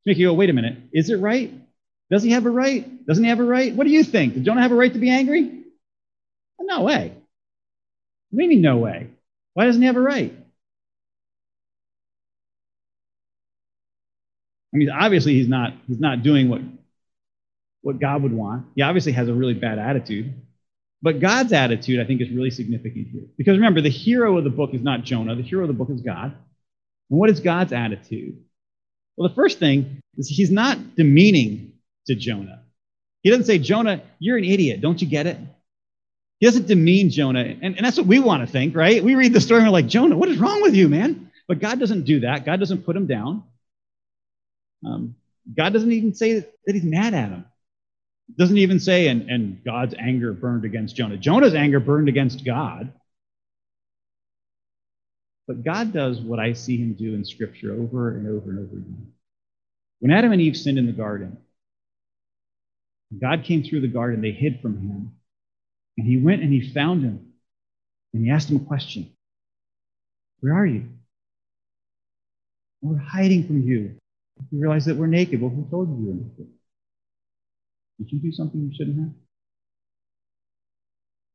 make 0.06 0.18
you 0.18 0.28
go, 0.28 0.34
wait 0.34 0.49
a 0.49 0.53
minute, 0.53 0.78
is 0.93 1.10
it 1.10 1.18
right? 1.18 1.53
Does 2.12 2.24
he 2.24 2.32
have 2.32 2.45
a 2.45 2.49
right? 2.49 3.06
Doesn't 3.08 3.24
he 3.24 3.30
have 3.30 3.39
a 3.39 3.43
right? 3.43 3.74
What 3.74 3.86
do 3.86 3.93
you 3.93 4.03
think? 4.03 4.36
Does 4.36 4.43
Jonah 4.43 4.62
have 4.62 4.72
a 4.72 4.76
right 4.76 4.93
to 4.93 4.99
be 4.99 5.10
angry? 5.10 5.64
No 6.60 6.82
way. 6.82 7.14
What 8.32 8.39
do 8.39 8.43
you 8.43 8.49
mean, 8.49 8.62
no 8.62 8.78
way? 8.78 9.10
Why 9.53 9.66
doesn't 9.66 9.82
he 9.82 9.86
have 9.86 9.97
a 9.97 10.01
right? 10.01 10.36
I 14.76 14.78
mean, 14.78 14.89
obviously 14.89 15.36
he's 15.36 15.47
not 15.47 15.73
he's 15.88 16.01
not 16.01 16.21
doing 16.21 16.49
what 16.49 16.59
what 17.82 17.97
God 17.99 18.23
would 18.23 18.34
want. 18.34 18.65
He 18.76 18.82
obviously 18.82 19.13
has 19.13 19.30
a 19.30 19.34
really 19.34 19.53
bad 19.53 19.80
attitude. 19.80 20.34
But 21.01 21.21
God's 21.21 21.53
attitude, 21.53 22.01
I 22.01 22.03
think, 22.05 22.19
is 22.19 22.30
really 22.30 22.49
significant 22.49 23.07
here. 23.09 23.23
Because 23.38 23.55
remember, 23.55 23.80
the 23.80 23.89
hero 23.89 24.38
of 24.38 24.43
the 24.43 24.49
book 24.49 24.73
is 24.73 24.82
not 24.82 25.03
Jonah, 25.03 25.36
the 25.36 25.43
hero 25.43 25.61
of 25.61 25.69
the 25.69 25.73
book 25.73 25.89
is 25.89 26.01
God. 26.01 26.36
And 27.09 27.19
what 27.19 27.30
is 27.30 27.39
God's 27.39 27.71
attitude? 27.71 28.38
Well, 29.15 29.30
the 29.30 29.36
first 29.36 29.59
thing 29.59 30.01
is 30.17 30.28
he's 30.28 30.51
not 30.51 30.95
demeaning 30.95 31.73
to 32.07 32.15
Jonah. 32.15 32.63
He 33.21 33.30
doesn't 33.30 33.45
say, 33.45 33.59
Jonah, 33.59 34.01
you're 34.19 34.38
an 34.38 34.43
idiot. 34.43 34.82
Don't 34.82 35.01
you 35.01 35.07
get 35.07 35.26
it? 35.26 35.38
He 36.39 36.47
doesn't 36.47 36.67
demean 36.67 37.11
Jonah. 37.11 37.41
And, 37.43 37.78
and 37.78 37.86
that's 37.86 37.97
what 37.97 38.07
we 38.07 38.19
want 38.19 38.45
to 38.45 38.51
think, 38.51 38.76
right? 38.76 39.01
We 39.01 39.15
read 39.15 39.32
the 39.32 39.39
story 39.39 39.61
and 39.61 39.67
we're 39.69 39.73
like, 39.73 39.88
Jonah, 39.88 40.17
what 40.17 40.28
is 40.28 40.38
wrong 40.38 40.61
with 40.61 40.76
you, 40.76 40.89
man? 40.89 41.32
But 41.47 41.59
God 41.59 41.80
doesn't 41.80 42.03
do 42.03 42.21
that. 42.21 42.45
God 42.45 42.59
doesn't 42.59 42.84
put 42.84 42.95
him 42.95 43.07
down. 43.07 43.43
Um, 44.86 45.15
God 45.55 45.73
doesn't 45.73 45.91
even 45.91 46.13
say 46.13 46.33
that, 46.39 46.53
he's 46.65 46.83
mad 46.83 47.13
at 47.13 47.29
him. 47.29 47.45
Doesn't 48.38 48.57
even 48.57 48.79
say, 48.79 49.07
and, 49.07 49.29
and 49.29 49.63
God's 49.63 49.93
anger 49.97 50.33
burned 50.33 50.65
against 50.65 50.95
Jonah. 50.95 51.17
Jonah's 51.17 51.53
anger 51.53 51.79
burned 51.79 52.09
against 52.09 52.43
God. 52.43 52.91
But 55.47 55.63
God 55.63 55.93
does 55.93 56.19
what 56.19 56.39
I 56.39 56.53
see 56.53 56.77
him 56.77 56.93
do 56.93 57.13
in 57.13 57.23
Scripture 57.23 57.73
over 57.73 58.15
and 58.15 58.27
over 58.27 58.49
and 58.49 58.59
over 58.59 58.77
again. 58.77 59.11
When 59.99 60.11
Adam 60.11 60.31
and 60.31 60.41
Eve 60.41 60.57
sinned 60.57 60.79
in 60.79 60.88
the 60.88 60.91
garden, 60.91 61.38
God 63.19 63.43
came 63.43 63.63
through 63.63 63.81
the 63.81 63.88
garden, 63.88 64.21
they 64.21 64.31
hid 64.31 64.59
from 64.61 64.77
him. 64.77 65.11
And 65.97 66.07
he 66.07 66.17
went 66.17 66.41
and 66.41 66.51
he 66.51 66.73
found 66.73 67.03
him. 67.03 67.33
And 68.13 68.25
he 68.25 68.31
asked 68.31 68.49
him 68.49 68.57
a 68.57 68.65
question 68.65 69.11
Where 70.39 70.53
are 70.53 70.65
you? 70.65 70.89
We're 72.81 72.97
hiding 72.97 73.45
from 73.47 73.61
you. 73.63 73.97
We 74.51 74.59
realize 74.59 74.86
that 74.86 74.95
we're 74.95 75.07
naked. 75.07 75.41
Well, 75.41 75.49
who 75.49 75.67
told 75.69 75.89
you 75.89 75.95
you 75.95 76.07
were 76.07 76.13
naked? 76.13 76.47
Did 77.97 78.11
you 78.11 78.19
do 78.19 78.31
something 78.31 78.61
you 78.61 78.75
shouldn't 78.75 78.99
have? 78.99 79.13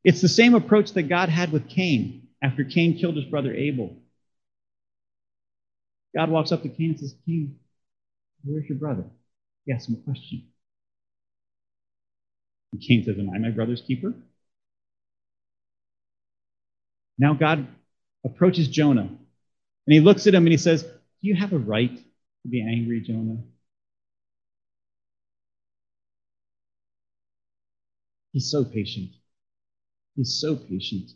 It's 0.04 0.20
the 0.20 0.28
same 0.28 0.54
approach 0.54 0.92
that 0.92 1.04
God 1.04 1.28
had 1.28 1.52
with 1.52 1.68
Cain 1.68 2.28
after 2.42 2.64
Cain 2.64 2.98
killed 2.98 3.16
his 3.16 3.26
brother 3.26 3.54
Abel. 3.54 3.96
God 6.16 6.30
walks 6.30 6.52
up 6.52 6.62
to 6.62 6.68
Cain 6.68 6.90
and 6.90 7.00
says, 7.00 7.14
Cain, 7.26 7.56
where's 8.44 8.68
your 8.68 8.78
brother? 8.78 9.04
He 9.64 9.72
asks 9.72 9.88
him 9.88 9.98
a 10.00 10.04
question. 10.04 10.48
And 12.72 12.80
Cain 12.80 13.04
says, 13.04 13.18
Am 13.18 13.30
I 13.30 13.38
my 13.38 13.50
brother's 13.50 13.82
keeper? 13.82 14.14
Now 17.18 17.34
God 17.34 17.66
approaches 18.24 18.68
Jonah 18.68 19.02
and 19.02 19.94
he 19.94 20.00
looks 20.00 20.26
at 20.26 20.34
him 20.34 20.44
and 20.44 20.52
he 20.52 20.58
says, 20.58 20.82
Do 20.82 20.90
you 21.20 21.34
have 21.34 21.52
a 21.52 21.58
right 21.58 21.98
to 22.42 22.48
be 22.48 22.62
angry, 22.62 23.00
Jonah? 23.00 23.38
He's 28.32 28.50
so 28.50 28.64
patient. 28.64 29.10
He's 30.16 30.38
so 30.40 30.56
patient. 30.56 31.10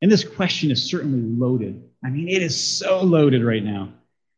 And 0.00 0.10
this 0.10 0.24
question 0.24 0.70
is 0.70 0.88
certainly 0.88 1.20
loaded. 1.20 1.90
I 2.04 2.10
mean, 2.10 2.28
it 2.28 2.42
is 2.42 2.78
so 2.78 3.02
loaded 3.02 3.44
right 3.44 3.62
now. 3.62 3.92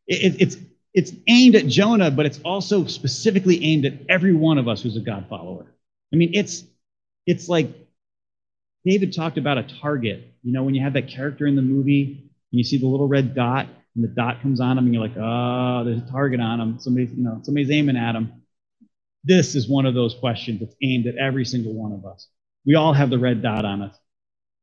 It, 0.07 0.33
it, 0.33 0.41
it's, 0.41 0.57
it's 0.93 1.13
aimed 1.27 1.55
at 1.55 1.67
Jonah, 1.67 2.11
but 2.11 2.25
it's 2.25 2.39
also 2.43 2.85
specifically 2.85 3.63
aimed 3.63 3.85
at 3.85 3.93
every 4.09 4.33
one 4.33 4.57
of 4.57 4.67
us 4.67 4.81
who's 4.81 4.97
a 4.97 5.01
God 5.01 5.27
follower. 5.29 5.67
I 6.11 6.15
mean, 6.17 6.31
it's, 6.33 6.63
it's 7.25 7.47
like 7.47 7.69
David 8.83 9.13
talked 9.13 9.37
about 9.37 9.57
a 9.57 9.63
target. 9.81 10.33
You 10.43 10.51
know, 10.51 10.63
when 10.63 10.73
you 10.73 10.81
have 10.81 10.93
that 10.93 11.07
character 11.07 11.45
in 11.45 11.55
the 11.55 11.61
movie 11.61 12.31
and 12.51 12.57
you 12.57 12.63
see 12.63 12.77
the 12.77 12.87
little 12.87 13.07
red 13.07 13.35
dot 13.35 13.67
and 13.95 14.03
the 14.03 14.07
dot 14.07 14.41
comes 14.41 14.61
on 14.61 14.75
them, 14.75 14.85
and 14.85 14.93
you're 14.93 15.03
like, 15.03 15.17
oh, 15.17 15.83
there's 15.83 16.01
a 16.01 16.11
target 16.11 16.39
on 16.39 16.59
them. 16.59 16.79
Somebody's, 16.79 17.11
you 17.11 17.23
know, 17.23 17.39
somebody's 17.43 17.71
aiming 17.71 17.97
at 17.97 18.13
them. 18.13 18.41
This 19.23 19.53
is 19.53 19.69
one 19.69 19.85
of 19.85 19.93
those 19.93 20.15
questions 20.15 20.59
that's 20.59 20.75
aimed 20.81 21.07
at 21.07 21.15
every 21.15 21.45
single 21.45 21.73
one 21.73 21.91
of 21.91 22.05
us. 22.05 22.27
We 22.65 22.75
all 22.75 22.93
have 22.93 23.09
the 23.09 23.19
red 23.19 23.41
dot 23.41 23.65
on 23.65 23.81
us. 23.81 23.97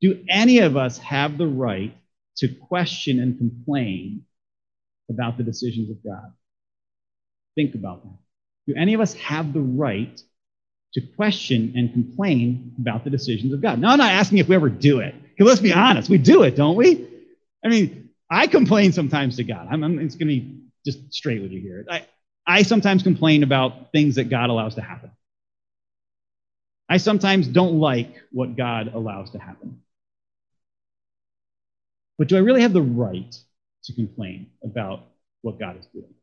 Do 0.00 0.24
any 0.28 0.58
of 0.58 0.76
us 0.76 0.98
have 0.98 1.38
the 1.38 1.46
right 1.46 1.94
to 2.38 2.48
question 2.48 3.20
and 3.20 3.36
complain 3.36 4.24
about 5.10 5.36
the 5.36 5.44
decisions 5.44 5.90
of 5.90 6.02
God? 6.04 6.32
Think 7.54 7.74
about 7.74 8.02
that. 8.04 8.18
Do 8.66 8.74
any 8.76 8.94
of 8.94 9.00
us 9.00 9.14
have 9.14 9.52
the 9.52 9.60
right 9.60 10.20
to 10.94 11.00
question 11.16 11.72
and 11.76 11.92
complain 11.92 12.74
about 12.78 13.04
the 13.04 13.10
decisions 13.10 13.52
of 13.52 13.60
God? 13.60 13.78
Now, 13.78 13.90
I'm 13.90 13.98
not 13.98 14.10
asking 14.12 14.38
if 14.38 14.48
we 14.48 14.54
ever 14.54 14.68
do 14.68 15.00
it, 15.00 15.14
because 15.20 15.46
let's 15.46 15.60
be 15.60 15.72
honest, 15.72 16.08
we 16.08 16.18
do 16.18 16.42
it, 16.44 16.56
don't 16.56 16.76
we? 16.76 17.08
I 17.64 17.68
mean, 17.68 18.07
I 18.30 18.46
complain 18.46 18.92
sometimes 18.92 19.36
to 19.36 19.44
God. 19.44 19.68
I'm, 19.70 19.82
I'm 19.82 19.98
it's 19.98 20.14
going 20.14 20.28
to 20.28 20.34
be 20.34 20.60
just 20.84 21.12
straight 21.12 21.42
with 21.42 21.52
you 21.52 21.60
here. 21.60 21.84
I, 21.90 22.06
I 22.46 22.62
sometimes 22.62 23.02
complain 23.02 23.42
about 23.42 23.92
things 23.92 24.16
that 24.16 24.24
God 24.24 24.50
allows 24.50 24.74
to 24.76 24.82
happen. 24.82 25.10
I 26.88 26.96
sometimes 26.96 27.46
don't 27.46 27.78
like 27.78 28.16
what 28.32 28.56
God 28.56 28.92
allows 28.94 29.30
to 29.30 29.38
happen. 29.38 29.82
But 32.16 32.28
do 32.28 32.36
I 32.36 32.40
really 32.40 32.62
have 32.62 32.72
the 32.72 32.82
right 32.82 33.34
to 33.84 33.92
complain 33.92 34.50
about 34.64 35.02
what 35.42 35.58
God 35.58 35.78
is 35.78 35.86
doing? 35.86 36.14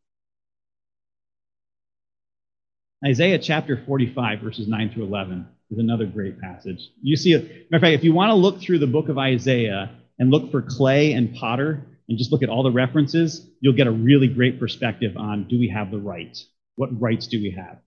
Isaiah 3.06 3.38
chapter 3.38 3.82
45, 3.86 4.40
verses 4.40 4.68
9 4.68 4.92
through 4.92 5.04
11 5.04 5.48
is 5.72 5.78
another 5.78 6.06
great 6.06 6.42
passage. 6.42 6.90
You 7.02 7.16
see, 7.16 7.36
matter 7.36 7.52
of 7.74 7.82
fact, 7.82 7.94
if 7.94 8.04
you 8.04 8.14
want 8.14 8.32
to 8.32 8.36
look 8.36 8.60
through 8.60 8.80
the 8.80 8.88
book 8.88 9.10
of 9.10 9.18
Isaiah 9.18 9.92
and 10.18 10.32
look 10.32 10.50
for 10.50 10.62
clay 10.64 11.14
and 11.14 11.36
potter 11.36 11.86
and 12.08 12.18
just 12.18 12.32
look 12.32 12.44
at 12.44 12.50
all 12.50 12.64
the 12.64 12.72
references, 12.72 13.48
you'll 13.60 13.74
get 13.74 13.88
a 13.88 13.92
really 13.92 14.28
great 14.28 14.60
perspective 14.60 15.18
on 15.18 15.48
do 15.48 15.58
we 15.58 15.70
have 15.70 15.92
the 15.92 15.98
right? 15.98 16.38
What 16.76 17.00
rights 17.02 17.28
do 17.28 17.42
we 17.42 17.52
have? 17.52 17.78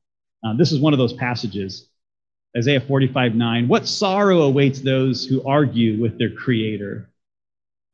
Uh, 0.45 0.57
this 0.57 0.73
is 0.73 0.81
one 0.81 0.93
of 0.93 0.99
those 0.99 1.13
passages. 1.13 1.89
Isaiah 2.57 2.81
45, 2.81 3.35
9. 3.35 3.69
What 3.69 3.87
sorrow 3.87 4.43
awaits 4.43 4.81
those 4.81 5.25
who 5.25 5.47
argue 5.47 6.01
with 6.01 6.19
their 6.19 6.31
creator? 6.31 7.11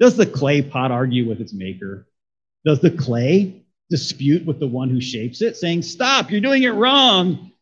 Does 0.01 0.17
the 0.17 0.27
clay 0.27 0.63
pot 0.63 0.91
argue 0.91 1.29
with 1.29 1.41
its 1.41 1.53
maker? 1.53 2.07
Does 2.65 2.81
the 2.81 2.91
clay 2.91 3.65
dispute 3.91 4.47
with 4.47 4.61
the 4.61 4.67
one 4.67 4.89
who 4.89 5.01
shapes 5.01 5.43
it, 5.43 5.57
saying, 5.57 5.83
Stop, 5.83 6.31
you're 6.31 6.41
doing 6.41 6.63
it 6.63 6.71
wrong? 6.71 7.53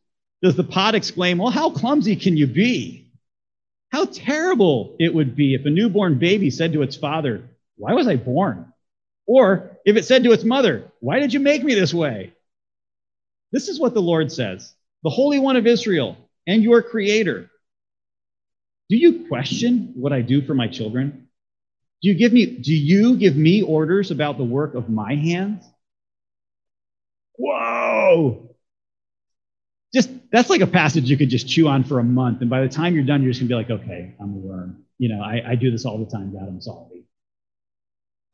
Does 0.42 0.56
the 0.56 0.64
pot 0.64 0.94
exclaim, 0.94 1.38
Well, 1.38 1.50
how 1.50 1.70
clumsy 1.70 2.16
can 2.16 2.36
you 2.36 2.46
be? 2.46 3.10
How 3.90 4.06
terrible 4.06 4.96
it 4.98 5.14
would 5.14 5.36
be 5.36 5.54
if 5.54 5.66
a 5.66 5.70
newborn 5.70 6.18
baby 6.18 6.50
said 6.50 6.72
to 6.72 6.82
its 6.82 6.96
father, 6.96 7.48
Why 7.76 7.94
was 7.94 8.08
I 8.08 8.16
born? 8.16 8.72
Or 9.26 9.78
if 9.84 9.96
it 9.96 10.04
said 10.04 10.24
to 10.24 10.32
its 10.32 10.44
mother, 10.44 10.90
Why 11.00 11.20
did 11.20 11.32
you 11.32 11.40
make 11.40 11.62
me 11.62 11.74
this 11.74 11.94
way? 11.94 12.32
This 13.52 13.68
is 13.68 13.78
what 13.78 13.94
the 13.94 14.02
Lord 14.02 14.32
says 14.32 14.74
the 15.02 15.10
Holy 15.10 15.38
One 15.38 15.56
of 15.56 15.66
Israel 15.66 16.16
and 16.46 16.62
your 16.62 16.82
Creator. 16.82 17.50
Do 18.88 18.96
you 18.96 19.26
question 19.26 19.92
what 19.94 20.12
I 20.12 20.22
do 20.22 20.42
for 20.42 20.54
my 20.54 20.68
children? 20.68 21.28
Do 22.02 22.08
you 22.08 22.14
give 22.14 22.32
me 22.32 22.46
do 22.46 22.74
you 22.74 23.16
give 23.16 23.36
me 23.36 23.62
orders 23.62 24.10
about 24.10 24.38
the 24.38 24.44
work 24.44 24.74
of 24.74 24.88
my 24.88 25.14
hands? 25.14 25.64
Whoa! 27.36 28.54
Just 29.94 30.10
that's 30.30 30.50
like 30.50 30.62
a 30.62 30.66
passage 30.66 31.08
you 31.08 31.16
could 31.16 31.30
just 31.30 31.48
chew 31.48 31.68
on 31.68 31.84
for 31.84 32.00
a 32.00 32.04
month, 32.04 32.40
and 32.40 32.50
by 32.50 32.62
the 32.62 32.68
time 32.68 32.94
you're 32.94 33.04
done, 33.04 33.22
you're 33.22 33.32
just 33.32 33.40
gonna 33.40 33.48
be 33.48 33.54
like, 33.54 33.82
okay, 33.82 34.14
I'm 34.20 34.34
a 34.34 34.36
worm. 34.36 34.84
You 34.98 35.10
know, 35.10 35.22
I, 35.22 35.42
I 35.50 35.54
do 35.54 35.70
this 35.70 35.84
all 35.84 35.98
the 35.98 36.10
time. 36.10 36.32
God, 36.32 36.48
I'm 36.48 36.60
sorry. 36.60 37.04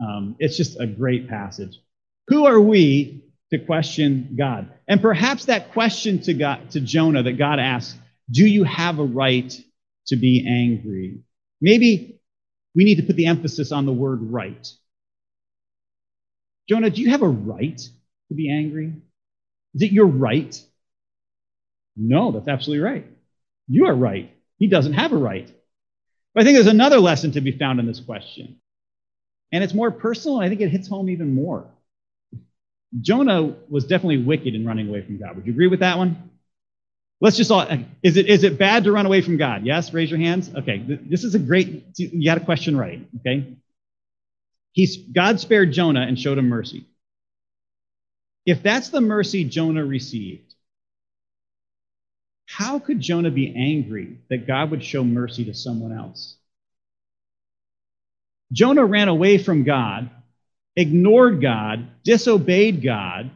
Um, 0.01 0.37
it's 0.39 0.57
just 0.57 0.81
a 0.81 0.87
great 0.87 1.29
passage. 1.29 1.79
Who 2.29 2.47
are 2.47 2.61
we 2.61 3.25
to 3.51 3.59
question 3.59 4.37
God? 4.39 4.71
And 4.87 5.01
perhaps 5.01 5.47
that 5.47 5.73
question 5.73 6.21
to 6.23 6.35
God, 6.35 6.71
to 6.73 6.81
Jonah, 6.81 7.23
that 7.23 7.39
God 7.39 7.59
asks, 7.59 7.99
"Do 8.31 8.47
you 8.47 8.65
have 8.65 8.99
a 8.99 9.05
right 9.05 9.53
to 10.09 10.17
be 10.17 10.47
angry?" 10.47 11.21
Maybe 11.61 12.21
we 12.75 12.85
need 12.85 12.97
to 12.97 13.03
put 13.03 13.17
the 13.17 13.27
emphasis 13.27 13.73
on 13.73 13.87
the 13.87 13.93
word 13.93 14.23
right. 14.23 14.69
Jonah, 16.69 16.91
do 16.91 17.01
you 17.01 17.11
have 17.11 17.23
a 17.23 17.29
right 17.29 17.79
to 17.79 18.35
be 18.35 18.51
angry? 18.51 18.93
Is 19.75 19.83
it 19.83 19.93
your 19.93 20.07
right? 20.07 20.61
No, 21.97 22.31
that's 22.31 22.49
absolutely 22.49 22.85
right. 22.85 23.07
You 23.69 23.87
are 23.87 23.95
right. 23.95 24.33
He 24.59 24.69
doesn't 24.69 24.93
have 24.93 25.13
a 25.13 25.17
right. 25.17 25.51
But 26.35 26.43
I 26.43 26.45
think 26.45 26.57
there's 26.57 26.67
another 26.67 26.99
lesson 26.99 27.33
to 27.33 27.41
be 27.41 27.59
found 27.59 27.81
in 27.81 27.87
this 27.87 28.01
question. 28.01 28.61
And 29.53 29.65
it's 29.65 29.75
more 29.75 29.91
personal, 29.91 30.41
and 30.41 30.47
I 30.47 30.49
think 30.49 30.61
it 30.61 30.69
hits 30.69 30.89
home 30.89 31.09
even 31.09 31.35
more. 31.35 31.67
Jonah 33.01 33.55
was 33.69 33.85
definitely 33.85 34.23
wicked 34.23 34.55
in 34.55 34.67
running 34.67 34.89
away 34.89 35.03
from 35.03 35.19
God. 35.19 35.37
Would 35.37 35.47
you 35.47 35.53
agree 35.53 35.69
with 35.69 35.81
that 35.81 35.99
one? 35.99 36.31
Let's 37.21 37.37
just 37.37 37.51
all, 37.51 37.67
is 38.03 38.17
it, 38.17 38.27
is 38.27 38.45
it 38.45 38.59
bad 38.59 38.85
to 38.85 38.93
run 38.93 39.05
away 39.05 39.23
from 39.23 39.37
God? 39.37 39.67
Yes, 39.67 39.93
raise 39.93 40.11
your 40.11 40.21
hands. 40.21 40.51
Okay, 40.55 40.85
this 40.87 41.25
is 41.25 41.35
a 41.35 41.39
great, 41.39 41.85
you 41.97 42.25
got 42.25 42.39
a 42.39 42.45
question 42.45 42.77
right, 42.77 43.07
okay? 43.21 43.57
He's, 44.73 44.97
God 44.97 45.41
spared 45.41 45.73
Jonah 45.73 46.03
and 46.03 46.19
showed 46.19 46.39
him 46.39 46.49
mercy. 46.49 46.87
If 48.47 48.63
that's 48.63 48.89
the 48.91 49.01
mercy 49.01 49.45
Jonah 49.45 49.85
received, 49.85 50.55
how 52.47 52.79
could 52.79 53.01
Jonah 53.01 53.31
be 53.31 53.55
angry 53.55 54.21
that 54.31 54.47
God 54.47 54.71
would 54.71 54.83
show 54.83 55.05
mercy 55.05 55.45
to 55.47 55.55
someone 55.55 55.93
else? 55.93 56.38
Jonah 58.53 58.85
ran 58.85 59.09
away 59.09 59.39
from 59.39 59.65
God, 59.65 60.11
ignored 60.77 61.43
God, 61.43 61.89
disobeyed 62.03 62.83
God, 62.83 63.31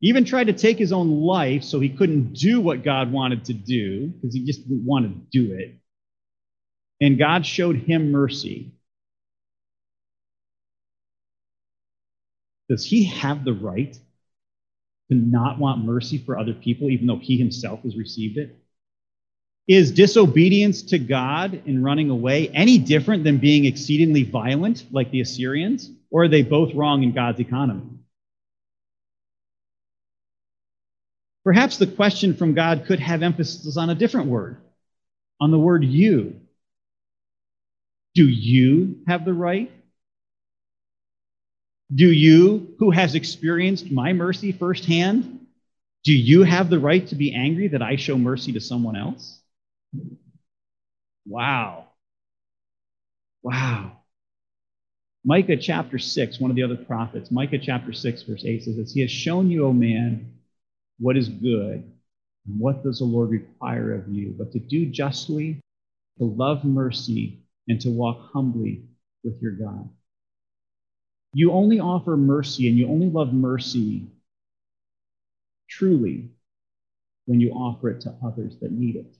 even 0.00 0.24
tried 0.24 0.48
to 0.48 0.52
take 0.52 0.78
his 0.78 0.92
own 0.92 1.20
life 1.20 1.62
so 1.64 1.80
he 1.80 1.88
couldn't 1.88 2.34
do 2.34 2.60
what 2.60 2.84
God 2.84 3.12
wanted 3.12 3.44
to 3.46 3.52
do 3.52 4.08
because 4.08 4.34
he 4.34 4.44
just 4.44 4.68
didn't 4.68 4.84
want 4.84 5.06
to 5.06 5.38
do 5.38 5.54
it. 5.54 5.76
And 7.00 7.18
God 7.18 7.44
showed 7.44 7.76
him 7.76 8.12
mercy. 8.12 8.72
Does 12.68 12.84
he 12.84 13.04
have 13.04 13.44
the 13.44 13.52
right 13.52 13.92
to 15.10 15.14
not 15.16 15.58
want 15.58 15.84
mercy 15.84 16.18
for 16.18 16.38
other 16.38 16.54
people, 16.54 16.90
even 16.90 17.06
though 17.06 17.18
he 17.18 17.36
himself 17.36 17.82
has 17.82 17.96
received 17.96 18.38
it? 18.38 18.61
Is 19.68 19.92
disobedience 19.92 20.82
to 20.82 20.98
God 20.98 21.62
in 21.66 21.82
running 21.82 22.10
away 22.10 22.48
any 22.48 22.78
different 22.78 23.24
than 23.24 23.38
being 23.38 23.64
exceedingly 23.64 24.24
violent 24.24 24.84
like 24.90 25.10
the 25.10 25.20
Assyrians? 25.20 25.90
Or 26.10 26.24
are 26.24 26.28
they 26.28 26.42
both 26.42 26.74
wrong 26.74 27.02
in 27.02 27.12
God's 27.12 27.40
economy? 27.40 27.82
Perhaps 31.44 31.78
the 31.78 31.86
question 31.86 32.34
from 32.34 32.54
God 32.54 32.84
could 32.86 33.00
have 33.00 33.22
emphasis 33.22 33.76
on 33.76 33.90
a 33.90 33.94
different 33.94 34.28
word, 34.28 34.58
on 35.40 35.50
the 35.50 35.58
word 35.58 35.84
you. 35.84 36.40
Do 38.14 38.28
you 38.28 38.98
have 39.06 39.24
the 39.24 39.32
right 39.32 39.70
do 41.94 42.10
you, 42.10 42.74
who 42.78 42.90
has 42.90 43.14
experienced 43.14 43.90
my 43.90 44.12
mercy 44.12 44.52
firsthand, 44.52 45.46
do 46.04 46.12
you 46.12 46.42
have 46.42 46.70
the 46.70 46.78
right 46.78 47.06
to 47.08 47.14
be 47.14 47.34
angry 47.34 47.68
that 47.68 47.82
I 47.82 47.96
show 47.96 48.16
mercy 48.16 48.52
to 48.52 48.60
someone 48.60 48.96
else? 48.96 49.40
Wow. 51.26 51.86
Wow. 53.42 53.98
Micah 55.24 55.56
chapter 55.56 55.98
6, 55.98 56.40
one 56.40 56.50
of 56.50 56.56
the 56.56 56.62
other 56.64 56.76
prophets, 56.76 57.30
Micah 57.30 57.58
chapter 57.58 57.92
6, 57.92 58.22
verse 58.22 58.44
8 58.44 58.64
says 58.64 58.76
this 58.76 58.92
He 58.92 59.00
has 59.02 59.10
shown 59.10 59.50
you, 59.50 59.66
O 59.66 59.72
man, 59.72 60.32
what 60.98 61.16
is 61.16 61.28
good, 61.28 61.84
and 62.46 62.58
what 62.58 62.82
does 62.82 62.98
the 62.98 63.04
Lord 63.04 63.30
require 63.30 63.94
of 63.94 64.08
you, 64.08 64.34
but 64.36 64.52
to 64.52 64.58
do 64.58 64.86
justly, 64.86 65.60
to 66.18 66.24
love 66.24 66.64
mercy, 66.64 67.40
and 67.68 67.80
to 67.80 67.90
walk 67.90 68.32
humbly 68.32 68.82
with 69.22 69.40
your 69.40 69.52
God. 69.52 69.88
You 71.34 71.52
only 71.52 71.80
offer 71.80 72.16
mercy 72.16 72.68
and 72.68 72.76
you 72.76 72.88
only 72.88 73.08
love 73.08 73.32
mercy 73.32 74.06
truly 75.68 76.30
when 77.24 77.40
you 77.40 77.52
offer 77.52 77.88
it 77.88 78.02
to 78.02 78.14
others 78.24 78.56
that 78.60 78.72
need 78.72 78.96
it. 78.96 79.16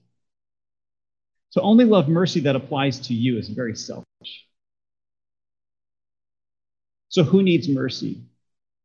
To 1.53 1.61
only 1.61 1.84
love 1.84 2.09
mercy 2.09 2.40
that 2.40 2.57
applies 2.57 2.98
to 3.09 3.14
you 3.14 3.38
is 3.38 3.48
very 3.48 3.76
selfish. 3.76 4.46
So, 7.09 7.24
who 7.24 7.42
needs 7.42 7.68
mercy? 7.68 8.22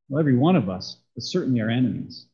Well, 0.09 0.19
every 0.19 0.35
one 0.35 0.55
of 0.55 0.69
us, 0.69 0.97
but 1.15 1.23
certainly 1.23 1.61
our 1.61 1.69
enemies. 1.69 2.25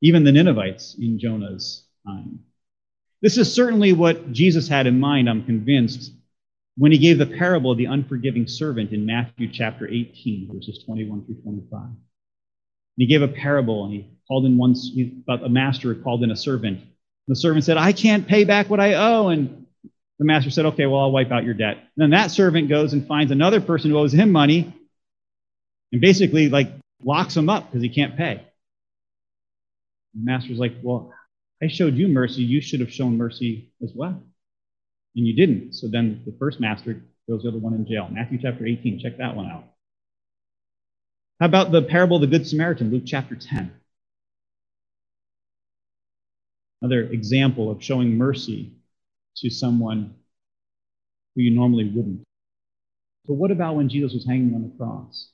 Even 0.00 0.22
the 0.22 0.32
Ninevites 0.32 0.94
in 0.94 1.18
Jonah's 1.18 1.84
time. 2.06 2.40
This 3.20 3.36
is 3.36 3.52
certainly 3.52 3.92
what 3.92 4.30
Jesus 4.30 4.68
had 4.68 4.86
in 4.86 5.00
mind, 5.00 5.28
I'm 5.28 5.44
convinced, 5.44 6.12
when 6.76 6.92
he 6.92 6.98
gave 6.98 7.18
the 7.18 7.26
parable 7.26 7.72
of 7.72 7.78
the 7.78 7.86
unforgiving 7.86 8.46
servant 8.46 8.92
in 8.92 9.04
Matthew 9.04 9.50
chapter 9.52 9.88
18, 9.88 10.48
verses 10.54 10.84
21 10.84 11.26
through 11.26 11.42
25. 11.42 11.80
And 11.82 11.96
he 12.96 13.06
gave 13.06 13.22
a 13.22 13.28
parable, 13.28 13.84
and 13.84 13.92
he 13.92 14.08
called 14.28 14.46
in 14.46 14.56
one 14.56 14.76
about 15.26 15.44
a 15.44 15.48
master 15.48 15.92
who 15.92 16.02
called 16.02 16.22
in 16.22 16.30
a 16.30 16.36
servant. 16.36 16.80
The 17.28 17.36
servant 17.36 17.64
said, 17.64 17.76
I 17.76 17.92
can't 17.92 18.26
pay 18.26 18.44
back 18.44 18.68
what 18.68 18.80
I 18.80 18.94
owe. 18.94 19.28
And 19.28 19.66
the 20.18 20.24
master 20.24 20.50
said, 20.50 20.66
Okay, 20.66 20.86
well, 20.86 21.02
I'll 21.02 21.12
wipe 21.12 21.30
out 21.30 21.44
your 21.44 21.54
debt. 21.54 21.76
And 21.76 21.86
then 21.96 22.10
that 22.10 22.30
servant 22.30 22.68
goes 22.68 22.92
and 22.92 23.06
finds 23.06 23.30
another 23.30 23.60
person 23.60 23.90
who 23.90 23.98
owes 23.98 24.12
him 24.12 24.32
money 24.32 24.74
and 25.92 26.00
basically 26.00 26.48
like 26.48 26.70
locks 27.04 27.36
him 27.36 27.48
up 27.48 27.66
because 27.66 27.82
he 27.82 27.88
can't 27.88 28.16
pay. 28.16 28.42
The 30.14 30.24
master's 30.24 30.58
like, 30.58 30.72
Well, 30.82 31.12
I 31.62 31.68
showed 31.68 31.94
you 31.94 32.08
mercy. 32.08 32.42
You 32.42 32.60
should 32.60 32.80
have 32.80 32.92
shown 32.92 33.16
mercy 33.16 33.72
as 33.82 33.92
well 33.94 34.22
and 35.18 35.26
you 35.26 35.34
didn't. 35.34 35.74
So 35.74 35.88
then 35.88 36.22
the 36.24 36.34
first 36.38 36.60
master 36.60 37.02
throws 37.26 37.42
the 37.42 37.48
other 37.48 37.58
one 37.58 37.74
in 37.74 37.86
jail. 37.86 38.08
Matthew 38.10 38.38
chapter 38.40 38.64
18, 38.64 39.00
check 39.00 39.18
that 39.18 39.36
one 39.36 39.46
out. 39.46 39.64
How 41.40 41.46
about 41.46 41.72
the 41.72 41.82
parable 41.82 42.16
of 42.16 42.22
the 42.22 42.26
Good 42.28 42.46
Samaritan, 42.46 42.90
Luke 42.90 43.02
chapter 43.04 43.36
10? 43.36 43.72
Another 46.80 47.02
example 47.04 47.70
of 47.70 47.82
showing 47.82 48.16
mercy 48.16 48.72
to 49.36 49.50
someone 49.50 50.14
who 51.34 51.42
you 51.42 51.50
normally 51.50 51.90
wouldn't. 51.90 52.22
But 53.26 53.34
what 53.34 53.50
about 53.50 53.76
when 53.76 53.88
Jesus 53.88 54.14
was 54.14 54.26
hanging 54.26 54.54
on 54.54 54.62
the 54.62 54.76
cross? 54.76 55.30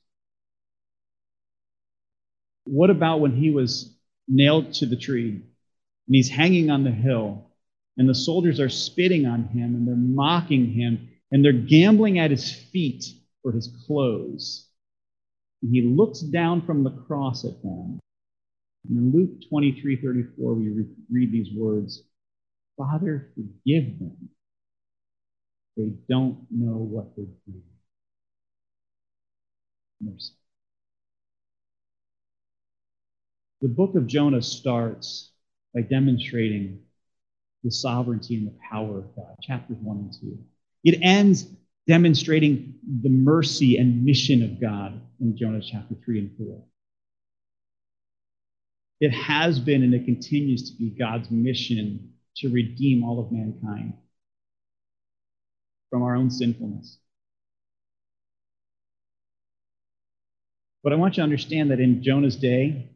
What 2.65 2.91
about 2.91 3.21
when 3.21 3.37
he 3.37 3.51
was 3.51 3.95
nailed 4.27 4.73
to 4.75 4.87
the 4.87 4.97
tree 4.97 5.31
and 5.33 6.15
he's 6.15 6.31
hanging 6.31 6.71
on 6.71 6.83
the 6.83 6.91
hill 6.91 7.51
and 7.99 8.09
the 8.09 8.15
soldiers 8.15 8.59
are 8.59 8.71
spitting 8.71 9.27
on 9.27 9.45
him 9.45 9.75
and 9.75 9.87
they're 9.87 9.95
mocking 9.95 10.73
him 10.73 11.09
and 11.31 11.45
they're 11.45 11.53
gambling 11.53 12.19
at 12.19 12.31
his 12.31 12.51
feet 12.51 13.05
for 13.43 13.53
his 13.53 13.69
clothes. 13.87 14.67
And 15.63 15.75
he 15.75 15.83
looks 15.83 16.21
down 16.21 16.63
from 16.63 16.85
the 16.85 16.91
cross 16.91 17.45
at 17.45 17.63
them 17.63 18.01
In 18.89 19.13
Luke 19.13 19.31
23 19.49 19.97
34, 19.97 20.55
we 20.55 20.69
re- 20.69 20.87
read 21.11 21.33
these 21.33 21.53
words 21.55 22.03
Father, 22.77 23.31
forgive 23.35 23.99
them. 23.99 24.29
They 25.77 25.93
don't 26.09 26.47
know 26.51 26.77
what 26.77 27.15
they're 27.17 27.27
doing. 27.47 27.63
Mercy. 30.01 30.33
The 33.63 33.69
book 33.69 33.95
of 33.95 34.07
Jonah 34.07 34.43
starts 34.43 35.31
by 35.75 35.83
demonstrating 35.83 36.81
the 37.63 37.71
sovereignty 37.71 38.37
and 38.37 38.47
the 38.47 38.59
power 38.71 38.99
of 38.99 39.17
God, 39.17 39.35
chapters 39.41 39.79
1 39.81 39.97
and 39.97 40.13
2. 40.21 40.39
It 40.85 40.99
ends 41.03 41.47
demonstrating 41.87 42.75
the 43.03 43.09
mercy 43.09 43.79
and 43.79 44.05
mission 44.05 44.43
of 44.43 44.61
God 44.61 45.01
in 45.21 45.37
Jonah 45.37 45.63
chapter 45.63 45.95
3 46.05 46.19
and 46.19 46.31
4. 46.37 46.63
It 49.05 49.13
has 49.13 49.59
been 49.61 49.83
and 49.83 49.93
it 49.93 50.07
continues 50.07 50.71
to 50.71 50.79
be 50.79 50.89
God's 50.89 51.31
mission 51.31 52.15
to 52.37 52.49
redeem 52.49 53.05
all 53.05 53.21
of 53.21 53.31
mankind 53.31 53.93
from 55.91 56.03
our 56.03 56.17
own 56.17 56.31
sinfulness. 56.31 56.97
But 60.83 60.95
I 60.95 60.97
want 60.97 61.19
you 61.19 61.21
to 61.21 61.25
understand 61.25 61.71
that 61.71 61.81
in 61.81 62.03
Jonah's 62.03 62.37
day, 62.37 62.89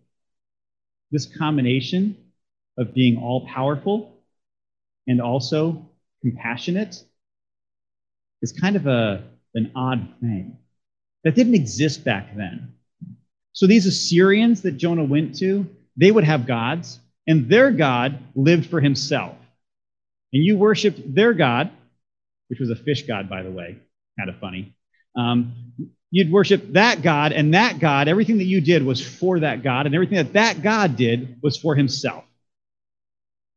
this 1.11 1.27
combination 1.27 2.17
of 2.79 2.95
being 2.95 3.19
all 3.19 3.47
powerful 3.47 4.19
and 5.07 5.21
also 5.21 5.91
compassionate 6.23 7.05
is 8.41 8.53
kind 8.53 8.77
of 8.77 8.87
a, 8.87 9.25
an 9.55 9.73
odd 9.77 10.09
thing. 10.23 10.57
That 11.25 11.35
didn't 11.35 11.55
exist 11.55 12.03
back 12.03 12.35
then. 12.35 12.73
So 13.53 13.67
these 13.67 13.85
Assyrians 13.85 14.63
that 14.63 14.79
Jonah 14.79 15.05
went 15.05 15.39
to, 15.41 15.69
they 15.99 16.11
would 16.11 16.25
have 16.25 16.47
gods, 16.47 17.01
and 17.27 17.51
their 17.51 17.71
God 17.71 18.19
lived 18.35 18.71
for 18.71 18.81
himself. 18.81 19.35
And 20.33 20.45
you 20.45 20.57
worshiped 20.57 21.15
their 21.15 21.35
God, 21.35 21.71
which 22.49 22.61
was 22.61 22.71
a 22.71 22.77
fish 22.77 23.03
god, 23.03 23.29
by 23.29 23.43
the 23.43 23.51
way, 23.51 23.79
kind 24.19 24.31
of 24.31 24.37
funny. 24.39 24.75
Um, 25.17 25.75
you'd 26.11 26.31
worship 26.31 26.73
that 26.75 27.03
God, 27.03 27.33
and 27.33 27.53
that 27.55 27.81
God, 27.81 28.07
everything 28.07 28.39
that 28.39 28.45
you 28.45 28.61
did 28.61 28.85
was 28.85 29.05
for 29.05 29.41
that 29.41 29.63
God, 29.63 29.87
and 29.87 29.95
everything 29.95 30.19
that 30.19 30.35
that 30.35 30.63
God 30.63 30.97
did 30.97 31.39
was 31.43 31.57
for 31.57 31.75
himself, 31.75 32.25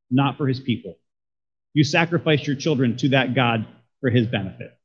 not 0.10 0.38
for 0.38 0.48
his 0.48 0.60
people. 0.60 0.98
You 1.74 1.84
sacrificed 1.84 2.48
your 2.48 2.56
children 2.56 2.98
to 2.98 3.10
that 3.10 3.36
God 3.36 3.68
for 4.02 4.10
his 4.10 4.26
benefit. 4.26 4.76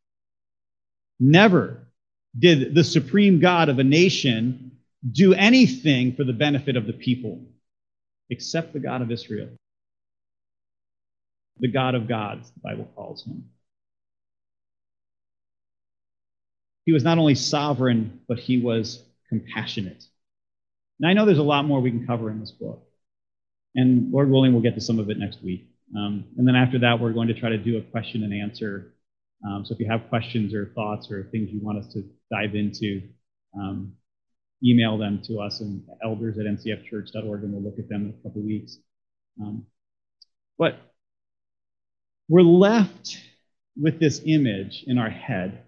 Never 1.19 1.89
did 2.39 2.75
the 2.75 2.85
supreme 2.85 3.41
God 3.41 3.71
of 3.71 3.79
a 3.79 3.85
nation 3.85 4.73
do 5.13 5.35
anything 5.35 6.15
for 6.15 6.25
the 6.25 6.33
benefit 6.33 6.77
of 6.77 6.87
the 6.87 6.93
people 6.93 7.41
except 8.31 8.73
the 8.73 8.81
God 8.81 9.03
of 9.03 9.11
Israel. 9.11 9.49
The 11.59 11.69
God 11.69 11.95
of 11.95 12.09
gods, 12.09 12.51
the 12.51 12.61
Bible 12.61 12.89
calls 12.95 13.25
him. 13.25 13.45
He 16.85 16.93
was 16.93 17.03
not 17.03 17.19
only 17.19 17.35
sovereign, 17.35 18.21
but 18.29 18.39
he 18.39 18.59
was 18.59 19.03
compassionate. 19.29 20.05
Now, 20.99 21.09
I 21.09 21.13
know 21.15 21.25
there's 21.25 21.39
a 21.39 21.43
lot 21.43 21.65
more 21.65 21.81
we 21.81 21.91
can 21.91 22.07
cover 22.07 22.31
in 22.31 22.41
this 22.41 22.53
book. 22.53 22.83
And 23.75 24.13
Lord 24.13 24.31
willing, 24.31 24.53
we'll 24.53 24.63
get 24.63 24.75
to 24.75 24.81
some 24.81 24.99
of 24.99 25.11
it 25.11 25.19
next 25.19 25.43
week. 25.43 25.69
Um, 25.97 26.25
and 26.37 26.47
then 26.47 26.57
after 26.57 26.79
that, 26.81 26.99
we're 26.99 27.13
going 27.13 27.29
to 27.29 27.35
try 27.35 27.51
to 27.51 27.59
do 27.59 27.79
a 27.79 27.83
question 27.83 28.23
and 28.23 28.33
answer. 28.33 28.95
Um, 29.47 29.65
so 29.65 29.75
if 29.75 29.81
you 29.81 29.87
have 29.91 30.09
questions 30.09 30.55
or 30.55 30.73
thoughts 30.75 31.11
or 31.11 31.25
things 31.31 31.51
you 31.51 31.61
want 31.61 31.79
us 31.79 31.93
to 31.93 32.05
dive 32.31 32.55
into, 32.55 33.03
um, 33.59 33.93
email 34.65 34.99
them 34.99 35.21
to 35.23 35.39
us 35.41 35.61
and 35.61 35.83
elders 36.03 36.39
at 36.39 36.47
ncfchurch.org, 36.47 37.43
and 37.43 37.53
we'll 37.53 37.63
look 37.63 37.79
at 37.79 37.89
them 37.89 38.07
in 38.07 38.15
a 38.19 38.23
couple 38.23 38.43
weeks. 38.43 38.79
Um, 39.41 39.67
but 40.59 40.79
we're 42.29 42.43
left 42.43 43.19
with 43.81 44.01
this 44.01 44.23
image 44.25 44.85
in 44.87 44.99
our 44.99 45.11
head 45.11 45.63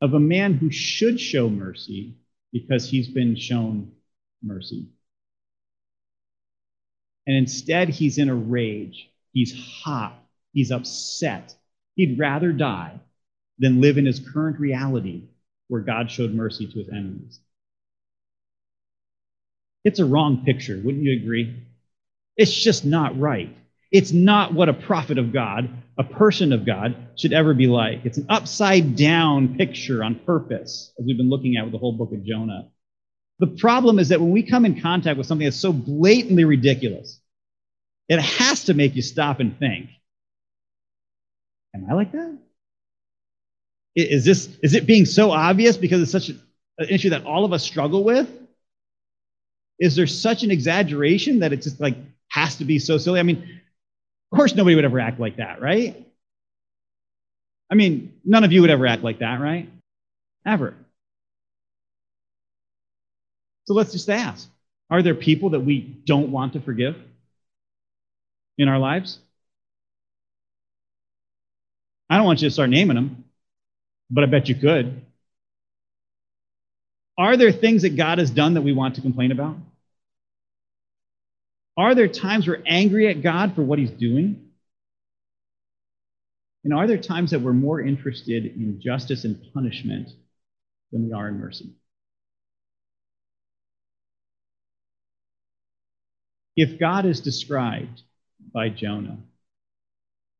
of 0.00 0.14
a 0.14 0.20
man 0.20 0.54
who 0.54 0.70
should 0.70 1.18
show 1.20 1.48
mercy 1.48 2.16
because 2.52 2.88
he's 2.88 3.08
been 3.08 3.34
shown 3.36 3.92
mercy. 4.42 4.88
And 7.26 7.36
instead, 7.36 7.88
he's 7.88 8.18
in 8.18 8.28
a 8.28 8.34
rage. 8.34 9.10
He's 9.32 9.54
hot. 9.82 10.14
He's 10.52 10.70
upset. 10.70 11.54
He'd 11.96 12.18
rather 12.18 12.52
die 12.52 13.00
than 13.58 13.80
live 13.80 13.98
in 13.98 14.06
his 14.06 14.20
current 14.20 14.60
reality 14.60 15.24
where 15.68 15.80
God 15.80 16.10
showed 16.10 16.34
mercy 16.34 16.66
to 16.66 16.78
his 16.78 16.88
enemies. 16.88 17.40
It's 19.84 19.98
a 19.98 20.04
wrong 20.04 20.44
picture, 20.44 20.80
wouldn't 20.82 21.04
you 21.04 21.20
agree? 21.20 21.62
It's 22.36 22.54
just 22.54 22.84
not 22.84 23.18
right. 23.18 23.54
It's 23.92 24.12
not 24.12 24.54
what 24.54 24.68
a 24.68 24.74
prophet 24.74 25.18
of 25.18 25.32
God, 25.32 25.68
a 25.98 26.04
person 26.04 26.52
of 26.52 26.66
God, 26.66 26.96
should 27.16 27.32
ever 27.32 27.54
be 27.54 27.66
like. 27.66 28.04
It's 28.04 28.18
an 28.18 28.26
upside 28.28 28.96
down 28.96 29.56
picture 29.56 30.02
on 30.02 30.16
purpose, 30.26 30.92
as 30.98 31.04
we've 31.04 31.16
been 31.16 31.30
looking 31.30 31.56
at 31.56 31.64
with 31.64 31.72
the 31.72 31.78
whole 31.78 31.92
book 31.96 32.12
of 32.12 32.24
Jonah. 32.24 32.68
The 33.38 33.46
problem 33.48 33.98
is 33.98 34.08
that 34.08 34.20
when 34.20 34.30
we 34.30 34.42
come 34.42 34.64
in 34.64 34.80
contact 34.80 35.18
with 35.18 35.26
something 35.26 35.44
that's 35.44 35.60
so 35.60 35.72
blatantly 35.72 36.44
ridiculous, 36.44 37.20
it 38.08 38.20
has 38.20 38.64
to 38.64 38.74
make 38.74 38.96
you 38.96 39.02
stop 39.02 39.40
and 39.40 39.58
think 39.58 39.90
Am 41.74 41.86
I 41.90 41.94
like 41.94 42.12
that? 42.12 42.38
Is, 43.96 44.24
this, 44.24 44.48
is 44.62 44.74
it 44.74 44.86
being 44.86 45.04
so 45.04 45.30
obvious 45.30 45.76
because 45.76 46.02
it's 46.02 46.10
such 46.10 46.28
an 46.30 46.40
issue 46.88 47.10
that 47.10 47.24
all 47.24 47.44
of 47.44 47.52
us 47.52 47.62
struggle 47.62 48.02
with? 48.02 48.28
Is 49.78 49.96
there 49.96 50.06
such 50.06 50.42
an 50.42 50.50
exaggeration 50.50 51.40
that 51.40 51.52
it 51.52 51.62
just 51.62 51.80
like 51.80 51.96
has 52.28 52.56
to 52.56 52.64
be 52.64 52.78
so 52.78 52.98
silly? 52.98 53.20
I 53.20 53.22
mean, 53.22 53.60
of 54.32 54.36
course, 54.36 54.54
nobody 54.54 54.74
would 54.74 54.84
ever 54.84 54.98
act 55.00 55.20
like 55.20 55.36
that, 55.36 55.60
right? 55.60 56.04
I 57.70 57.74
mean, 57.76 58.14
none 58.24 58.44
of 58.44 58.52
you 58.52 58.60
would 58.60 58.70
ever 58.70 58.86
act 58.86 59.02
like 59.02 59.20
that, 59.20 59.40
right? 59.40 59.68
Ever. 60.46 60.74
So 63.64 63.74
let's 63.74 63.92
just 63.92 64.10
ask 64.10 64.48
Are 64.90 65.02
there 65.02 65.14
people 65.14 65.50
that 65.50 65.60
we 65.60 65.80
don't 65.80 66.30
want 66.30 66.52
to 66.54 66.60
forgive 66.60 66.96
in 68.58 68.68
our 68.68 68.78
lives? 68.78 69.18
I 72.10 72.16
don't 72.16 72.26
want 72.26 72.42
you 72.42 72.48
to 72.48 72.52
start 72.52 72.70
naming 72.70 72.96
them, 72.96 73.23
but 74.10 74.24
I 74.24 74.26
bet 74.26 74.48
you 74.48 74.54
could. 74.54 75.02
Are 77.16 77.36
there 77.36 77.52
things 77.52 77.82
that 77.82 77.96
God 77.96 78.18
has 78.18 78.30
done 78.30 78.54
that 78.54 78.62
we 78.62 78.72
want 78.72 78.96
to 78.96 79.00
complain 79.00 79.32
about? 79.32 79.56
Are 81.76 81.94
there 81.94 82.08
times 82.08 82.46
we're 82.46 82.62
angry 82.66 83.08
at 83.08 83.22
God 83.22 83.54
for 83.54 83.62
what 83.62 83.78
he's 83.78 83.90
doing? 83.90 84.50
And 86.64 86.72
are 86.72 86.86
there 86.86 86.98
times 86.98 87.32
that 87.32 87.40
we're 87.40 87.52
more 87.52 87.80
interested 87.80 88.46
in 88.46 88.80
justice 88.80 89.24
and 89.24 89.38
punishment 89.52 90.08
than 90.92 91.06
we 91.06 91.12
are 91.12 91.28
in 91.28 91.38
mercy? 91.38 91.70
If 96.56 96.78
God 96.78 97.04
is 97.04 97.20
described 97.20 98.02
by 98.52 98.68
Jonah 98.68 99.18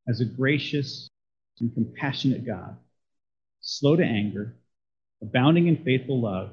as 0.09 0.21
a 0.21 0.25
gracious 0.25 1.09
and 1.61 1.75
compassionate 1.75 2.47
God, 2.47 2.77
slow 3.65 3.97
to 3.97 4.05
anger, 4.05 4.55
abounding 5.23 5.67
in 5.67 5.83
faithful 5.85 6.21
love, 6.21 6.51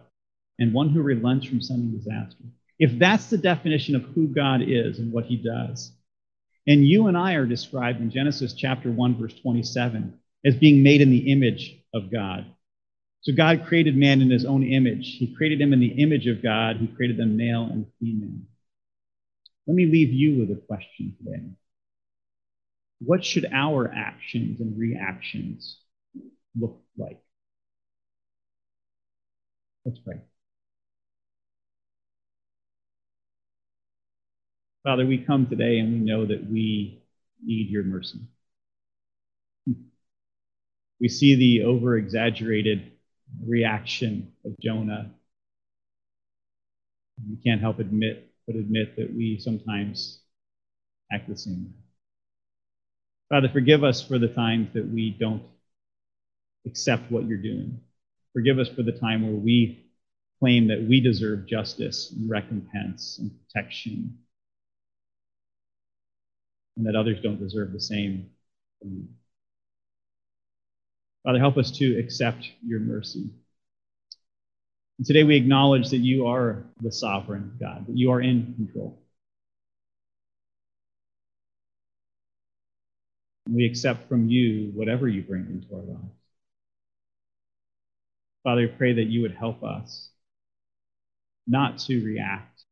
and 0.57 0.73
one 0.73 0.89
who 0.89 1.01
relents 1.01 1.45
from 1.45 1.61
sending 1.61 1.91
disaster, 1.91 2.43
if 2.79 2.97
that's 2.97 3.29
the 3.29 3.37
definition 3.37 3.95
of 3.95 4.03
who 4.03 4.27
God 4.27 4.61
is 4.65 4.97
and 4.97 5.11
what 5.11 5.25
he 5.25 5.37
does, 5.37 5.91
and 6.67 6.87
you 6.87 7.07
and 7.07 7.17
I 7.17 7.33
are 7.33 7.45
described 7.45 7.99
in 7.99 8.11
Genesis 8.11 8.53
chapter 8.53 8.89
1, 8.89 9.19
verse 9.19 9.33
27, 9.41 10.17
as 10.45 10.55
being 10.55 10.83
made 10.83 11.01
in 11.01 11.09
the 11.09 11.31
image 11.31 11.83
of 11.93 12.11
God. 12.11 12.45
So 13.21 13.33
God 13.33 13.65
created 13.67 13.95
man 13.97 14.21
in 14.21 14.31
his 14.31 14.45
own 14.45 14.63
image. 14.63 15.17
He 15.17 15.35
created 15.35 15.61
him 15.61 15.73
in 15.73 15.79
the 15.79 16.01
image 16.01 16.27
of 16.27 16.41
God. 16.41 16.77
He 16.77 16.87
created 16.87 17.17
them 17.17 17.37
male 17.37 17.63
and 17.63 17.85
female. 17.99 18.39
Let 19.67 19.75
me 19.75 19.85
leave 19.85 20.11
you 20.11 20.39
with 20.39 20.51
a 20.51 20.61
question 20.61 21.15
today. 21.17 21.43
What 22.99 23.25
should 23.25 23.47
our 23.51 23.91
actions 23.93 24.59
and 24.59 24.77
reactions 24.77 25.77
look 26.59 26.81
like? 26.97 27.21
Let's 29.85 29.99
pray. 29.99 30.21
Father, 34.83 35.05
we 35.05 35.19
come 35.19 35.47
today 35.47 35.79
and 35.79 35.93
we 35.93 35.99
know 35.99 36.25
that 36.25 36.49
we 36.49 37.03
need 37.43 37.69
your 37.69 37.83
mercy. 37.83 38.19
We 40.99 41.07
see 41.07 41.35
the 41.35 41.63
over 41.65 41.97
exaggerated 41.97 42.91
reaction 43.43 44.31
of 44.45 44.57
Jonah. 44.59 45.11
We 47.29 47.37
can't 47.43 47.61
help 47.61 47.79
admit, 47.79 48.31
but 48.45 48.55
admit 48.55 48.95
that 48.97 49.13
we 49.13 49.39
sometimes 49.39 50.21
act 51.11 51.27
the 51.27 51.37
same. 51.37 51.73
Father, 53.29 53.49
forgive 53.49 53.83
us 53.83 54.05
for 54.05 54.19
the 54.19 54.27
times 54.27 54.69
that 54.73 54.87
we 54.87 55.15
don't 55.19 55.43
accept 56.65 57.11
what 57.11 57.27
you're 57.27 57.37
doing. 57.37 57.79
Forgive 58.33 58.59
us 58.59 58.69
for 58.69 58.83
the 58.83 58.91
time 58.91 59.23
where 59.23 59.35
we 59.35 59.85
claim 60.39 60.67
that 60.67 60.85
we 60.87 60.99
deserve 60.99 61.45
justice 61.45 62.11
and 62.11 62.29
recompense 62.29 63.19
and 63.19 63.31
protection, 63.45 64.17
and 66.77 66.85
that 66.85 66.95
others 66.95 67.19
don't 67.21 67.39
deserve 67.39 67.73
the 67.73 67.79
same. 67.79 68.29
Father, 71.23 71.39
help 71.39 71.57
us 71.57 71.69
to 71.77 71.99
accept 71.99 72.49
your 72.65 72.79
mercy. 72.79 73.29
And 74.97 75.05
today 75.05 75.23
we 75.23 75.35
acknowledge 75.35 75.89
that 75.89 75.97
you 75.97 76.27
are 76.27 76.63
the 76.81 76.91
sovereign 76.91 77.57
God, 77.59 77.85
that 77.87 77.97
you 77.97 78.11
are 78.11 78.21
in 78.21 78.53
control. 78.55 78.99
And 83.45 83.55
we 83.55 83.65
accept 83.65 84.07
from 84.07 84.29
you 84.29 84.71
whatever 84.73 85.07
you 85.07 85.21
bring 85.21 85.47
into 85.47 85.75
our 85.75 85.81
lives. 85.81 86.20
Father, 88.43 88.63
I 88.63 88.77
pray 88.77 88.93
that 88.93 89.07
you 89.07 89.21
would 89.21 89.35
help 89.35 89.63
us 89.63 90.09
not 91.47 91.77
to 91.79 92.03
react 92.03 92.63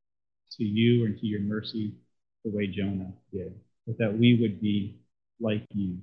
to 0.57 0.63
you 0.63 1.05
and 1.05 1.20
to 1.20 1.26
your 1.26 1.41
mercy 1.41 1.95
the 2.43 2.51
way 2.51 2.67
Jonah 2.67 3.13
did, 3.32 3.53
but 3.86 3.97
that 3.99 4.17
we 4.17 4.39
would 4.41 4.61
be 4.61 4.99
like 5.39 5.63
you. 5.74 5.97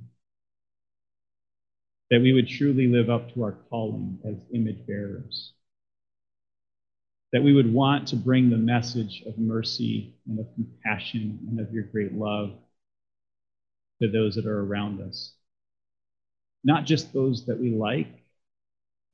That 2.11 2.21
we 2.23 2.33
would 2.33 2.49
truly 2.49 2.87
live 2.87 3.11
up 3.11 3.35
to 3.35 3.43
our 3.43 3.57
calling 3.69 4.19
as 4.25 4.37
image 4.55 4.87
bearers. 4.87 5.53
That 7.33 7.43
we 7.43 7.53
would 7.53 7.73
want 7.73 8.09
to 8.09 8.17
bring 8.17 8.51
the 8.51 8.57
message 8.57 9.23
of 9.27 9.37
mercy 9.37 10.15
and 10.29 10.39
of 10.39 10.47
compassion 10.55 11.41
and 11.49 11.61
of 11.61 11.73
your 11.73 11.83
great 11.85 12.13
love 12.13 12.53
to 14.01 14.09
those 14.09 14.37
that 14.37 14.47
are 14.47 14.65
around 14.65 15.01
us. 15.01 15.33
Not 16.63 16.85
just 16.85 17.13
those 17.13 17.47
that 17.47 17.59
we 17.59 17.71
like, 17.71 18.26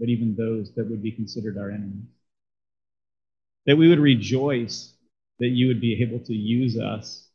but 0.03 0.09
even 0.09 0.35
those 0.35 0.75
that 0.75 0.91
would 0.91 1.01
be 1.01 1.13
considered 1.13 1.57
our 1.57 1.71
enemies. 1.71 2.09
That 3.67 3.77
we 3.77 3.89
would 3.89 4.01
rejoice 4.01 4.95
that 5.39 5.51
you 5.51 5.69
would 5.69 5.81
be 5.81 6.03
able 6.03 6.19
to 6.25 6.35
use 6.35 6.77
us 6.77 7.29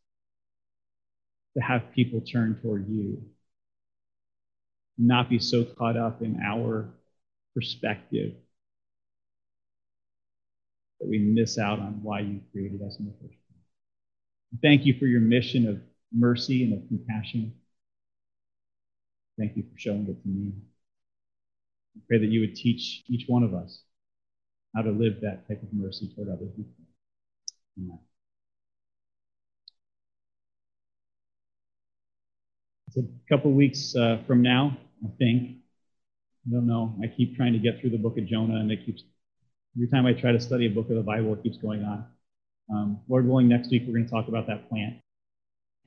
to 1.55 1.63
have 1.63 1.93
people 1.93 2.20
turn 2.20 2.59
toward 2.61 2.89
you, 2.89 3.24
not 4.97 5.30
be 5.30 5.39
so 5.39 5.63
caught 5.63 5.95
up 5.95 6.22
in 6.22 6.41
our 6.45 6.89
perspective 7.55 8.34
that 10.99 11.07
we 11.07 11.20
miss 11.20 11.57
out 11.57 11.80
on 11.80 12.01
why 12.03 12.20
you 12.20 12.41
created 12.51 12.82
us 12.82 12.99
in 12.99 13.05
the 13.05 13.13
first 13.13 13.39
place. 13.47 14.61
Thank 14.61 14.86
you 14.86 14.93
for 14.99 15.05
your 15.05 15.22
mission 15.22 15.70
of 15.70 15.80
mercy 16.13 16.65
and 16.65 16.74
of 16.74 16.86
compassion. 16.89 17.53
Thank 19.39 19.55
you 19.55 19.63
for 19.63 19.80
showing 19.80 20.05
it 20.09 20.22
to 20.22 20.28
me. 20.28 20.51
I 21.98 22.00
pray 22.08 22.20
that 22.20 22.30
you 22.30 22.41
would 22.41 22.56
teach 22.56 23.04
each 23.08 23.26
one 23.28 23.43
of 23.43 23.54
us 23.56 23.82
how 24.76 24.84
to 24.84 24.91
live 24.91 25.22
that 25.22 25.48
type 25.48 25.64
of 25.64 25.74
mercy 25.74 26.12
toward 26.16 26.30
other 26.30 26.45
people. 26.45 26.72
Amen. 27.80 28.00
It's 32.88 32.98
a 32.98 33.04
couple 33.30 33.52
weeks 33.52 33.95
uh, 33.95 34.20
from 34.28 34.43
now, 34.43 34.78
I 35.04 35.10
think. 35.18 35.58
I 36.48 36.52
don't 36.52 36.68
know. 36.68 36.95
I 37.04 37.08
keep 37.08 37.36
trying 37.36 37.54
to 37.54 37.60
get 37.60 37.82
through 37.82 37.89
the 37.89 37.98
book 37.98 38.18
of 38.18 38.26
Jonah, 38.28 38.60
and 38.60 38.72
it 38.72 38.86
keeps 38.86 39.04
every 39.76 39.88
time 39.88 40.06
I 40.06 40.14
try 40.14 40.32
to 40.32 40.39
study 40.39 40.68
a 40.68 40.70
book 40.70 40.89
of 40.89 40.95
the 40.95 41.02
Bible, 41.02 41.34
it 41.34 41.43
keeps 41.43 41.58
going 41.58 41.84
on. 41.84 42.06
Um, 42.70 43.00
Lord 43.08 43.28
willing, 43.28 43.48
next 43.48 43.72
week 43.72 43.84
we're 43.88 43.93
going 43.93 44.06
to 44.06 44.12
talk 44.12 44.28
about 44.28 44.48
that 44.48 44.70
plant 44.70 44.98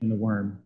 and 0.01 0.11
the 0.11 0.15
worm. 0.15 0.61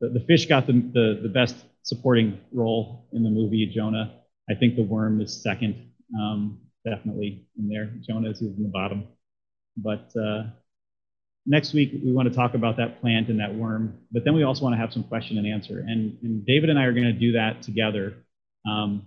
The, 0.00 0.08
the 0.08 0.20
fish 0.20 0.46
got 0.46 0.66
the, 0.66 0.72
the, 0.72 1.20
the 1.22 1.28
best 1.28 1.56
supporting 1.82 2.40
role 2.52 3.06
in 3.12 3.22
the 3.22 3.30
movie 3.30 3.66
Jonah. 3.66 4.20
I 4.48 4.54
think 4.54 4.76
the 4.76 4.82
worm 4.82 5.20
is 5.20 5.42
second, 5.42 5.90
um, 6.18 6.58
definitely 6.84 7.46
in 7.58 7.68
there. 7.68 7.90
Jonah 8.06 8.30
is 8.30 8.40
in 8.40 8.62
the 8.62 8.68
bottom. 8.68 9.04
But 9.76 10.12
uh, 10.16 10.44
next 11.46 11.72
week, 11.72 11.92
we 12.04 12.12
want 12.12 12.28
to 12.28 12.34
talk 12.34 12.54
about 12.54 12.76
that 12.76 13.00
plant 13.00 13.28
and 13.28 13.40
that 13.40 13.54
worm. 13.54 13.98
But 14.12 14.24
then 14.24 14.34
we 14.34 14.42
also 14.42 14.62
want 14.62 14.74
to 14.74 14.78
have 14.78 14.92
some 14.92 15.04
question 15.04 15.38
and 15.38 15.46
answer. 15.46 15.80
And, 15.80 16.18
and 16.22 16.44
David 16.46 16.70
and 16.70 16.78
I 16.78 16.84
are 16.84 16.92
going 16.92 17.04
to 17.04 17.12
do 17.12 17.32
that 17.32 17.62
together. 17.62 18.14
Um, 18.68 19.06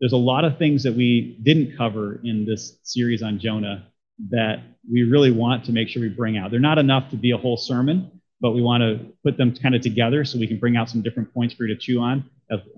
there's 0.00 0.12
a 0.12 0.18
lot 0.18 0.44
of 0.44 0.58
things 0.58 0.82
that 0.82 0.94
we 0.94 1.38
didn't 1.42 1.76
cover 1.76 2.20
in 2.24 2.44
this 2.44 2.78
series 2.82 3.22
on 3.22 3.38
Jonah 3.38 3.86
that 4.30 4.62
we 4.90 5.02
really 5.02 5.30
want 5.30 5.64
to 5.64 5.72
make 5.72 5.88
sure 5.88 6.02
we 6.02 6.08
bring 6.08 6.36
out. 6.36 6.50
They're 6.50 6.60
not 6.60 6.78
enough 6.78 7.10
to 7.10 7.16
be 7.16 7.30
a 7.30 7.36
whole 7.36 7.56
sermon, 7.56 8.13
but 8.44 8.50
we 8.50 8.60
want 8.60 8.82
to 8.82 9.00
put 9.22 9.38
them 9.38 9.56
kind 9.56 9.74
of 9.74 9.80
together 9.80 10.22
so 10.22 10.38
we 10.38 10.46
can 10.46 10.58
bring 10.58 10.76
out 10.76 10.90
some 10.90 11.00
different 11.00 11.32
points 11.32 11.54
for 11.54 11.64
you 11.64 11.74
to 11.74 11.80
chew 11.80 11.98
on 11.98 12.28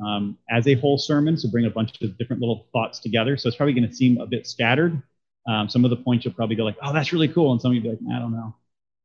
um, 0.07 0.39
as 0.49 0.69
a 0.69 0.75
whole 0.75 0.97
sermon. 0.97 1.37
So 1.37 1.51
bring 1.51 1.67
a 1.67 1.71
bunch 1.71 2.01
of 2.03 2.17
different 2.19 2.41
little 2.41 2.69
thoughts 2.73 3.01
together. 3.01 3.37
So 3.37 3.49
it's 3.49 3.57
probably 3.57 3.73
going 3.73 3.89
to 3.89 3.93
seem 3.93 4.21
a 4.21 4.27
bit 4.27 4.47
scattered. 4.47 5.03
Um, 5.49 5.69
some 5.69 5.85
of 5.85 5.91
the 5.91 5.97
points 5.97 6.25
you'll 6.25 6.35
probably 6.35 6.55
go 6.55 6.63
like, 6.63 6.77
oh, 6.85 6.93
that's 6.93 7.13
really 7.13 7.27
cool. 7.27 7.51
And 7.51 7.61
some 7.61 7.73
of 7.73 7.75
you 7.75 7.81
be 7.81 7.89
like, 7.89 7.99
I 8.15 8.21
don't 8.21 8.31
know. 8.31 8.55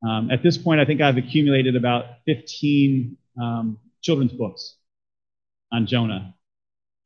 Um, 0.08 0.30
at 0.30 0.44
this 0.44 0.56
point, 0.56 0.80
I 0.80 0.86
think 0.86 1.02
I've 1.02 1.18
accumulated 1.18 1.76
about 1.76 2.06
15 2.28 3.18
um, 3.42 3.80
children's 4.04 4.34
books 4.34 4.76
on 5.72 5.88
Jonah. 5.88 6.36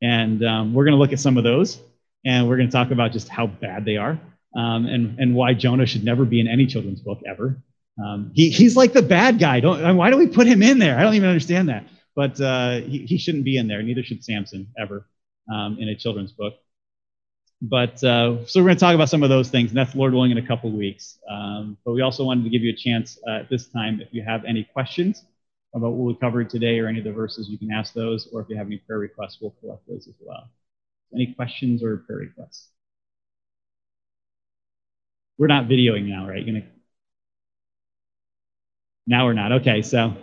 And 0.01 0.43
um, 0.43 0.73
we're 0.73 0.83
going 0.83 0.95
to 0.95 0.99
look 0.99 1.13
at 1.13 1.21
some 1.21 1.37
of 1.37 1.45
those. 1.45 1.79
And 2.25 2.49
we're 2.49 2.57
going 2.57 2.67
to 2.67 2.73
talk 2.73 2.91
about 2.91 3.13
just 3.13 3.29
how 3.29 3.47
bad 3.47 3.85
they 3.85 3.95
are 3.95 4.19
um, 4.53 4.85
and, 4.85 5.17
and 5.17 5.33
why 5.33 5.53
Jonah 5.53 5.85
should 5.85 6.03
never 6.03 6.25
be 6.25 6.41
in 6.41 6.47
any 6.49 6.65
children's 6.65 6.99
book 6.99 7.21
ever. 7.25 7.57
Um, 8.03 8.31
he, 8.33 8.49
he's 8.49 8.75
like 8.75 8.93
the 8.93 9.01
bad 9.01 9.39
guy. 9.39 9.59
Don't, 9.59 9.95
why 9.95 10.09
do 10.09 10.17
we 10.17 10.27
put 10.27 10.47
him 10.47 10.61
in 10.61 10.79
there? 10.79 10.97
I 10.97 11.03
don't 11.03 11.13
even 11.15 11.29
understand 11.29 11.69
that. 11.69 11.85
But 12.15 12.39
uh, 12.39 12.81
he, 12.81 13.05
he 13.05 13.17
shouldn't 13.17 13.43
be 13.43 13.57
in 13.57 13.67
there. 13.67 13.81
Neither 13.81 14.03
should 14.03 14.23
Samson 14.23 14.67
ever 14.79 15.07
um, 15.53 15.77
in 15.79 15.89
a 15.89 15.95
children's 15.95 16.31
book. 16.31 16.53
But 17.61 18.03
uh, 18.03 18.45
so 18.45 18.59
we're 18.59 18.67
going 18.67 18.75
to 18.75 18.79
talk 18.79 18.95
about 18.95 19.09
some 19.09 19.23
of 19.23 19.29
those 19.29 19.49
things, 19.49 19.71
and 19.71 19.77
that's 19.77 19.95
Lord 19.95 20.13
willing 20.13 20.31
in 20.31 20.37
a 20.37 20.45
couple 20.45 20.71
weeks. 20.71 21.17
Um, 21.29 21.77
but 21.85 21.93
we 21.93 22.01
also 22.01 22.23
wanted 22.23 22.43
to 22.43 22.49
give 22.49 22.61
you 22.61 22.71
a 22.71 22.75
chance 22.75 23.17
uh, 23.27 23.39
at 23.39 23.49
this 23.49 23.67
time, 23.67 24.01
if 24.01 24.09
you 24.11 24.23
have 24.23 24.43
any 24.45 24.63
questions 24.63 25.23
about 25.73 25.91
what 25.91 26.05
we 26.05 26.15
covered 26.15 26.49
today 26.49 26.79
or 26.79 26.87
any 26.87 26.99
of 26.99 27.05
the 27.05 27.11
verses, 27.11 27.49
you 27.49 27.57
can 27.57 27.71
ask 27.71 27.93
those, 27.93 28.27
or 28.31 28.41
if 28.41 28.49
you 28.49 28.57
have 28.57 28.67
any 28.67 28.77
prayer 28.77 28.99
requests, 28.99 29.39
we'll 29.41 29.55
collect 29.61 29.87
those 29.87 30.07
as 30.07 30.15
well. 30.19 30.49
Any 31.13 31.33
questions 31.33 31.83
or 31.83 31.97
prayer 31.97 32.19
requests? 32.19 32.69
We're 35.37 35.47
not 35.47 35.65
videoing 35.65 36.05
now, 36.07 36.27
right? 36.27 36.45
You're 36.45 36.59
gonna 36.59 36.71
now 39.07 39.25
we're 39.25 39.33
not. 39.33 39.51
Okay, 39.53 39.81
so 39.81 40.13